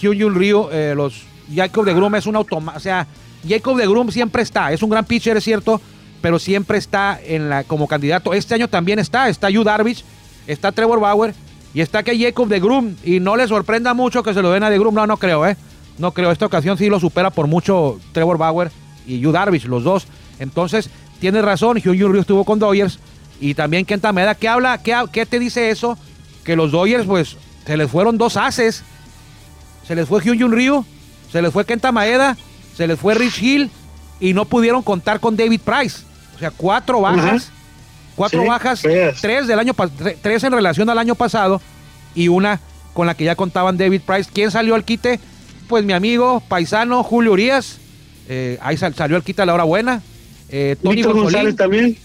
Hyun 0.01 0.19
Jun 0.21 0.35
Ryu. 0.35 0.67
eh, 0.71 0.93
los 0.95 1.23
Jacob 1.53 1.85
de 1.85 1.93
Groom 1.93 2.15
es 2.15 2.25
un 2.25 2.35
automa, 2.35 2.73
o 2.75 2.79
sea, 2.81 3.07
Jacob 3.47 3.77
de 3.77 3.87
Groom 3.87 4.11
siempre 4.11 4.41
está, 4.41 4.73
es 4.73 4.83
un 4.83 4.89
gran 4.89 5.05
pitcher, 5.05 5.37
es 5.37 5.43
cierto, 5.45 5.79
pero 6.21 6.37
siempre 6.39 6.77
está 6.77 7.17
en 7.23 7.49
la 7.49 7.63
como 7.63 7.87
candidato. 7.87 8.33
Este 8.33 8.55
año 8.55 8.67
también 8.67 8.99
está, 8.99 9.29
está 9.29 9.49
Yu 9.49 9.63
Darvish, 9.63 10.03
está 10.45 10.73
Trevor 10.73 10.99
Bauer 10.99 11.33
y 11.77 11.81
está 11.81 12.01
que 12.01 12.17
Jacob 12.17 12.47
de 12.47 12.59
Groom 12.59 12.95
y 13.03 13.19
no 13.19 13.37
le 13.37 13.47
sorprenda 13.47 13.93
mucho 13.93 14.23
que 14.23 14.33
se 14.33 14.41
lo 14.41 14.49
den 14.49 14.63
a 14.63 14.71
de 14.71 14.79
Groom, 14.79 14.95
no, 14.95 15.05
no 15.05 15.17
creo, 15.17 15.45
eh. 15.45 15.55
No 15.99 16.11
creo, 16.11 16.31
esta 16.31 16.47
ocasión 16.47 16.75
sí 16.75 16.89
lo 16.89 16.99
supera 16.99 17.29
por 17.29 17.45
mucho 17.45 17.99
Trevor 18.13 18.39
Bauer 18.39 18.71
y 19.05 19.19
Yu 19.19 19.31
Darvish, 19.31 19.65
los 19.65 19.83
dos. 19.83 20.07
Entonces, 20.39 20.89
tienes 21.19 21.45
razón, 21.45 21.77
Hyun 21.77 22.11
Ryu 22.11 22.19
estuvo 22.19 22.45
con 22.45 22.57
Dodgers 22.57 22.97
y 23.39 23.53
también 23.53 23.85
Kenta 23.85 24.11
Maeda, 24.11 24.33
¿qué 24.33 24.47
habla? 24.47 24.81
¿Qué, 24.81 24.95
qué 25.11 25.27
te 25.27 25.37
dice 25.37 25.69
eso? 25.69 25.99
Que 26.43 26.55
los 26.55 26.71
Dodgers, 26.71 27.05
pues, 27.05 27.37
se 27.67 27.77
les 27.77 27.91
fueron 27.91 28.17
dos 28.17 28.37
haces. 28.37 28.83
Se 29.87 29.93
les 29.93 30.07
fue 30.07 30.23
Hyun 30.23 30.51
Ryu, 30.51 30.83
se 31.31 31.43
les 31.43 31.53
fue 31.53 31.63
Kenta 31.63 31.91
Maeda, 31.91 32.37
se 32.75 32.87
les 32.87 32.99
fue 32.99 33.13
Rich 33.13 33.43
Hill 33.43 33.69
y 34.19 34.33
no 34.33 34.45
pudieron 34.45 34.81
contar 34.81 35.19
con 35.19 35.37
David 35.37 35.61
Price. 35.63 35.99
O 36.37 36.39
sea, 36.39 36.49
cuatro 36.49 37.01
bajas. 37.01 37.51
Cuatro 38.17 38.41
Sí, 38.41 38.47
bajas, 38.47 38.81
tres 39.21 39.47
del 39.47 39.59
año 39.59 39.73
tres 40.21 40.43
en 40.43 40.51
relación 40.51 40.89
al 40.89 40.97
año 40.97 41.15
pasado 41.15 41.61
y 42.15 42.27
una 42.27 42.59
con 42.93 43.07
la 43.07 43.13
que 43.15 43.23
ya 43.23 43.35
contaban 43.35 43.77
David 43.77 44.01
Price. 44.05 44.29
¿Quién 44.33 44.51
salió 44.51 44.75
al 44.75 44.83
quite? 44.83 45.19
Pues 45.69 45.85
mi 45.85 45.93
amigo 45.93 46.41
paisano 46.49 47.03
Julio 47.03 47.31
Urias. 47.33 47.77
Eh, 48.27 48.57
ahí 48.61 48.75
sal- 48.75 48.95
salió 48.95 49.15
al 49.15 49.23
quite 49.23 49.43
a 49.43 49.45
la 49.45 49.53
hora 49.53 49.63
buena. 49.63 50.01
Eh, 50.49 50.75
Tony 50.81 50.95
Víctor 50.95 51.13
González. 51.13 51.33
González 51.33 51.55
también. 51.55 51.97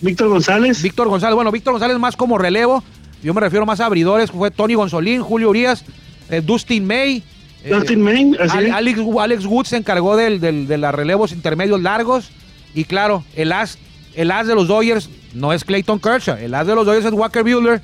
Víctor 0.00 0.28
González. 0.28 0.82
Víctor 0.82 1.08
González, 1.08 1.34
bueno, 1.36 1.52
Víctor 1.52 1.72
González 1.74 1.98
más 1.98 2.16
como 2.16 2.36
relevo. 2.36 2.82
Yo 3.22 3.32
me 3.32 3.40
refiero 3.40 3.64
más 3.64 3.78
a 3.80 3.86
abridores. 3.86 4.30
Fue 4.32 4.50
Tony 4.50 4.74
Gonzolín, 4.74 5.22
Julio 5.22 5.50
Urias, 5.50 5.84
eh, 6.30 6.40
Dustin 6.44 6.84
May. 6.84 7.22
eh, 7.62 7.68
Dustin 7.70 8.00
Main, 8.02 8.36
así 8.40 8.56
Al- 8.58 8.66
es. 8.66 8.72
Alex, 8.72 9.00
Alex 9.20 9.44
Wood 9.46 9.66
se 9.66 9.76
encargó 9.76 10.16
del, 10.16 10.40
del- 10.40 10.66
de 10.66 10.78
los 10.78 10.92
relevos 10.94 11.30
intermedios 11.32 11.80
largos. 11.80 12.30
Y 12.74 12.84
claro, 12.84 13.22
el 13.36 13.52
as, 13.52 13.78
el 14.14 14.30
as 14.32 14.46
de 14.48 14.54
los 14.54 14.66
Dodgers 14.66 15.10
no 15.34 15.52
es 15.52 15.64
Clayton 15.64 15.98
Kershaw. 16.00 16.36
El 16.38 16.54
as 16.54 16.66
de 16.66 16.74
los 16.74 16.84
Dodgers 16.86 17.06
es 17.06 17.12
Walker 17.12 17.42
Buehler. 17.42 17.80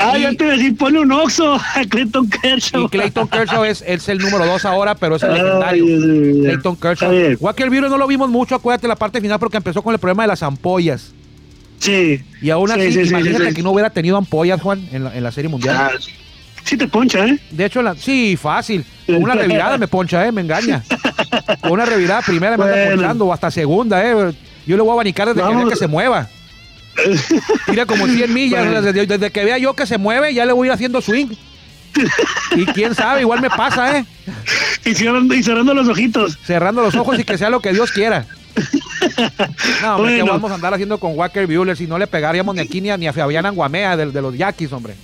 Ah, 0.00 0.16
y- 0.16 0.22
ya 0.22 0.32
te 0.32 0.44
iba 0.44 0.52
a 0.52 0.56
decir, 0.56 0.76
ponle 0.76 1.00
un 1.00 1.10
oxo 1.10 1.54
a 1.54 1.82
Clayton 1.88 2.28
Kershaw. 2.30 2.84
Y 2.84 2.88
Clayton 2.88 3.26
Kershaw 3.28 3.64
es, 3.64 3.82
es 3.86 4.08
el 4.08 4.18
número 4.18 4.46
dos 4.46 4.64
ahora, 4.64 4.94
pero 4.94 5.16
es 5.16 5.22
el 5.24 5.32
legendario. 5.34 5.84
Clayton 6.44 6.76
Kershaw. 6.76 7.12
Walker 7.40 7.68
Buehler 7.68 7.90
no 7.90 7.98
lo 7.98 8.06
vimos 8.06 8.30
mucho, 8.30 8.54
acuérdate 8.54 8.86
la 8.86 8.96
parte 8.96 9.20
final 9.20 9.38
porque 9.40 9.56
empezó 9.56 9.82
con 9.82 9.92
el 9.92 9.98
problema 9.98 10.22
de 10.22 10.28
las 10.28 10.42
ampollas. 10.42 11.12
Sí. 11.80 12.20
Y 12.42 12.50
aún 12.50 12.68
Sí, 12.68 12.74
así, 12.80 12.92
sí, 12.92 13.02
sí, 13.04 13.08
imagínate 13.10 13.48
sí, 13.50 13.54
que 13.54 13.62
no 13.62 13.70
hubiera 13.72 13.90
tenido 13.90 14.16
ampollas, 14.16 14.60
Juan, 14.60 14.88
en 14.92 15.04
la, 15.04 15.16
en 15.16 15.22
la 15.24 15.32
Serie 15.32 15.48
Mundial. 15.48 15.76
Ah, 15.76 15.90
sí 16.64 16.76
te 16.76 16.86
poncha, 16.88 17.24
¿eh? 17.26 17.38
De 17.50 17.64
hecho, 17.64 17.82
la- 17.82 17.94
sí, 17.96 18.36
fácil. 18.36 18.84
Con 19.06 19.22
una 19.22 19.34
revirada 19.34 19.78
me 19.78 19.88
poncha, 19.88 20.24
¿eh? 20.26 20.30
Me 20.32 20.42
engaña. 20.42 20.82
Con 21.60 21.72
una 21.72 21.84
revirada 21.86 22.22
primera 22.22 22.56
me 22.56 22.64
anda 22.64 22.90
ponchando, 22.94 23.26
o 23.26 23.32
hasta 23.32 23.50
segunda, 23.50 24.04
¿eh? 24.04 24.32
Yo 24.66 24.76
le 24.76 24.82
voy 24.82 24.90
a 24.90 24.94
abanicar 24.94 25.26
desde 25.28 25.40
Vamos. 25.40 25.70
que 25.70 25.76
se 25.76 25.86
mueva. 25.88 26.28
Tira 27.66 27.86
como 27.86 28.06
100 28.06 28.32
millas. 28.34 28.84
Desde, 28.84 29.06
desde 29.06 29.30
que 29.30 29.44
vea 29.44 29.58
yo 29.58 29.74
que 29.74 29.86
se 29.86 29.98
mueve, 29.98 30.34
ya 30.34 30.44
le 30.46 30.52
voy 30.52 30.66
a 30.66 30.70
ir 30.70 30.72
haciendo 30.74 31.00
swing. 31.00 31.28
Y 32.56 32.66
quién 32.66 32.94
sabe, 32.94 33.22
igual 33.22 33.40
me 33.40 33.50
pasa, 33.50 33.98
¿eh? 33.98 34.04
Y 34.84 34.94
cerrando, 34.94 35.34
y 35.34 35.42
cerrando 35.42 35.74
los 35.74 35.88
ojitos. 35.88 36.38
Cerrando 36.44 36.82
los 36.82 36.94
ojos 36.94 37.18
y 37.18 37.24
que 37.24 37.36
sea 37.38 37.50
lo 37.50 37.60
que 37.60 37.72
Dios 37.72 37.90
quiera. 37.92 38.26
No, 39.82 39.96
hombre, 39.96 40.16
¿qué 40.16 40.22
Bueno. 40.22 40.32
vamos 40.32 40.50
a 40.50 40.54
andar 40.54 40.74
haciendo 40.74 40.98
con 40.98 41.16
Walker 41.16 41.46
Buehler 41.46 41.76
si 41.76 41.86
no 41.86 41.98
le 41.98 42.08
pegaríamos 42.08 42.54
ni 42.54 42.90
a, 42.90 42.96
ni 42.96 43.06
a 43.06 43.12
Fabián 43.12 43.46
Anguamea 43.46 43.96
de, 43.96 44.06
de 44.10 44.20
los 44.22 44.36
Yaquis, 44.36 44.72
hombre? 44.72 44.94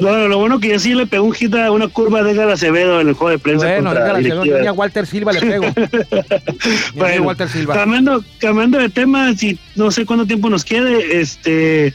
Bueno, 0.00 0.28
lo 0.28 0.38
bueno 0.38 0.58
que 0.58 0.68
yo 0.68 0.78
sí 0.78 0.94
le 0.94 1.06
pegó 1.06 1.24
un 1.24 1.32
hit 1.32 1.54
a 1.54 1.70
una 1.70 1.88
curva 1.88 2.22
de 2.22 2.32
Edgar 2.32 2.50
Acevedo 2.50 3.00
en 3.00 3.08
el 3.08 3.14
juego 3.14 3.30
de 3.30 3.38
prensa 3.38 3.66
Bueno, 3.66 3.90
Acevedo, 3.90 4.44
ni 4.44 4.66
a 4.66 4.72
Walter 4.72 5.06
Silva 5.06 5.32
le 5.32 5.40
pego. 5.40 5.66
Bueno, 6.94 7.22
Walter 7.24 7.48
Silva. 7.48 7.74
Cambiando, 7.74 8.24
cambiando 8.38 8.78
de 8.78 8.88
tema, 8.88 9.34
si 9.36 9.58
no 9.76 9.90
sé 9.90 10.06
cuánto 10.06 10.26
tiempo 10.26 10.48
nos 10.48 10.64
quede, 10.64 11.20
este, 11.20 11.92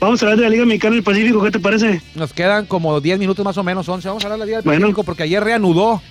vamos 0.00 0.22
a 0.22 0.26
hablar 0.26 0.38
de 0.38 0.44
la 0.44 0.50
Liga 0.50 0.66
Mexicana 0.66 0.94
del 0.94 1.04
Pacífico, 1.04 1.42
¿qué 1.42 1.50
te 1.50 1.60
parece? 1.60 2.00
Nos 2.14 2.32
quedan 2.32 2.66
como 2.66 3.00
10 3.00 3.18
minutos 3.18 3.44
más 3.44 3.56
o 3.56 3.64
menos, 3.64 3.88
11. 3.88 4.08
Vamos 4.08 4.24
a 4.24 4.26
hablar 4.26 4.38
de 4.38 4.40
la 4.40 4.46
Liga 4.46 4.58
del 4.58 4.64
Bueno. 4.64 4.80
Pacífico 4.80 5.04
porque 5.04 5.22
ayer 5.24 5.42
reanudó, 5.42 6.02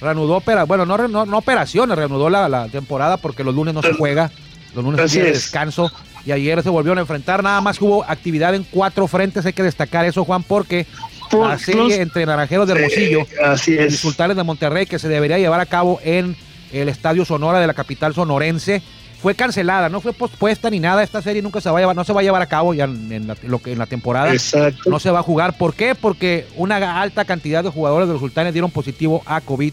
reanudó, 0.00 0.36
opera, 0.36 0.64
bueno, 0.64 0.86
no, 0.86 1.08
no, 1.08 1.26
no 1.26 1.38
operaciones, 1.38 1.96
reanudó 1.96 2.30
la, 2.30 2.48
la 2.48 2.68
temporada 2.68 3.16
porque 3.18 3.44
los 3.44 3.54
lunes 3.54 3.74
no 3.74 3.82
se 3.82 3.92
juega, 3.92 4.30
los 4.74 4.84
lunes 4.84 5.14
es. 5.14 5.24
descanso 5.24 5.92
y 6.28 6.32
ayer 6.32 6.62
se 6.62 6.68
volvieron 6.68 6.98
a 6.98 7.00
enfrentar, 7.00 7.42
nada 7.42 7.60
más 7.62 7.80
hubo 7.80 8.04
actividad 8.04 8.54
en 8.54 8.62
cuatro 8.64 9.08
frentes, 9.08 9.46
hay 9.46 9.54
que 9.54 9.62
destacar 9.62 10.04
eso, 10.04 10.24
Juan, 10.26 10.42
porque 10.42 10.86
Por 11.30 11.48
la 11.48 11.58
serie 11.58 11.82
los- 11.82 11.92
entre 11.94 12.26
Naranjeros 12.26 12.66
de 12.68 12.74
Hermosillo 12.74 13.20
Eh, 13.20 13.26
así 13.46 13.72
y 13.72 13.78
es. 13.78 13.98
Sultanes 13.98 14.36
de 14.36 14.42
Monterrey, 14.44 14.84
que 14.84 14.98
se 14.98 15.08
debería 15.08 15.38
llevar 15.38 15.60
a 15.60 15.66
cabo 15.66 16.00
en 16.04 16.36
el 16.72 16.88
Estadio 16.90 17.24
Sonora 17.24 17.60
de 17.60 17.66
la 17.66 17.72
capital 17.72 18.12
sonorense, 18.14 18.82
fue 19.22 19.34
cancelada, 19.34 19.88
no 19.88 20.00
fue 20.02 20.12
pospuesta 20.12 20.68
ni 20.70 20.78
nada, 20.80 21.02
esta 21.02 21.22
serie 21.22 21.40
nunca 21.42 21.60
se 21.62 21.70
va 21.70 21.78
a 21.78 21.80
llevar, 21.80 21.96
no 21.96 22.04
se 22.04 22.12
va 22.12 22.20
a 22.20 22.22
llevar 22.24 22.42
a 22.42 22.46
cabo 22.46 22.74
ya 22.74 22.84
en, 22.84 23.26
la, 23.26 23.34
lo 23.44 23.58
que, 23.58 23.72
en 23.72 23.78
la 23.78 23.86
temporada. 23.86 24.30
Exacto. 24.32 24.90
No 24.90 25.00
se 25.00 25.10
va 25.10 25.20
a 25.20 25.22
jugar. 25.22 25.56
¿Por 25.56 25.72
qué? 25.74 25.94
Porque 25.94 26.46
una 26.56 27.00
alta 27.00 27.24
cantidad 27.24 27.64
de 27.64 27.70
jugadores 27.70 28.06
de 28.06 28.12
los 28.12 28.20
sultanes 28.20 28.52
dieron 28.52 28.70
positivo 28.70 29.22
a 29.26 29.40
COVID-19. 29.40 29.72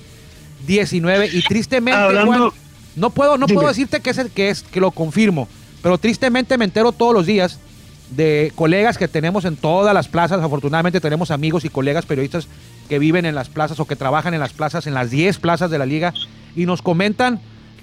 19 0.65 1.29
y 1.31 1.41
tristemente 1.43 1.99
Hablando- 2.01 2.31
Juan, 2.31 2.49
no 2.95 3.09
puedo 3.11 3.37
no 3.37 3.45
Dime. 3.45 3.55
puedo 3.55 3.67
decirte 3.67 3.99
que 3.99 4.09
es 4.09 4.17
el 4.17 4.31
que 4.31 4.49
es 4.49 4.63
que 4.63 4.79
lo 4.79 4.89
confirmo, 4.91 5.47
pero 5.85 5.99
tristemente 5.99 6.57
me 6.57 6.65
entero 6.65 6.91
todos 6.93 7.13
los 7.13 7.27
días 7.27 7.59
de 8.09 8.51
colegas 8.55 8.97
que 8.97 9.07
tenemos 9.07 9.45
en 9.45 9.55
todas 9.55 9.93
las 9.93 10.07
plazas, 10.07 10.41
afortunadamente 10.41 10.99
tenemos 10.99 11.29
amigos 11.29 11.63
y 11.63 11.69
colegas 11.69 12.07
periodistas 12.07 12.47
que 12.89 12.97
viven 12.97 13.23
en 13.23 13.35
las 13.35 13.49
plazas 13.49 13.79
o 13.79 13.85
que 13.85 13.95
trabajan 13.95 14.33
en 14.33 14.39
las 14.39 14.51
plazas, 14.51 14.87
en 14.87 14.95
las 14.95 15.11
10 15.11 15.37
plazas 15.37 15.69
de 15.69 15.77
la 15.77 15.85
liga 15.85 16.11
y 16.55 16.65
nos 16.65 16.81
comentan 16.81 17.39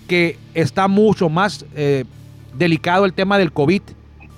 que 0.08 0.36
está 0.54 0.88
mucho 0.88 1.28
más 1.28 1.64
eh, 1.76 2.02
delicado 2.58 3.04
el 3.04 3.12
tema 3.12 3.38
del 3.38 3.52
COVID 3.52 3.82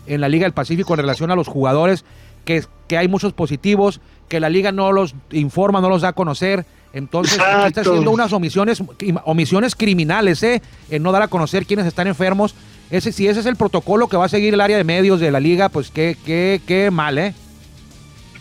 en 0.09 0.21
la 0.21 0.29
Liga 0.29 0.45
del 0.45 0.53
Pacífico 0.53 0.93
en 0.93 0.99
relación 0.99 1.31
a 1.31 1.35
los 1.35 1.49
jugadores, 1.49 2.05
que, 2.45 2.67
que 2.87 2.99
hay 2.99 3.09
muchos 3.09 3.33
positivos, 3.33 4.03
que 4.29 4.41
la 4.41 4.51
liga 4.51 4.73
no 4.73 4.93
los 4.93 5.15
informa, 5.33 5.81
no 5.81 5.89
los 5.89 6.03
da 6.03 6.09
a 6.09 6.13
conocer. 6.13 6.67
Entonces, 6.93 7.39
está 7.67 7.81
haciendo 7.81 8.11
unas 8.11 8.33
omisiones, 8.35 8.83
omisiones 9.25 9.75
criminales, 9.75 10.43
¿eh? 10.43 10.63
En 10.91 11.03
no 11.03 11.11
dar 11.11 11.23
a 11.23 11.29
conocer 11.29 11.67
quiénes 11.67 11.87
están 11.87 12.07
enfermos. 12.07 12.55
Ese, 12.97 13.11
si 13.13 13.27
ese 13.27 13.41
es 13.41 13.47
el 13.47 13.57
protocolo 13.57 14.09
que 14.09 14.17
va 14.17 14.27
a 14.27 14.29
seguir 14.29 14.55
el 14.55 14.61
área 14.61 14.77
de 14.77 14.85
medios 14.85 15.19
de 15.19 15.31
la 15.33 15.41
liga, 15.41 15.69
pues 15.69 15.91
qué, 15.91 16.17
qué, 16.25 16.61
qué 16.67 16.91
mal, 16.93 17.19
¿eh? 17.19 17.35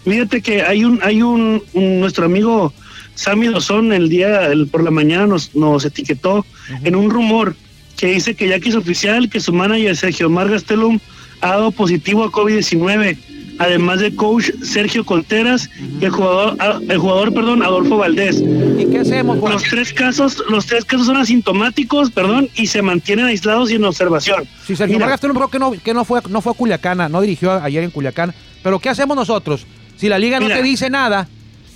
Fíjate 0.03 0.41
que 0.41 0.61
hay 0.61 0.83
un, 0.83 0.99
hay 1.01 1.21
un, 1.23 1.63
un- 1.73 1.99
nuestro 1.99 2.25
amigo 2.25 2.71
Sammy 3.15 3.47
Dozón 3.47 3.91
el 3.93 4.09
día, 4.09 4.47
el, 4.47 4.67
por 4.67 4.83
la 4.83 4.91
mañana 4.91 5.25
nos, 5.25 5.55
nos 5.55 5.85
etiquetó 5.85 6.45
en 6.83 6.95
un 6.95 7.09
rumor 7.09 7.55
que 7.97 8.07
dice 8.07 8.35
que 8.35 8.47
ya 8.47 8.59
que 8.59 8.69
es 8.69 8.75
oficial 8.75 9.29
que 9.29 9.39
su 9.39 9.53
manager 9.53 9.95
Sergio 9.95 10.29
Mar 10.29 10.49
Gastelum 10.49 10.99
ha 11.41 11.47
dado 11.49 11.71
positivo 11.71 12.23
a 12.23 12.31
COVID-19, 12.31 13.17
además 13.63 13.99
de 13.99 14.15
coach 14.15 14.51
Sergio 14.61 15.05
Conteras 15.05 15.69
y 15.99 16.05
el 16.05 16.11
jugador, 16.11 16.55
ah, 16.59 16.79
el 16.87 16.97
jugador, 16.97 17.33
perdón, 17.33 17.63
Adolfo 17.63 17.97
Valdés. 17.97 18.41
¿Y 18.41 18.85
qué 18.87 18.99
hacemos? 18.99 19.39
Juan? 19.39 19.53
Los 19.53 19.63
tres 19.63 19.93
casos, 19.93 20.43
los 20.49 20.65
tres 20.65 20.85
casos 20.85 21.07
son 21.07 21.17
asintomáticos, 21.17 22.11
perdón, 22.11 22.49
y 22.55 22.67
se 22.67 22.81
mantienen 22.81 23.25
aislados 23.25 23.71
y 23.71 23.75
en 23.75 23.85
observación. 23.85 24.47
Si 24.65 24.75
Sergio 24.75 24.99
Vargas 24.99 25.21
Telum 25.21 25.37
creo 25.37 25.47
que 25.47 25.59
no, 25.59 25.71
que 25.71 25.93
no 25.93 26.05
fue, 26.05 26.21
no 26.29 26.41
fue 26.41 26.51
a 26.51 26.55
Culiacán, 26.55 27.11
no 27.11 27.21
dirigió 27.21 27.51
ayer 27.53 27.83
en 27.83 27.91
Culiacán. 27.91 28.33
Pero 28.61 28.79
¿qué 28.79 28.89
hacemos 28.89 29.15
nosotros? 29.15 29.65
Si 29.97 30.09
la 30.09 30.19
liga 30.19 30.39
no 30.39 30.45
Mira. 30.47 30.57
te 30.57 30.63
dice 30.63 30.89
nada, 30.89 31.27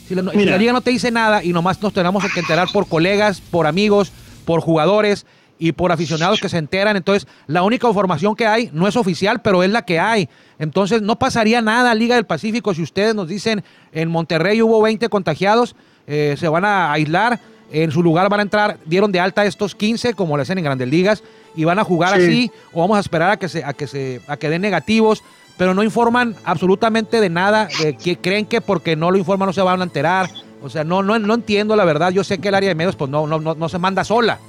si 0.08 0.16
la, 0.16 0.30
si 0.32 0.38
Mira. 0.38 0.52
la 0.52 0.58
liga 0.58 0.74
no 0.74 0.82
te 0.82 0.92
dice 0.92 1.12
nada 1.12 1.44
y 1.44 1.54
nomás 1.54 1.82
nos 1.82 1.94
tenemos 1.94 2.24
que 2.34 2.40
enterar 2.40 2.68
por 2.72 2.88
colegas, 2.88 3.42
por 3.42 3.68
amigos, 3.68 4.12
por 4.46 4.62
jugadores 4.62 5.26
y 5.60 5.72
por 5.72 5.92
aficionados 5.92 6.40
que 6.40 6.50
se 6.50 6.58
enteran, 6.58 6.96
entonces 6.98 7.28
la 7.48 7.64
única 7.64 7.88
información 7.88 8.36
que 8.36 8.46
hay 8.46 8.70
no 8.74 8.88
es 8.88 8.96
oficial, 8.96 9.42
pero 9.42 9.64
es 9.64 9.72
la 9.72 9.84
que 9.84 10.00
hay. 10.00 10.30
Entonces 10.60 11.02
no 11.02 11.18
pasaría 11.18 11.62
nada 11.62 11.96
Liga 11.96 12.16
del 12.16 12.26
Pacífico 12.26 12.74
si 12.74 12.84
ustedes 12.84 13.16
nos 13.16 13.28
dicen 13.28 13.64
en 13.92 14.10
Monterrey 14.10 14.62
hubo 14.62 14.82
20 14.82 15.10
contagiados, 15.10 15.76
eh, 16.06 16.36
se 16.38 16.48
van 16.48 16.66
a 16.66 16.92
aislar, 16.92 17.40
en 17.72 17.92
su 17.92 18.02
lugar 18.02 18.30
van 18.30 18.40
a 18.40 18.44
entrar, 18.44 18.78
dieron 18.86 19.12
de 19.12 19.20
alta 19.20 19.46
estos 19.46 19.76
15 19.76 20.14
como 20.14 20.38
lo 20.38 20.44
hacen 20.44 20.58
en 20.58 20.64
Grandes 20.64 20.88
Ligas 20.88 21.24
y 21.56 21.64
van 21.66 21.80
a 21.80 21.84
jugar 21.84 22.16
Sí. 22.18 22.24
así 22.24 22.52
o 22.72 22.82
vamos 22.82 22.98
a 22.98 23.02
esperar 23.02 23.32
a 23.32 23.38
que 23.38 23.50
se 23.50 23.64
a 23.64 23.74
que 23.74 23.88
se 23.88 24.22
a 24.28 24.38
que 24.38 24.50
den 24.50 24.62
negativos, 24.62 25.24
pero 25.58 25.74
no 25.74 25.84
informan 25.84 26.36
absolutamente 26.46 27.20
de 27.20 27.30
nada, 27.30 27.68
de 27.82 27.98
que 27.98 28.18
creen 28.18 28.46
que 28.46 28.62
porque 28.62 28.96
no 28.96 29.12
lo 29.12 29.18
informan 29.18 29.48
no 29.48 29.54
se 29.54 29.62
van 29.62 29.82
a 29.82 29.84
enterar. 29.84 30.30
O 30.62 30.70
sea, 30.70 30.84
no 30.84 31.04
no 31.04 31.18
no 31.20 31.34
entiendo 31.34 31.76
la 31.76 31.84
verdad. 31.84 32.12
Yo 32.12 32.24
sé 32.24 32.38
que 32.38 32.48
el 32.50 32.56
área 32.56 32.70
de 32.70 32.76
medios 32.76 32.96
pues 32.96 33.10
no 33.12 33.28
no 33.28 33.40
no, 33.40 33.56
no 33.56 33.70
se 33.70 33.80
manda 33.80 34.04
sola. 34.04 34.40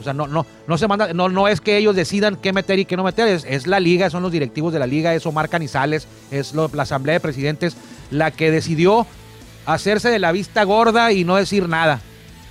O 0.00 0.02
sea, 0.02 0.12
no, 0.12 0.26
no, 0.26 0.46
no 0.66 0.78
se 0.78 0.88
manda, 0.88 1.12
no, 1.12 1.28
no 1.28 1.48
es 1.48 1.60
que 1.60 1.76
ellos 1.76 1.94
decidan 1.94 2.36
qué 2.36 2.52
meter 2.52 2.78
y 2.78 2.84
qué 2.84 2.96
no 2.96 3.04
meter, 3.04 3.28
es, 3.28 3.66
la 3.66 3.80
liga, 3.80 4.10
son 4.10 4.22
los 4.22 4.32
directivos 4.32 4.72
de 4.72 4.78
la 4.78 4.86
liga, 4.86 5.14
es 5.14 5.24
Omar 5.26 5.48
Canizales, 5.48 6.08
es 6.30 6.54
la 6.54 6.82
asamblea 6.82 7.14
de 7.14 7.20
presidentes 7.20 7.76
la 8.10 8.30
que 8.30 8.50
decidió 8.50 9.06
hacerse 9.66 10.10
de 10.10 10.18
la 10.18 10.32
vista 10.32 10.64
gorda 10.64 11.12
y 11.12 11.24
no 11.24 11.36
decir 11.36 11.68
nada. 11.68 12.00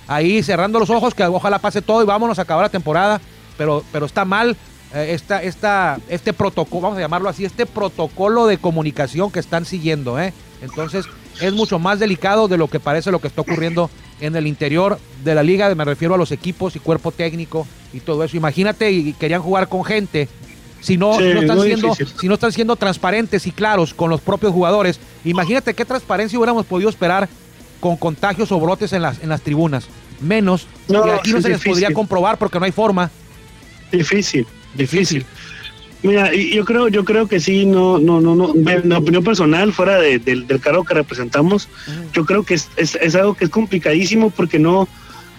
Ahí 0.06 0.42
cerrando 0.42 0.78
los 0.78 0.90
ojos, 0.90 1.14
que 1.14 1.24
ojalá 1.24 1.58
pase 1.58 1.80
todo 1.80 2.02
y 2.02 2.06
vámonos 2.06 2.38
a 2.38 2.42
acabar 2.42 2.64
la 2.64 2.70
temporada, 2.70 3.20
pero, 3.56 3.84
pero 3.92 4.06
está 4.06 4.24
mal 4.24 4.56
eh, 4.94 5.12
esta, 5.12 5.42
esta, 5.42 5.98
este 6.08 6.32
protocolo, 6.32 6.82
vamos 6.82 6.98
a 6.98 7.00
llamarlo 7.00 7.28
así, 7.28 7.44
este 7.44 7.66
protocolo 7.66 8.46
de 8.46 8.58
comunicación 8.58 9.30
que 9.30 9.40
están 9.40 9.64
siguiendo, 9.64 10.20
¿eh? 10.20 10.32
Entonces, 10.60 11.06
es 11.40 11.52
mucho 11.52 11.78
más 11.78 11.98
delicado 11.98 12.48
de 12.48 12.56
lo 12.56 12.68
que 12.68 12.80
parece 12.80 13.10
lo 13.10 13.20
que 13.20 13.28
está 13.28 13.40
ocurriendo 13.40 13.90
en 14.26 14.36
el 14.36 14.46
interior 14.46 14.98
de 15.22 15.34
la 15.34 15.42
liga, 15.42 15.74
me 15.74 15.84
refiero 15.84 16.14
a 16.14 16.18
los 16.18 16.32
equipos 16.32 16.76
y 16.76 16.78
cuerpo 16.80 17.12
técnico 17.12 17.66
y 17.92 18.00
todo 18.00 18.24
eso. 18.24 18.36
Imagínate, 18.36 18.90
y 18.90 19.12
querían 19.14 19.42
jugar 19.42 19.68
con 19.68 19.84
gente. 19.84 20.28
Si 20.80 20.96
no, 20.98 21.14
Sí, 21.18 21.24
si 21.28 21.34
no 21.34 21.40
están 21.40 21.60
siendo, 21.62 21.88
difícil. 21.88 22.20
si 22.20 22.28
no 22.28 22.34
están 22.34 22.52
siendo 22.52 22.76
transparentes 22.76 23.46
y 23.46 23.52
claros 23.52 23.94
con 23.94 24.10
los 24.10 24.20
propios 24.20 24.52
jugadores, 24.52 25.00
imagínate 25.24 25.72
qué 25.74 25.84
transparencia 25.84 26.38
hubiéramos 26.38 26.66
podido 26.66 26.90
esperar 26.90 27.28
con 27.80 27.96
contagios 27.96 28.52
o 28.52 28.60
brotes 28.60 28.92
en 28.92 29.02
las, 29.02 29.22
en 29.22 29.28
las 29.30 29.40
tribunas. 29.40 29.86
Menos, 30.20 30.66
No, 30.88 31.06
y 31.06 31.10
aquí 31.10 31.32
no 31.32 31.40
se 31.40 31.48
les 31.48 31.62
podría 31.62 31.92
comprobar 31.92 32.38
porque 32.38 32.58
no 32.58 32.64
hay 32.66 32.72
forma. 32.72 33.10
Difícil, 33.90 34.46
difícil. 34.74 35.24
Mira, 36.04 36.30
yo 36.34 36.64
creo, 36.66 36.88
yo 36.88 37.04
creo 37.04 37.26
que 37.26 37.40
sí, 37.40 37.64
no, 37.64 37.98
no, 37.98 38.20
no, 38.20 38.34
no. 38.36 38.52
En 38.54 38.88
la 38.90 38.98
opinión 38.98 39.24
personal, 39.24 39.72
fuera 39.72 39.98
de- 39.98 40.18
del, 40.18 40.46
del 40.46 40.60
cargo 40.60 40.84
que 40.84 40.92
representamos, 40.94 41.68
yo 42.12 42.24
creo 42.26 42.42
que 42.44 42.54
es, 42.54 42.68
es, 42.76 42.94
es 42.96 43.14
algo 43.14 43.34
que 43.34 43.44
es 43.46 43.50
complicadísimo 43.50 44.28
porque 44.30 44.58
no, 44.58 44.86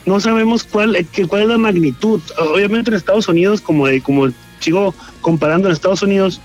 no 0.07 0.19
sabemos 0.19 0.63
cuál, 0.63 0.95
eh, 0.95 1.05
que, 1.11 1.27
cuál 1.27 1.43
es 1.43 1.47
la 1.49 1.57
magnitud. 1.59 2.19
Obviamente 2.39 2.89
en 2.89 2.97
Estados 2.97 3.27
Unidos, 3.27 3.61
como, 3.61 3.85
de- 3.87 4.01
como 4.01 4.27
sigo 4.59 4.95
comparando 5.21 5.67
en 5.67 5.73
Estados 5.73 6.01
Unidos, 6.01 6.41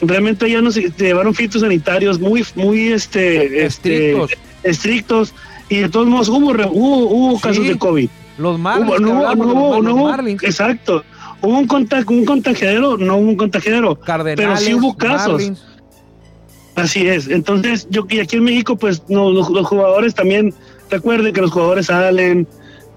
realmente 0.00 0.48
ya 0.50 0.60
no 0.60 0.70
se 0.70 0.90
se 0.90 1.04
llevaron 1.04 1.34
filtros 1.34 1.62
sanitarios 1.62 2.20
muy, 2.20 2.44
muy 2.54 2.88
este, 2.92 3.64
este, 3.66 4.12
Estrictos. 4.12 4.30
estrictos, 4.62 5.34
y 5.68 5.76
de 5.78 5.88
todos 5.88 6.06
modos 6.06 6.28
hubo, 6.28 6.50
hubo, 6.70 7.08
hubo 7.08 7.40
casos 7.40 7.64
Sí. 7.64 7.70
de 7.72 7.78
COVID. 7.78 8.08
Los 8.38 8.58
Marlins, 8.58 8.90
Hubo- 8.90 8.98
no, 9.00 9.10
hubo- 9.32 9.82
no 9.82 9.82
los 9.82 9.96
no 9.96 10.04
Marlins, 10.04 10.42
exacto. 10.42 11.04
Hubo 11.44 11.58
un, 11.58 11.66
contag 11.66 12.10
un 12.10 12.24
contagiadero, 12.24 12.96
no 12.96 13.16
hubo 13.16 13.28
un 13.28 13.36
contagiadero. 13.36 13.98
Cardenales, 14.00 14.36
pero 14.36 14.56
sí 14.56 14.74
hubo 14.74 14.96
casos. 14.96 15.34
Marlins. 15.34 15.62
Así 16.74 17.06
es. 17.06 17.28
Entonces, 17.28 17.86
yo 17.90 18.06
y 18.08 18.18
aquí 18.20 18.36
en 18.36 18.44
México, 18.44 18.76
pues 18.76 19.02
no, 19.08 19.30
los, 19.30 19.48
los 19.50 19.66
jugadores 19.66 20.14
también, 20.14 20.52
recuerden 20.90 21.32
que 21.32 21.40
los 21.40 21.52
jugadores 21.52 21.86
salen, 21.86 22.48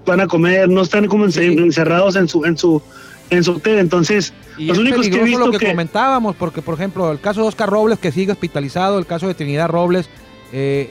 van 0.04 0.20
a 0.20 0.26
comer, 0.26 0.68
no 0.68 0.82
están 0.82 1.06
como 1.06 1.30
Sí. 1.30 1.44
encerrados 1.44 2.16
en 2.16 2.26
su, 2.28 2.44
en 2.44 2.56
su, 2.58 2.82
en 3.30 3.44
su 3.44 3.52
hotel. 3.52 3.78
Entonces, 3.78 4.32
Y 4.56 4.66
los 4.66 4.78
es 4.78 4.82
únicos 4.82 5.08
que 5.08 5.16
he 5.16 5.22
visto 5.22 5.46
lo 5.46 5.52
que, 5.52 5.58
que, 5.58 5.70
comentábamos, 5.70 6.34
porque 6.34 6.62
por 6.62 6.74
ejemplo, 6.74 7.12
el 7.12 7.20
caso 7.20 7.42
de 7.42 7.48
Oscar 7.48 7.70
Robles 7.70 7.98
que 7.98 8.10
sigue 8.10 8.32
hospitalizado, 8.32 8.98
el 8.98 9.06
caso 9.06 9.28
de 9.28 9.34
Trinidad 9.34 9.68
Robles, 9.68 10.08
eh, 10.52 10.90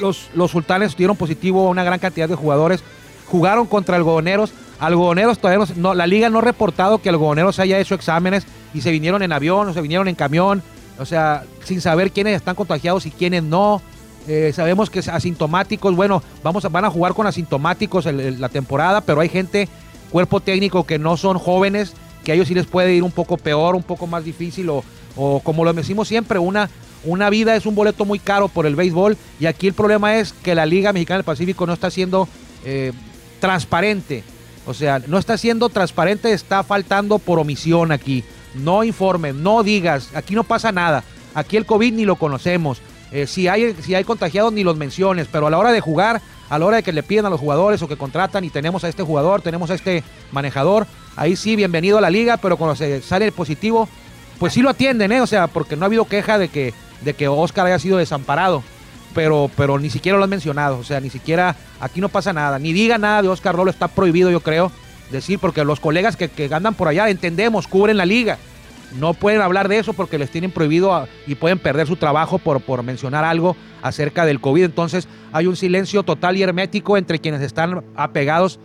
los, 0.00 0.28
los 0.34 0.50
sultanes 0.50 0.96
dieron 0.96 1.16
positivo 1.16 1.66
a 1.66 1.70
una 1.70 1.84
gran 1.84 2.00
cantidad 2.00 2.28
de 2.28 2.34
jugadores, 2.34 2.82
jugaron 3.26 3.66
contra 3.66 3.96
algodoneros, 3.96 4.52
algodoneros 4.78 5.38
todavía 5.38 5.64
no, 5.66 5.74
no- 5.76 5.94
la 5.94 6.06
liga 6.06 6.28
no 6.30 6.38
ha 6.38 6.42
reportado 6.42 6.98
que 6.98 7.08
algodoneros 7.08 7.58
haya 7.58 7.78
hecho 7.78 7.94
exámenes 7.94 8.44
y 8.74 8.80
se 8.80 8.90
vinieron 8.90 9.22
en 9.22 9.32
avión 9.32 9.68
o 9.68 9.72
se 9.74 9.80
vinieron 9.80 10.08
en 10.08 10.14
camión, 10.14 10.62
o 10.98 11.04
sea, 11.04 11.44
sin 11.64 11.80
saber 11.80 12.10
quiénes 12.10 12.36
están 12.36 12.54
contagiados 12.54 13.06
y 13.06 13.10
quiénes 13.10 13.42
no. 13.42 13.80
Eh, 14.26 14.52
sabemos 14.54 14.88
que 14.90 15.00
asintomáticos, 15.00 15.94
bueno, 15.94 16.22
vamos 16.42 16.64
a, 16.64 16.68
van 16.70 16.84
a 16.86 16.90
jugar 16.90 17.12
con 17.14 17.26
asintomáticos 17.26 18.06
la 18.06 18.48
temporada, 18.48 19.00
pero 19.02 19.20
hay 19.20 19.28
gente, 19.28 19.68
cuerpo 20.10 20.40
técnico 20.40 20.84
que 20.86 20.98
no 20.98 21.16
son 21.18 21.38
jóvenes, 21.38 21.92
que 22.24 22.32
a 22.32 22.34
ellos 22.34 22.48
sí 22.48 22.54
les 22.54 22.66
puede 22.66 22.94
ir 22.94 23.02
un 23.02 23.10
poco 23.12 23.36
peor, 23.36 23.74
un 23.76 23.82
poco 23.82 24.06
más 24.06 24.24
difícil, 24.24 24.70
o, 24.70 24.82
o 25.14 25.40
como 25.40 25.62
lo 25.64 25.72
decimos 25.74 26.08
siempre, 26.08 26.38
una, 26.38 26.70
una 27.04 27.28
vida 27.28 27.54
es 27.54 27.66
un 27.66 27.74
boleto 27.74 28.06
muy 28.06 28.18
caro 28.18 28.48
por 28.48 28.64
el 28.64 28.76
béisbol, 28.76 29.18
y 29.38 29.44
aquí 29.44 29.66
el 29.66 29.74
problema 29.74 30.16
es 30.16 30.32
que 30.32 30.54
la 30.54 30.64
Liga 30.64 30.94
Mexicana 30.94 31.18
del 31.18 31.24
Pacífico 31.24 31.66
no 31.66 31.74
está 31.74 31.90
siendo 31.90 32.26
eh, 32.64 32.92
transparente. 33.40 34.24
O 34.66 34.74
sea, 34.74 35.00
no 35.06 35.18
está 35.18 35.36
siendo 35.36 35.68
transparente, 35.68 36.32
está 36.32 36.62
faltando 36.62 37.18
por 37.18 37.38
omisión 37.38 37.92
aquí. 37.92 38.24
No 38.54 38.84
informen, 38.84 39.42
no 39.42 39.62
digas, 39.62 40.10
aquí 40.14 40.34
no 40.34 40.44
pasa 40.44 40.72
nada. 40.72 41.04
Aquí 41.34 41.56
el 41.56 41.66
COVID 41.66 41.92
ni 41.92 42.04
lo 42.04 42.16
conocemos. 42.16 42.80
Eh, 43.10 43.26
si, 43.26 43.48
hay, 43.48 43.74
si 43.82 43.94
hay 43.94 44.04
contagiados 44.04 44.52
ni 44.52 44.64
los 44.64 44.76
menciones, 44.76 45.28
pero 45.30 45.46
a 45.46 45.50
la 45.50 45.58
hora 45.58 45.72
de 45.72 45.80
jugar, 45.80 46.20
a 46.48 46.58
la 46.58 46.66
hora 46.66 46.76
de 46.78 46.82
que 46.82 46.92
le 46.92 47.02
piden 47.02 47.26
a 47.26 47.30
los 47.30 47.40
jugadores 47.40 47.82
o 47.82 47.88
que 47.88 47.96
contratan 47.96 48.44
y 48.44 48.50
tenemos 48.50 48.84
a 48.84 48.88
este 48.88 49.02
jugador, 49.02 49.42
tenemos 49.42 49.70
a 49.70 49.74
este 49.74 50.02
manejador, 50.32 50.86
ahí 51.16 51.36
sí, 51.36 51.56
bienvenido 51.56 51.98
a 51.98 52.00
la 52.00 52.10
liga, 52.10 52.36
pero 52.38 52.56
cuando 52.56 52.74
se 52.76 53.02
sale 53.02 53.26
el 53.26 53.32
positivo, 53.32 53.88
pues 54.38 54.52
sí 54.52 54.62
lo 54.62 54.70
atienden, 54.70 55.12
¿eh? 55.12 55.20
O 55.20 55.26
sea, 55.26 55.46
porque 55.46 55.76
no 55.76 55.84
ha 55.84 55.86
habido 55.86 56.06
queja 56.06 56.38
de 56.38 56.48
que, 56.48 56.74
de 57.02 57.14
que 57.14 57.28
Oscar 57.28 57.66
haya 57.66 57.78
sido 57.78 57.98
desamparado. 57.98 58.62
Pero, 59.14 59.50
pero 59.56 59.78
ni 59.78 59.90
siquiera 59.90 60.18
lo 60.18 60.24
han 60.24 60.30
mencionado, 60.30 60.78
o 60.78 60.84
sea, 60.84 61.00
ni 61.00 61.10
siquiera 61.10 61.54
aquí 61.80 62.00
no 62.00 62.08
pasa 62.08 62.32
nada, 62.32 62.58
ni 62.58 62.72
diga 62.72 62.98
nada 62.98 63.22
de 63.22 63.28
Oscar 63.28 63.54
Rolo, 63.54 63.70
está 63.70 63.88
prohibido, 63.88 64.30
yo 64.30 64.40
creo, 64.40 64.72
decir, 65.10 65.38
porque 65.38 65.64
los 65.64 65.78
colegas 65.80 66.16
que, 66.16 66.28
que 66.28 66.52
andan 66.52 66.74
por 66.74 66.88
allá, 66.88 67.08
entendemos, 67.08 67.68
cubren 67.68 67.96
la 67.96 68.06
liga, 68.06 68.38
no 68.98 69.14
pueden 69.14 69.40
hablar 69.40 69.68
de 69.68 69.78
eso 69.78 69.92
porque 69.92 70.18
les 70.18 70.30
tienen 70.30 70.50
prohibido 70.50 70.94
a- 70.94 71.08
y 71.26 71.34
pueden 71.34 71.58
perder 71.58 71.86
su 71.86 71.96
trabajo 71.96 72.38
por, 72.38 72.60
por 72.60 72.82
mencionar 72.82 73.24
algo 73.24 73.56
acerca 73.82 74.24
del 74.24 74.40
COVID. 74.40 74.64
Entonces 74.64 75.08
hay 75.32 75.46
un 75.46 75.56
silencio 75.56 76.02
total 76.04 76.36
y 76.36 76.42
hermético 76.42 76.96
entre 76.96 77.18
quienes 77.18 77.40
están 77.42 77.82
apegados 77.96 78.60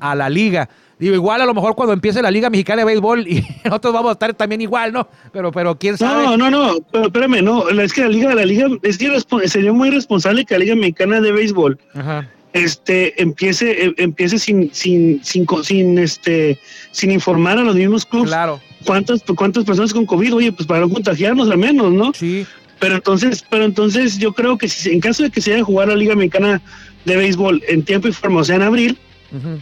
a 0.00 0.14
la 0.16 0.28
liga. 0.30 0.68
Digo, 0.98 1.14
igual 1.14 1.40
a 1.40 1.46
lo 1.46 1.54
mejor 1.54 1.74
cuando 1.76 1.92
empiece 1.92 2.20
la 2.22 2.30
Liga 2.30 2.50
Mexicana 2.50 2.80
de 2.82 2.86
Béisbol 2.86 3.26
y 3.28 3.44
nosotros 3.64 3.92
vamos 3.94 4.08
a 4.10 4.12
estar 4.12 4.34
también 4.34 4.60
igual, 4.60 4.92
¿no? 4.92 5.08
Pero, 5.32 5.52
pero 5.52 5.78
quién 5.78 5.96
sabe. 5.96 6.24
no, 6.24 6.36
no, 6.36 6.50
no, 6.50 6.74
pero 6.90 7.04
espérame, 7.06 7.42
no, 7.42 7.68
es 7.68 7.92
que 7.92 8.00
la 8.02 8.08
liga, 8.08 8.34
la 8.34 8.44
liga, 8.44 8.66
es 8.82 8.98
sería 9.46 9.72
muy 9.72 9.88
irresponsable 9.88 10.44
que 10.44 10.54
la 10.54 10.60
Liga 10.60 10.74
Mexicana 10.74 11.20
de 11.20 11.30
Béisbol 11.32 11.78
Ajá. 11.94 12.28
este 12.52 13.20
empiece 13.22 13.84
em, 13.84 13.94
empiece 13.98 14.38
sin 14.38 14.70
sin 14.74 15.22
sin 15.22 15.46
sin 15.62 15.98
este 15.98 16.58
sin 16.90 17.10
informar 17.12 17.58
a 17.58 17.62
los 17.62 17.76
mismos 17.76 18.04
clubes 18.04 18.30
Claro. 18.30 18.60
cuántas 18.84 19.22
cuántas 19.36 19.64
personas 19.64 19.92
con 19.92 20.06
covid 20.06 20.34
oye 20.34 20.50
pues 20.52 20.66
para 20.66 20.80
no 20.80 20.88
contagiarnos 20.88 21.50
al 21.50 21.58
menos 21.58 21.92
no 21.92 22.12
Sí. 22.14 22.46
pero 22.80 22.96
entonces 22.96 23.44
pero 23.48 23.64
entonces 23.64 24.18
yo 24.18 24.32
creo 24.32 24.56
que 24.58 24.66
si 24.66 24.90
en 24.90 25.00
caso 25.00 25.22
de 25.22 25.30
que 25.30 25.40
se 25.40 25.50
vaya 25.50 25.62
a 25.62 25.66
jugar 25.66 25.88
la 25.88 25.96
liga 25.96 26.14
mexicana 26.16 26.60
de 27.04 27.16
béisbol 27.16 27.62
en 27.68 27.82
tiempo 27.82 28.08
y 28.08 28.12
forma 28.12 28.40
o 28.40 28.44
sea 28.44 28.56
en 28.56 28.62
abril 28.62 28.98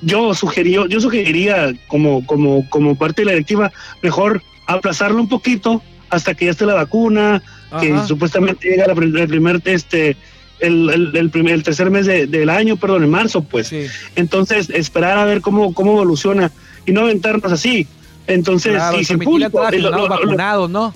Yo 0.02 0.32
sugería 0.34 0.80
yo 0.88 1.00
sugeriría 1.00 1.72
como 1.88 2.24
como 2.26 2.68
como 2.70 2.94
parte 2.96 3.22
de 3.22 3.26
la 3.26 3.32
directiva 3.32 3.72
mejor 4.02 4.42
aplazarlo 4.66 5.20
un 5.20 5.28
poquito 5.28 5.82
hasta 6.10 6.34
que 6.34 6.44
ya 6.44 6.52
esté 6.52 6.66
la 6.66 6.74
vacuna 6.74 7.42
que 7.80 7.98
supuestamente 8.06 8.68
llega 8.68 8.86
la 8.86 8.92
el 8.92 9.28
primer 9.28 9.60
este 9.64 10.16
el, 10.60 10.88
el, 10.88 11.16
el 11.16 11.30
primer- 11.30 11.54
el 11.54 11.62
tercer 11.64 11.90
mes 11.90 12.06
de- 12.06 12.26
del 12.28 12.48
año 12.48 12.76
perdón 12.76 13.02
en 13.04 13.10
marzo 13.10 13.42
pues 13.42 13.66
Sí. 13.68 13.86
entonces 14.14 14.70
esperar 14.70 15.18
a 15.18 15.24
ver 15.24 15.40
cómo 15.40 15.74
cómo 15.74 15.92
evoluciona 15.92 16.52
y 16.86 16.92
no 16.92 17.00
aventarnos 17.02 17.50
así 17.52 17.88
entonces 18.28 18.74
Claro, 18.74 19.00
y 19.00 19.04
sin 19.04 19.18
público 19.18 19.60
lo- 19.78 20.08
vacunados, 20.08 20.70
¿no? 20.70 20.94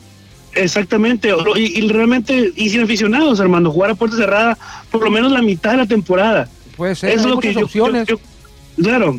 Exactamente, 0.54 1.32
y, 1.56 1.78
y 1.78 1.88
realmente, 1.88 2.52
y 2.56 2.70
sin 2.70 2.80
aficionados, 2.82 3.38
Armando, 3.40 3.70
jugar 3.70 3.92
a 3.92 3.94
puerta 3.94 4.16
cerrada 4.16 4.58
por 4.90 5.04
lo 5.04 5.10
menos 5.10 5.30
la 5.30 5.42
mitad 5.42 5.70
de 5.72 5.76
la 5.76 5.86
temporada. 5.86 6.48
Puede 6.76 6.96
ser, 6.96 7.10
es 7.10 7.22
hay 7.24 7.30
lo 7.30 7.38
que 7.38 7.48
muchas 7.48 7.62
opciones. 7.62 8.06
yo- 8.08 8.16
yo- 8.16 8.20
claro, 8.76 9.18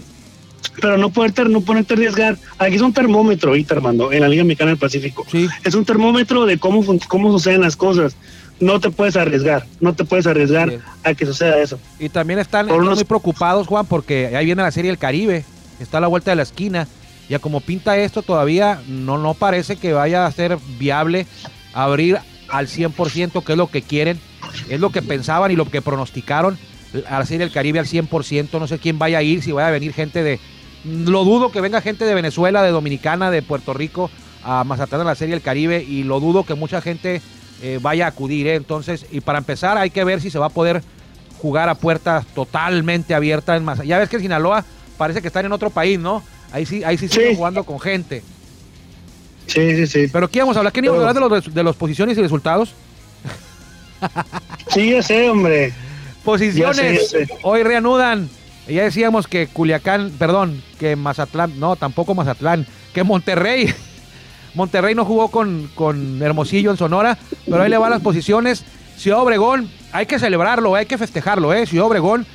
pero 0.81 0.97
no 0.97 1.09
ponerte, 1.11 1.43
no 1.45 1.61
ponerte 1.61 1.93
a 1.93 1.97
arriesgar. 1.97 2.37
Aquí 2.57 2.75
es 2.75 2.81
un 2.81 2.93
termómetro 2.93 3.49
ahorita, 3.49 3.75
Armando, 3.75 4.11
en 4.11 4.21
la 4.21 4.27
Liga 4.29 4.43
Mexicana 4.43 4.71
del 4.71 4.77
Pacífico. 4.79 5.25
Sí. 5.31 5.47
Es 5.63 5.75
un 5.75 5.85
termómetro 5.85 6.45
de 6.45 6.57
cómo, 6.57 6.83
cómo 7.07 7.31
suceden 7.31 7.61
las 7.61 7.75
cosas. 7.75 8.15
No 8.59 8.79
te 8.79 8.91
puedes 8.91 9.15
arriesgar, 9.15 9.65
no 9.79 9.93
te 9.95 10.03
puedes 10.05 10.27
arriesgar 10.27 10.69
Bien. 10.69 10.81
a 11.03 11.13
que 11.15 11.25
suceda 11.25 11.57
eso. 11.59 11.79
Y 11.99 12.09
también 12.09 12.37
están, 12.39 12.67
están 12.67 12.79
unos- 12.81 12.95
muy 12.99 13.05
preocupados, 13.05 13.65
Juan, 13.67 13.85
porque 13.87 14.35
ahí 14.37 14.45
viene 14.45 14.61
la 14.61 14.71
Serie 14.71 14.91
del 14.91 14.99
Caribe. 14.99 15.43
Está 15.79 15.97
a 15.97 16.01
la 16.01 16.07
vuelta 16.07 16.29
de 16.31 16.35
la 16.35 16.43
esquina. 16.43 16.87
Ya 17.27 17.39
como 17.39 17.61
pinta 17.61 17.97
esto, 17.97 18.21
todavía 18.21 18.81
no, 18.87 19.17
no 19.17 19.33
parece 19.33 19.77
que 19.77 19.93
vaya 19.93 20.25
a 20.27 20.31
ser 20.31 20.57
viable 20.77 21.25
abrir 21.73 22.19
al 22.49 22.67
100%, 22.67 23.43
que 23.43 23.53
es 23.53 23.57
lo 23.57 23.67
que 23.71 23.81
quieren. 23.81 24.19
Es 24.69 24.79
lo 24.79 24.91
que 24.91 25.01
pensaban 25.01 25.49
y 25.51 25.55
lo 25.55 25.65
que 25.69 25.81
pronosticaron 25.81 26.57
a 27.07 27.19
la 27.19 27.25
Serie 27.25 27.39
del 27.45 27.51
Caribe 27.51 27.79
al 27.79 27.85
100%. 27.85 28.59
No 28.59 28.67
sé 28.67 28.79
quién 28.79 28.99
vaya 28.99 29.19
a 29.19 29.23
ir, 29.23 29.41
si 29.43 29.51
vaya 29.51 29.67
a 29.67 29.71
venir 29.71 29.93
gente 29.93 30.23
de... 30.23 30.39
Lo 30.83 31.23
dudo 31.23 31.51
que 31.51 31.61
venga 31.61 31.79
gente 31.81 32.05
de 32.05 32.13
Venezuela, 32.15 32.63
de 32.63 32.71
Dominicana, 32.71 33.29
de 33.31 33.41
Puerto 33.41 33.73
Rico 33.73 34.09
a 34.43 34.63
Mazatlán 34.63 35.01
a 35.01 35.05
la 35.05 35.15
Serie 35.15 35.35
del 35.35 35.43
Caribe 35.43 35.83
y 35.83 36.03
lo 36.03 36.19
dudo 36.19 36.43
que 36.43 36.55
mucha 36.55 36.81
gente 36.81 37.21
eh, 37.61 37.77
vaya 37.81 38.05
a 38.05 38.09
acudir. 38.09 38.47
¿eh? 38.47 38.55
Entonces, 38.55 39.05
y 39.11 39.21
para 39.21 39.37
empezar 39.37 39.77
hay 39.77 39.91
que 39.91 40.03
ver 40.03 40.21
si 40.21 40.31
se 40.31 40.39
va 40.39 40.47
a 40.47 40.49
poder 40.49 40.81
jugar 41.39 41.69
a 41.69 41.75
puertas 41.75 42.25
totalmente 42.33 43.13
abiertas 43.13 43.57
en 43.57 43.65
Mazatlán. 43.65 43.87
Ya 43.87 43.99
ves 43.99 44.09
que 44.09 44.19
Sinaloa 44.19 44.65
parece 44.97 45.21
que 45.21 45.27
están 45.27 45.45
en 45.45 45.51
otro 45.51 45.69
país, 45.69 45.99
¿no? 45.99 46.23
Ahí 46.51 46.65
sí, 46.65 46.83
ahí 46.83 46.97
sí, 46.97 47.07
Sí. 47.07 47.15
siguen 47.15 47.35
jugando 47.35 47.63
con 47.63 47.79
gente. 47.79 48.23
Sí, 49.47 49.75
sí, 49.75 49.87
sí. 49.87 50.07
Pero 50.11 50.25
aquí 50.25 50.39
vamos 50.39 50.55
a 50.55 50.59
hablar, 50.59 50.73
¿qué 50.73 50.79
íbamos 50.79 51.03
a 51.03 51.09
hablar 51.09 51.23
de 51.23 51.29
los, 51.29 51.53
de 51.53 51.63
los 51.63 51.75
posiciones 51.75 52.17
y 52.17 52.21
resultados? 52.21 52.73
Sí, 54.69 54.91
ya 54.91 55.01
sé, 55.03 55.29
hombre. 55.29 55.73
Posiciones. 56.23 57.15
Hoy 57.43 57.63
reanudan. 57.63 58.29
Ya 58.67 58.83
decíamos 58.83 59.27
que 59.27 59.47
Culiacán, 59.47 60.11
perdón, 60.17 60.61
que 60.79 60.95
Mazatlán, 60.95 61.59
no, 61.59 61.75
tampoco 61.75 62.13
Mazatlán, 62.13 62.65
que 62.93 63.03
Monterrey. 63.03 63.73
Monterrey 64.53 64.93
no 64.95 65.03
jugó 65.03 65.29
con, 65.29 65.69
con 65.75 66.21
Hermosillo 66.21 66.71
en 66.71 66.77
Sonora, 66.77 67.17
pero 67.45 67.63
ahí 67.63 67.69
le 67.69 67.77
van 67.77 67.89
las 67.89 68.01
posiciones. 68.01 68.63
Ciudad 68.97 69.19
Obregón, 69.19 69.69
hay 69.91 70.05
que 70.05 70.19
celebrarlo, 70.19 70.75
hay 70.75 70.85
que 70.85 70.97
festejarlo, 70.97 71.53
¿eh? 71.53 71.65
Ciudad 71.65 71.87
Obregón, 71.87 72.25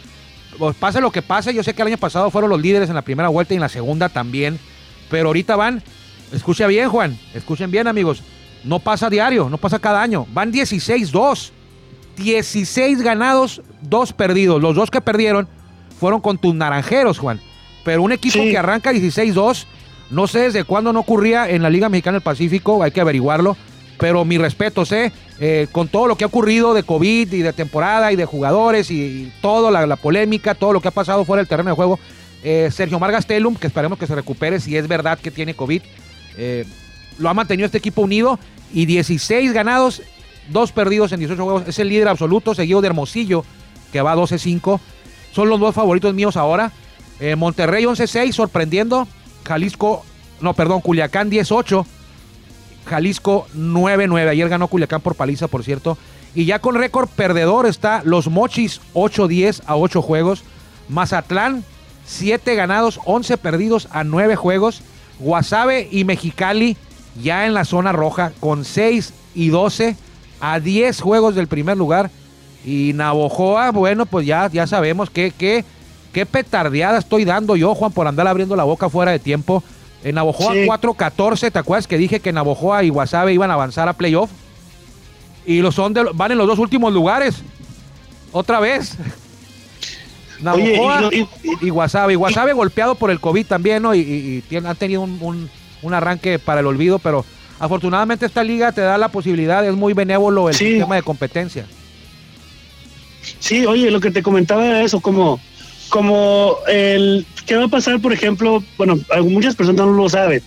pues 0.59 0.75
pase 0.77 1.01
lo 1.01 1.13
que 1.13 1.23
pase, 1.23 1.55
yo 1.55 1.63
sé 1.63 1.75
que 1.75 1.83
el 1.83 1.89
año 1.89 1.99
pasado 1.99 2.31
fueron 2.31 2.51
los 2.51 2.61
líderes 2.61 2.89
en 2.89 2.97
la 2.97 3.03
primera 3.03 3.29
vuelta 3.29 3.55
y 3.55 3.57
en 3.57 3.61
la 3.61 3.69
segunda 3.69 4.09
también, 4.09 4.59
pero 5.11 5.29
ahorita 5.29 5.55
van, 5.55 5.83
escucha 6.33 6.67
bien 6.67 6.89
Juan, 6.89 7.19
escuchen 7.35 7.71
bien 7.71 7.87
amigos, 7.87 8.23
no 8.65 8.81
pasa 8.81 9.11
diario, 9.11 9.49
no 9.49 9.59
pasa 9.59 9.79
cada 9.79 10.03
año, 10.03 10.27
van 10.33 10.53
16-2. 10.53 11.53
16 12.17 13.03
ganados, 13.03 13.63
2 13.83 14.13
perdidos. 14.13 14.61
Los 14.61 14.75
dos 14.75 14.91
que 14.91 15.01
perdieron 15.01 15.49
fueron 15.99 16.21
con 16.21 16.39
tus 16.39 16.55
naranjeros, 16.55 17.19
Juan. 17.19 17.41
Pero 17.85 18.03
un 18.03 18.13
equipo 18.13 18.39
Sí. 18.43 18.51
que 18.51 18.59
arranca 18.59 18.93
16-2, 18.93 19.67
no 20.11 20.27
sé 20.27 20.41
desde 20.41 20.65
cuándo 20.65 20.93
no 20.93 21.01
ocurría 21.01 21.49
en 21.49 21.63
la 21.63 21.71
Liga 21.71 21.89
Mexicana 21.89 22.17
del 22.17 22.23
Pacífico, 22.23 22.83
hay 22.83 22.91
que 22.91 23.01
averiguarlo. 23.01 23.57
Pero 23.99 24.25
mi 24.27 24.37
respeto, 24.37 24.85
sé, 24.85 25.11
eh, 25.41 25.69
con 25.73 25.89
todo 25.89 26.07
lo 26.07 26.17
que 26.17 26.25
ha 26.25 26.27
ocurrido 26.27 26.75
de 26.75 26.83
COVID 26.83 27.33
y 27.33 27.41
de 27.43 27.53
temporada 27.55 28.13
y 28.13 28.17
de 28.17 28.27
jugadores 28.27 28.91
y, 28.91 29.01
y 29.03 29.33
todo, 29.41 29.71
la, 29.71 29.87
la 29.87 29.97
polémica, 29.97 30.55
todo 30.55 30.75
lo 30.75 30.81
que 30.83 30.89
ha 30.89 30.91
pasado 30.91 31.25
fuera 31.25 31.41
del 31.41 31.49
terreno 31.49 31.71
de 31.71 31.77
juego, 31.77 31.99
eh, 32.45 32.69
Sergio 32.71 32.99
Margastelum, 32.99 33.55
que 33.57 33.67
esperemos 33.69 33.99
que 33.99 34.07
se 34.07 34.15
recupere 34.15 34.61
si 34.61 34.77
es 34.77 34.87
verdad 34.87 35.19
que 35.19 35.31
tiene 35.31 35.55
COVID, 35.55 35.81
eh, 36.37 36.67
lo 37.19 37.31
ha 37.31 37.35
mantenido 37.35 37.65
este 37.65 37.79
equipo 37.79 38.03
unido 38.03 38.39
y 38.73 38.85
16 38.85 39.53
ganados, 39.53 40.03
dos 40.49 40.73
perdidos 40.73 41.13
en 41.13 41.21
18 41.21 41.45
juegos. 41.45 41.63
Es 41.67 41.79
el 41.79 41.89
líder 41.89 42.09
absoluto, 42.09 42.55
seguido 42.55 42.81
de 42.81 42.89
Hermosillo, 42.89 43.45
que 43.93 44.01
va 44.01 44.17
12-5. 44.17 44.81
Son 45.33 45.49
los 45.49 45.61
dos 45.61 45.75
favoritos 45.75 46.15
míos 46.15 46.37
ahora. 46.37 46.73
Eh, 47.21 47.37
Monterrey 47.37 47.85
11-6, 47.85 48.33
sorprendiendo. 48.33 49.07
Jalisco, 49.45 50.05
no, 50.41 50.55
perdón, 50.55 50.81
Culiacán 50.81 51.31
10-8. 51.31 51.85
Jalisco 52.87 53.47
9-9. 53.57 54.29
Ayer 54.29 54.49
ganó 54.49 54.69
Culiacán 54.69 55.01
por 55.01 55.15
paliza, 55.15 55.49
por 55.49 55.65
cierto. 55.65 55.99
Y 56.35 56.45
ya 56.45 56.59
con 56.59 56.75
récord 56.75 57.09
perdedor 57.09 57.67
está 57.67 58.03
los 58.05 58.29
Mochis 58.29 58.81
8-10 58.95 59.63
a 59.67 59.77
8 59.77 60.03
juegos. 60.03 60.45
Mazatlán 60.89 61.65
7 62.07 62.55
ganados, 62.55 63.01
11 63.05 63.39
perdidos 63.39 63.89
a 63.91 64.05
9 64.05 64.37
juegos. 64.37 64.83
Guasave 65.19 65.89
y 65.91 66.05
Mexicali 66.05 66.77
ya 67.23 67.47
en 67.47 67.55
la 67.55 67.65
zona 67.65 67.93
roja 67.93 68.33
con 68.41 68.65
6 68.65 69.15
y 69.35 69.49
12 69.49 69.97
a 70.41 70.61
10 70.61 71.01
juegos 71.01 71.35
del 71.35 71.47
primer 71.47 71.77
lugar. 71.77 72.11
Y 72.65 72.93
Navojoa, 72.95 73.71
bueno, 73.71 74.07
pues 74.07 74.27
ya, 74.27 74.49
ya 74.53 74.67
sabemos 74.67 75.09
que, 75.11 75.31
que, 75.31 75.65
qué 76.13 76.27
petardeada 76.27 76.99
estoy 76.99 77.25
dando 77.25 77.55
yo, 77.57 77.75
Juan, 77.75 77.93
por 77.93 78.07
andar 78.09 78.27
abriendo 78.27 78.57
la 78.57 78.65
boca 78.65 78.89
fuera 78.91 79.13
de 79.13 79.19
tiempo. 79.19 79.63
En 80.05 80.15
Navojoa 80.17 80.53
Sí. 80.53 80.67
4-14, 80.67 81.51
¿te 81.53 81.59
acuerdas 81.59 81.87
que 81.87 81.97
dije 81.99 82.21
que 82.21 82.33
Navojoa 82.33 82.83
y 82.85 82.91
Guasave 82.91 83.33
iban 83.33 83.51
a 83.51 83.55
avanzar 83.55 83.89
a 83.89 83.93
playoff? 83.93 84.31
Y 85.47 85.61
lo 85.61 85.71
son 85.73 85.95
de, 85.95 86.05
van 86.15 86.33
en 86.33 86.39
los 86.39 86.47
dos 86.49 86.59
últimos 86.59 86.93
lugares. 86.93 87.37
Otra 88.33 88.59
vez. 88.61 88.97
Oye, 90.53 90.77
Navojoa 90.77 91.09
y- 91.15 91.21
y- 91.43 91.67
y 91.67 91.71
Guasave. 91.71 92.13
Y 92.13 92.17
Guasave 92.17 92.53
golpeado 92.53 92.95
por 92.95 93.11
el 93.11 93.21
COVID 93.21 93.47
también, 93.47 93.83
¿no? 93.83 93.95
Y, 93.95 94.45
han 94.65 94.77
tenido 94.77 95.01
un, 95.03 95.19
un- 95.21 95.49
un 95.83 95.95
arranque 95.95 96.39
para 96.39 96.61
el 96.61 96.67
olvido, 96.67 96.99
pero 96.99 97.25
afortunadamente 97.59 98.27
esta 98.27 98.43
liga 98.45 98.73
te 98.73 98.81
da 98.81 98.99
la 98.99 99.09
posibilidad, 99.09 99.65
es 99.67 99.75
muy 99.75 99.93
benévolo 99.93 100.49
el 100.49 100.55
Sí. 100.55 100.67
sistema 100.73 100.95
de 100.97 101.03
competencia. 101.03 101.67
Sí, 103.41 103.67
oye, 103.67 103.91
lo 103.91 104.01
que 104.01 104.11
te 104.11 104.23
comentaba 104.23 104.65
era 104.67 104.83
eso, 104.83 105.01
como, 105.01 105.41
como 105.89 106.57
el, 106.69 107.27
¿qué 107.47 107.57
va 107.57 107.65
a 107.65 107.69
pasar, 107.69 108.01
por 108.01 108.13
ejemplo? 108.13 108.63
Bueno, 108.79 108.99
muchas 109.25 109.55
personas 109.57 109.87
no 109.87 109.93
lo 109.93 110.09
saben, 110.09 110.43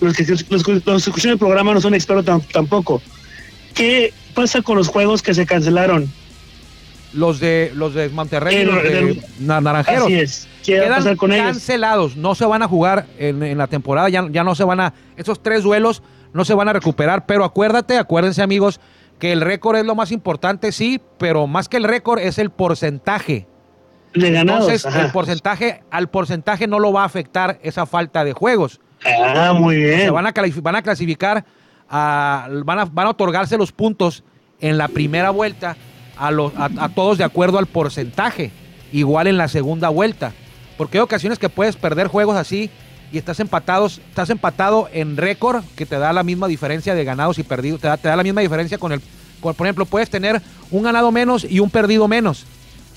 los 0.00 0.14
que, 0.14 0.24
los, 0.48 0.62
que- 0.64 0.82
los 0.84 1.06
escuchan 1.06 1.32
el 1.32 1.38
programa 1.38 1.74
no 1.74 1.80
son 1.80 1.94
expertos 1.94 2.24
tam- 2.26 2.44
tampoco. 2.52 3.02
¿Qué 3.74 4.12
pasa 4.34 4.62
con 4.62 4.76
los 4.76 4.88
juegos 4.88 5.22
que 5.22 5.34
se 5.34 5.46
cancelaron? 5.46 6.10
Los 7.12 7.40
de 7.40 7.72
los 7.74 7.94
de 7.94 8.08
Monterrey, 8.08 8.54
y 8.56 8.60
Eh, 8.60 8.64
los 8.64 8.82
de 8.82 9.22
Na- 9.40 9.60
Naranjeros. 9.60 10.04
Así 10.04 10.14
es. 10.14 10.48
¿Qué 10.64 10.78
va 10.80 10.86
a 10.94 10.96
pasar 10.98 11.16
con 11.16 11.32
ellos? 11.32 11.46
cancelados, 11.46 12.16
no 12.16 12.34
se 12.36 12.44
van 12.44 12.62
a 12.62 12.68
jugar 12.68 13.06
en, 13.18 13.42
en 13.42 13.58
la 13.58 13.66
temporada, 13.66 14.08
ya, 14.08 14.28
ya 14.30 14.44
no 14.44 14.54
se 14.54 14.62
van 14.62 14.78
a, 14.80 14.94
esos 15.16 15.42
tres 15.42 15.64
duelos 15.64 16.02
no 16.32 16.44
se 16.44 16.54
van 16.54 16.68
a 16.68 16.72
recuperar, 16.72 17.26
pero 17.26 17.44
acuérdate, 17.44 17.98
acuérdense 17.98 18.42
amigos, 18.42 18.80
que 19.18 19.32
el 19.32 19.40
récord 19.40 19.76
es 19.76 19.84
lo 19.84 19.94
más 19.94 20.12
importante, 20.12 20.72
sí, 20.72 21.00
pero 21.18 21.46
más 21.46 21.68
que 21.68 21.76
el 21.76 21.84
récord 21.84 22.18
es 22.20 22.38
el 22.38 22.50
porcentaje. 22.50 23.46
De 24.14 24.30
ganados. 24.30 24.62
Entonces, 24.62 24.86
ajá. 24.86 25.02
el 25.06 25.12
porcentaje, 25.12 25.82
al 25.90 26.08
porcentaje 26.08 26.66
no 26.66 26.78
lo 26.80 26.92
va 26.92 27.02
a 27.02 27.06
afectar 27.06 27.58
esa 27.62 27.86
falta 27.86 28.24
de 28.24 28.32
juegos. 28.32 28.80
Ah, 29.04 29.52
muy 29.56 29.76
bien. 29.76 30.00
Se 30.00 30.10
van 30.10 30.26
a, 30.26 30.32
calif- 30.34 30.60
van 30.62 30.76
a 30.76 30.82
clasificar, 30.82 31.44
a- 31.88 32.48
van, 32.64 32.78
a, 32.80 32.84
van 32.86 33.06
a 33.06 33.10
otorgarse 33.10 33.56
los 33.56 33.72
puntos 33.72 34.24
en 34.60 34.78
la 34.78 34.88
primera 34.88 35.30
vuelta 35.30 35.76
a, 36.16 36.30
los, 36.30 36.52
a, 36.56 36.68
a 36.78 36.88
todos 36.88 37.18
de 37.18 37.24
acuerdo 37.24 37.58
al 37.58 37.66
porcentaje, 37.66 38.50
igual 38.92 39.26
en 39.26 39.36
la 39.38 39.48
segunda 39.48 39.88
vuelta. 39.90 40.32
Porque 40.76 40.98
hay 40.98 41.02
ocasiones 41.02 41.38
que 41.38 41.48
puedes 41.48 41.76
perder 41.76 42.08
juegos 42.08 42.36
así 42.36 42.70
y 43.12 43.18
estás 43.18 43.40
empatados, 43.40 43.98
estás 44.08 44.30
empatado 44.30 44.88
en 44.92 45.16
récord, 45.16 45.62
que 45.76 45.86
te 45.86 45.98
da 45.98 46.12
la 46.12 46.22
misma 46.22 46.46
diferencia 46.48 46.94
de 46.94 47.04
ganados 47.04 47.38
y 47.38 47.42
perdidos, 47.42 47.80
te 47.80 47.88
da, 47.88 47.96
te 47.96 48.08
da 48.08 48.16
la 48.16 48.22
misma 48.22 48.40
diferencia 48.40 48.78
con 48.78 48.92
el, 48.92 49.00
con- 49.40 49.54
por 49.54 49.66
ejemplo, 49.66 49.84
puedes 49.86 50.10
tener 50.10 50.40
un 50.70 50.82
ganado 50.82 51.10
menos 51.10 51.44
y 51.44 51.60
un 51.60 51.70
perdido 51.70 52.06
menos 52.08 52.44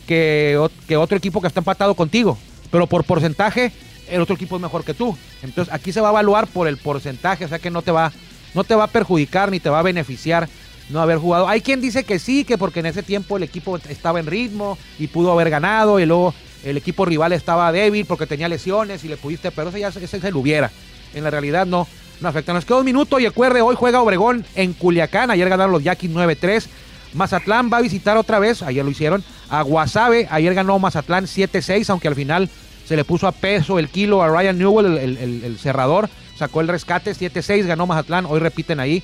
que, 0.07 0.59
que 0.87 0.97
otro 0.97 1.17
equipo 1.17 1.41
que 1.41 1.47
está 1.47 1.59
empatado 1.59 1.95
contigo. 1.95 2.37
Pero 2.71 2.87
por 2.87 3.03
porcentaje, 3.03 3.71
el 4.09 4.21
otro 4.21 4.35
equipo 4.35 4.55
es 4.55 4.61
mejor 4.61 4.83
que 4.83 4.93
tú. 4.93 5.17
Entonces 5.41 5.73
aquí 5.73 5.91
se 5.91 6.01
va 6.01 6.09
a 6.09 6.11
evaluar 6.11 6.47
por 6.47 6.67
el 6.67 6.77
porcentaje, 6.77 7.45
o 7.45 7.47
sea 7.47 7.59
que 7.59 7.69
no 7.71 7.81
te 7.81 7.91
va, 7.91 8.11
no 8.53 8.63
te 8.63 8.75
va 8.75 8.85
a 8.85 8.87
perjudicar 8.87 9.51
ni 9.51 9.59
te 9.59 9.69
va 9.69 9.79
a 9.79 9.83
beneficiar 9.83 10.49
no 10.89 11.01
haber 11.01 11.17
jugado. 11.17 11.47
Hay 11.47 11.61
quien 11.61 11.79
dice 11.81 12.03
que 12.03 12.19
sí, 12.19 12.43
que 12.43 12.57
porque 12.57 12.81
en 12.81 12.87
ese 12.87 13.03
tiempo 13.03 13.37
el 13.37 13.43
equipo 13.43 13.77
estaba 13.77 14.19
en 14.19 14.25
ritmo 14.25 14.77
y 14.99 15.07
pudo 15.07 15.31
haber 15.31 15.49
ganado 15.49 15.99
y 15.99 16.05
luego 16.05 16.33
el 16.63 16.77
equipo 16.77 17.05
rival 17.05 17.33
estaba 17.33 17.71
débil 17.71 18.05
porque 18.05 18.27
tenía 18.27 18.47
lesiones 18.47 19.03
y 19.03 19.07
le 19.07 19.17
pudiste, 19.17 19.51
pero 19.51 19.69
ese 19.69 19.79
ya 19.79 19.89
ese 19.89 20.07
se 20.07 20.31
lo 20.31 20.39
hubiera. 20.39 20.71
En 21.13 21.23
la 21.23 21.29
realidad 21.29 21.65
no, 21.65 21.87
no 22.21 22.29
afecta. 22.29 22.53
Nos 22.53 22.65
queda 22.65 22.77
un 22.77 22.85
minuto 22.85 23.19
y 23.19 23.25
acuerde, 23.25 23.61
hoy 23.61 23.75
juega 23.77 24.01
Obregón 24.01 24.45
en 24.55 24.73
Culiacán, 24.73 25.29
ayer 25.31 25.47
ganaron 25.49 25.71
los 25.71 25.83
Yaquis 25.83 26.09
9-3. 26.09 26.65
Mazatlán 27.13 27.69
va 27.71 27.77
a 27.77 27.81
visitar 27.81 28.17
otra 28.17 28.39
vez, 28.39 28.63
ayer 28.63 28.83
lo 28.83 28.89
hicieron, 28.89 29.23
a 29.49 29.61
Guasave, 29.61 30.27
ayer 30.31 30.53
ganó 30.55 30.79
Mazatlán 30.79 31.25
7-6, 31.25 31.89
aunque 31.89 32.07
al 32.07 32.15
final 32.15 32.49
se 32.87 32.95
le 32.95 33.05
puso 33.05 33.27
a 33.27 33.31
peso 33.31 33.77
el 33.77 33.89
kilo 33.89 34.23
a 34.23 34.29
Ryan 34.29 34.57
Newell, 34.57 34.97
el, 34.97 35.57
cerrador, 35.59 36.09
sacó 36.37 36.61
el 36.61 36.67
rescate 36.67 37.11
7-6, 37.11 37.65
ganó 37.65 37.85
Mazatlán, 37.85 38.25
hoy 38.25 38.39
repiten 38.39 38.79
ahí, 38.79 39.03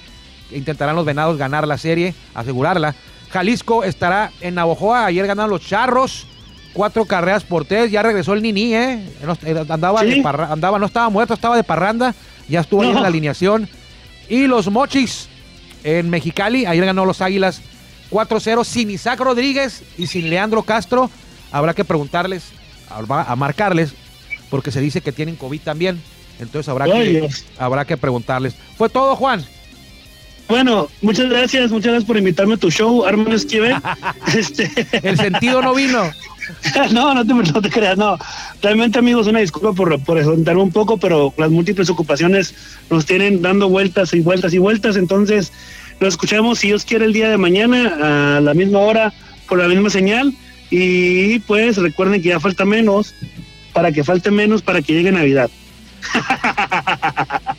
intentarán 0.51 0.95
los 0.95 1.05
venados 1.05 1.37
ganar 1.37 1.67
la 1.67 1.77
serie, 1.77 2.15
asegurarla. 2.33 2.95
Jalisco 3.31 3.83
estará 3.83 4.31
en 4.41 4.55
Navojoa, 4.55 5.05
ayer 5.05 5.27
ganaron 5.27 5.51
los 5.51 5.61
Charros, 5.61 6.25
cuatro 6.73 7.05
carreras 7.05 7.43
por 7.43 7.65
tres, 7.65 7.91
ya 7.91 8.03
regresó 8.03 8.33
el 8.33 8.41
Nini, 8.41 8.73
¿eh? 8.73 9.03
eh 9.43 9.65
andaba, 9.69 10.01
andaba, 10.49 10.79
no 10.79 10.85
estaba 10.85 11.09
muerto, 11.09 11.33
estaba 11.33 11.55
de 11.55 11.63
parranda, 11.63 12.13
ya 12.47 12.61
estuvo 12.61 12.81
ahí 12.81 12.89
en 12.89 13.01
la 13.01 13.07
alineación. 13.07 13.67
Y 14.27 14.47
los 14.47 14.69
Mochis 14.69 15.27
en 15.83 16.09
Mexicali, 16.09 16.65
ayer 16.65 16.85
ganó 16.85 17.05
los 17.05 17.21
Águilas 17.21 17.61
4-0 18.11 18.63
sin 18.63 18.89
Isaac 18.89 19.19
Rodríguez 19.19 19.83
y 19.97 20.07
sin 20.07 20.29
Leandro 20.29 20.63
Castro. 20.63 21.09
Habrá 21.51 21.73
que 21.73 21.85
preguntarles, 21.85 22.51
a 22.89 23.35
marcarles, 23.35 23.93
porque 24.49 24.71
se 24.71 24.81
dice 24.81 25.01
que 25.01 25.11
tienen 25.11 25.35
COVID 25.35 25.61
también. 25.61 26.01
Entonces 26.39 26.69
habrá, 26.69 26.85
que, 26.85 27.29
habrá 27.57 27.85
que 27.85 27.97
preguntarles. 27.97 28.55
Fue 28.77 28.89
todo, 28.89 29.15
Juan. 29.15 29.45
Bueno, 30.49 30.89
muchas 31.03 31.29
gracias, 31.29 31.69
muchas 31.69 31.91
gracias 31.91 32.07
por 32.07 32.17
invitarme 32.17 32.55
a 32.55 32.57
tu 32.57 32.71
show, 32.71 33.05
Armando 33.05 33.35
Esquivel. 33.35 33.75
este... 34.35 34.69
El 35.03 35.15
sentido 35.15 35.61
no 35.61 35.75
vino. 35.75 36.11
no, 36.91 37.13
no 37.13 37.25
te, 37.25 37.51
no 37.51 37.61
te, 37.61 37.69
creas, 37.69 37.97
no. 37.97 38.17
Realmente, 38.59 38.97
amigos, 38.97 39.27
una 39.27 39.39
disculpa 39.39 39.73
por, 39.73 40.03
por 40.03 40.17
un 40.17 40.71
poco, 40.71 40.97
pero 40.97 41.31
las 41.37 41.51
múltiples 41.51 41.87
ocupaciones 41.91 42.55
nos 42.89 43.05
tienen 43.05 43.43
dando 43.43 43.69
vueltas 43.69 44.11
y 44.13 44.21
vueltas 44.21 44.51
y 44.53 44.57
vueltas. 44.57 44.95
Entonces, 44.95 45.53
lo 45.99 46.07
escuchamos, 46.07 46.57
si 46.59 46.69
Dios 46.69 46.83
quiere, 46.83 47.05
el 47.05 47.13
día 47.13 47.29
de 47.29 47.37
mañana 47.37 48.37
a 48.37 48.41
la 48.41 48.55
misma 48.55 48.79
hora, 48.79 49.13
por 49.47 49.59
la 49.59 49.67
misma 49.67 49.91
señal. 49.91 50.33
Y 50.71 51.39
pues 51.39 51.77
recuerden 51.77 52.23
que 52.23 52.29
ya 52.29 52.39
falta 52.39 52.65
menos, 52.65 53.13
para 53.71 53.91
que 53.91 54.03
falte 54.03 54.31
menos, 54.31 54.63
para 54.63 54.81
que 54.81 54.93
llegue 54.93 55.11
Navidad. 55.11 55.51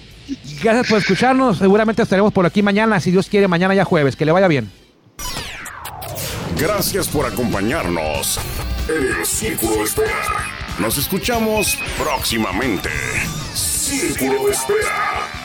Gracias 0.62 0.88
por 0.88 0.98
escucharnos. 0.98 1.58
Seguramente 1.58 2.02
estaremos 2.02 2.32
por 2.32 2.46
aquí 2.46 2.62
mañana, 2.62 3.00
si 3.00 3.10
Dios 3.10 3.28
quiere, 3.28 3.48
mañana 3.48 3.74
ya 3.74 3.84
jueves. 3.84 4.16
Que 4.16 4.24
le 4.24 4.32
vaya 4.32 4.48
bien. 4.48 4.70
Gracias 6.56 7.08
por 7.08 7.24
acompañarnos 7.24 8.38
en 8.88 9.18
el 9.18 9.24
Círculo 9.24 9.76
de 9.76 9.82
Espera. 9.84 10.44
Nos 10.78 10.98
escuchamos 10.98 11.78
próximamente. 11.98 12.90
Círculo 13.54 14.46
de 14.46 14.52
Espera. 14.52 15.39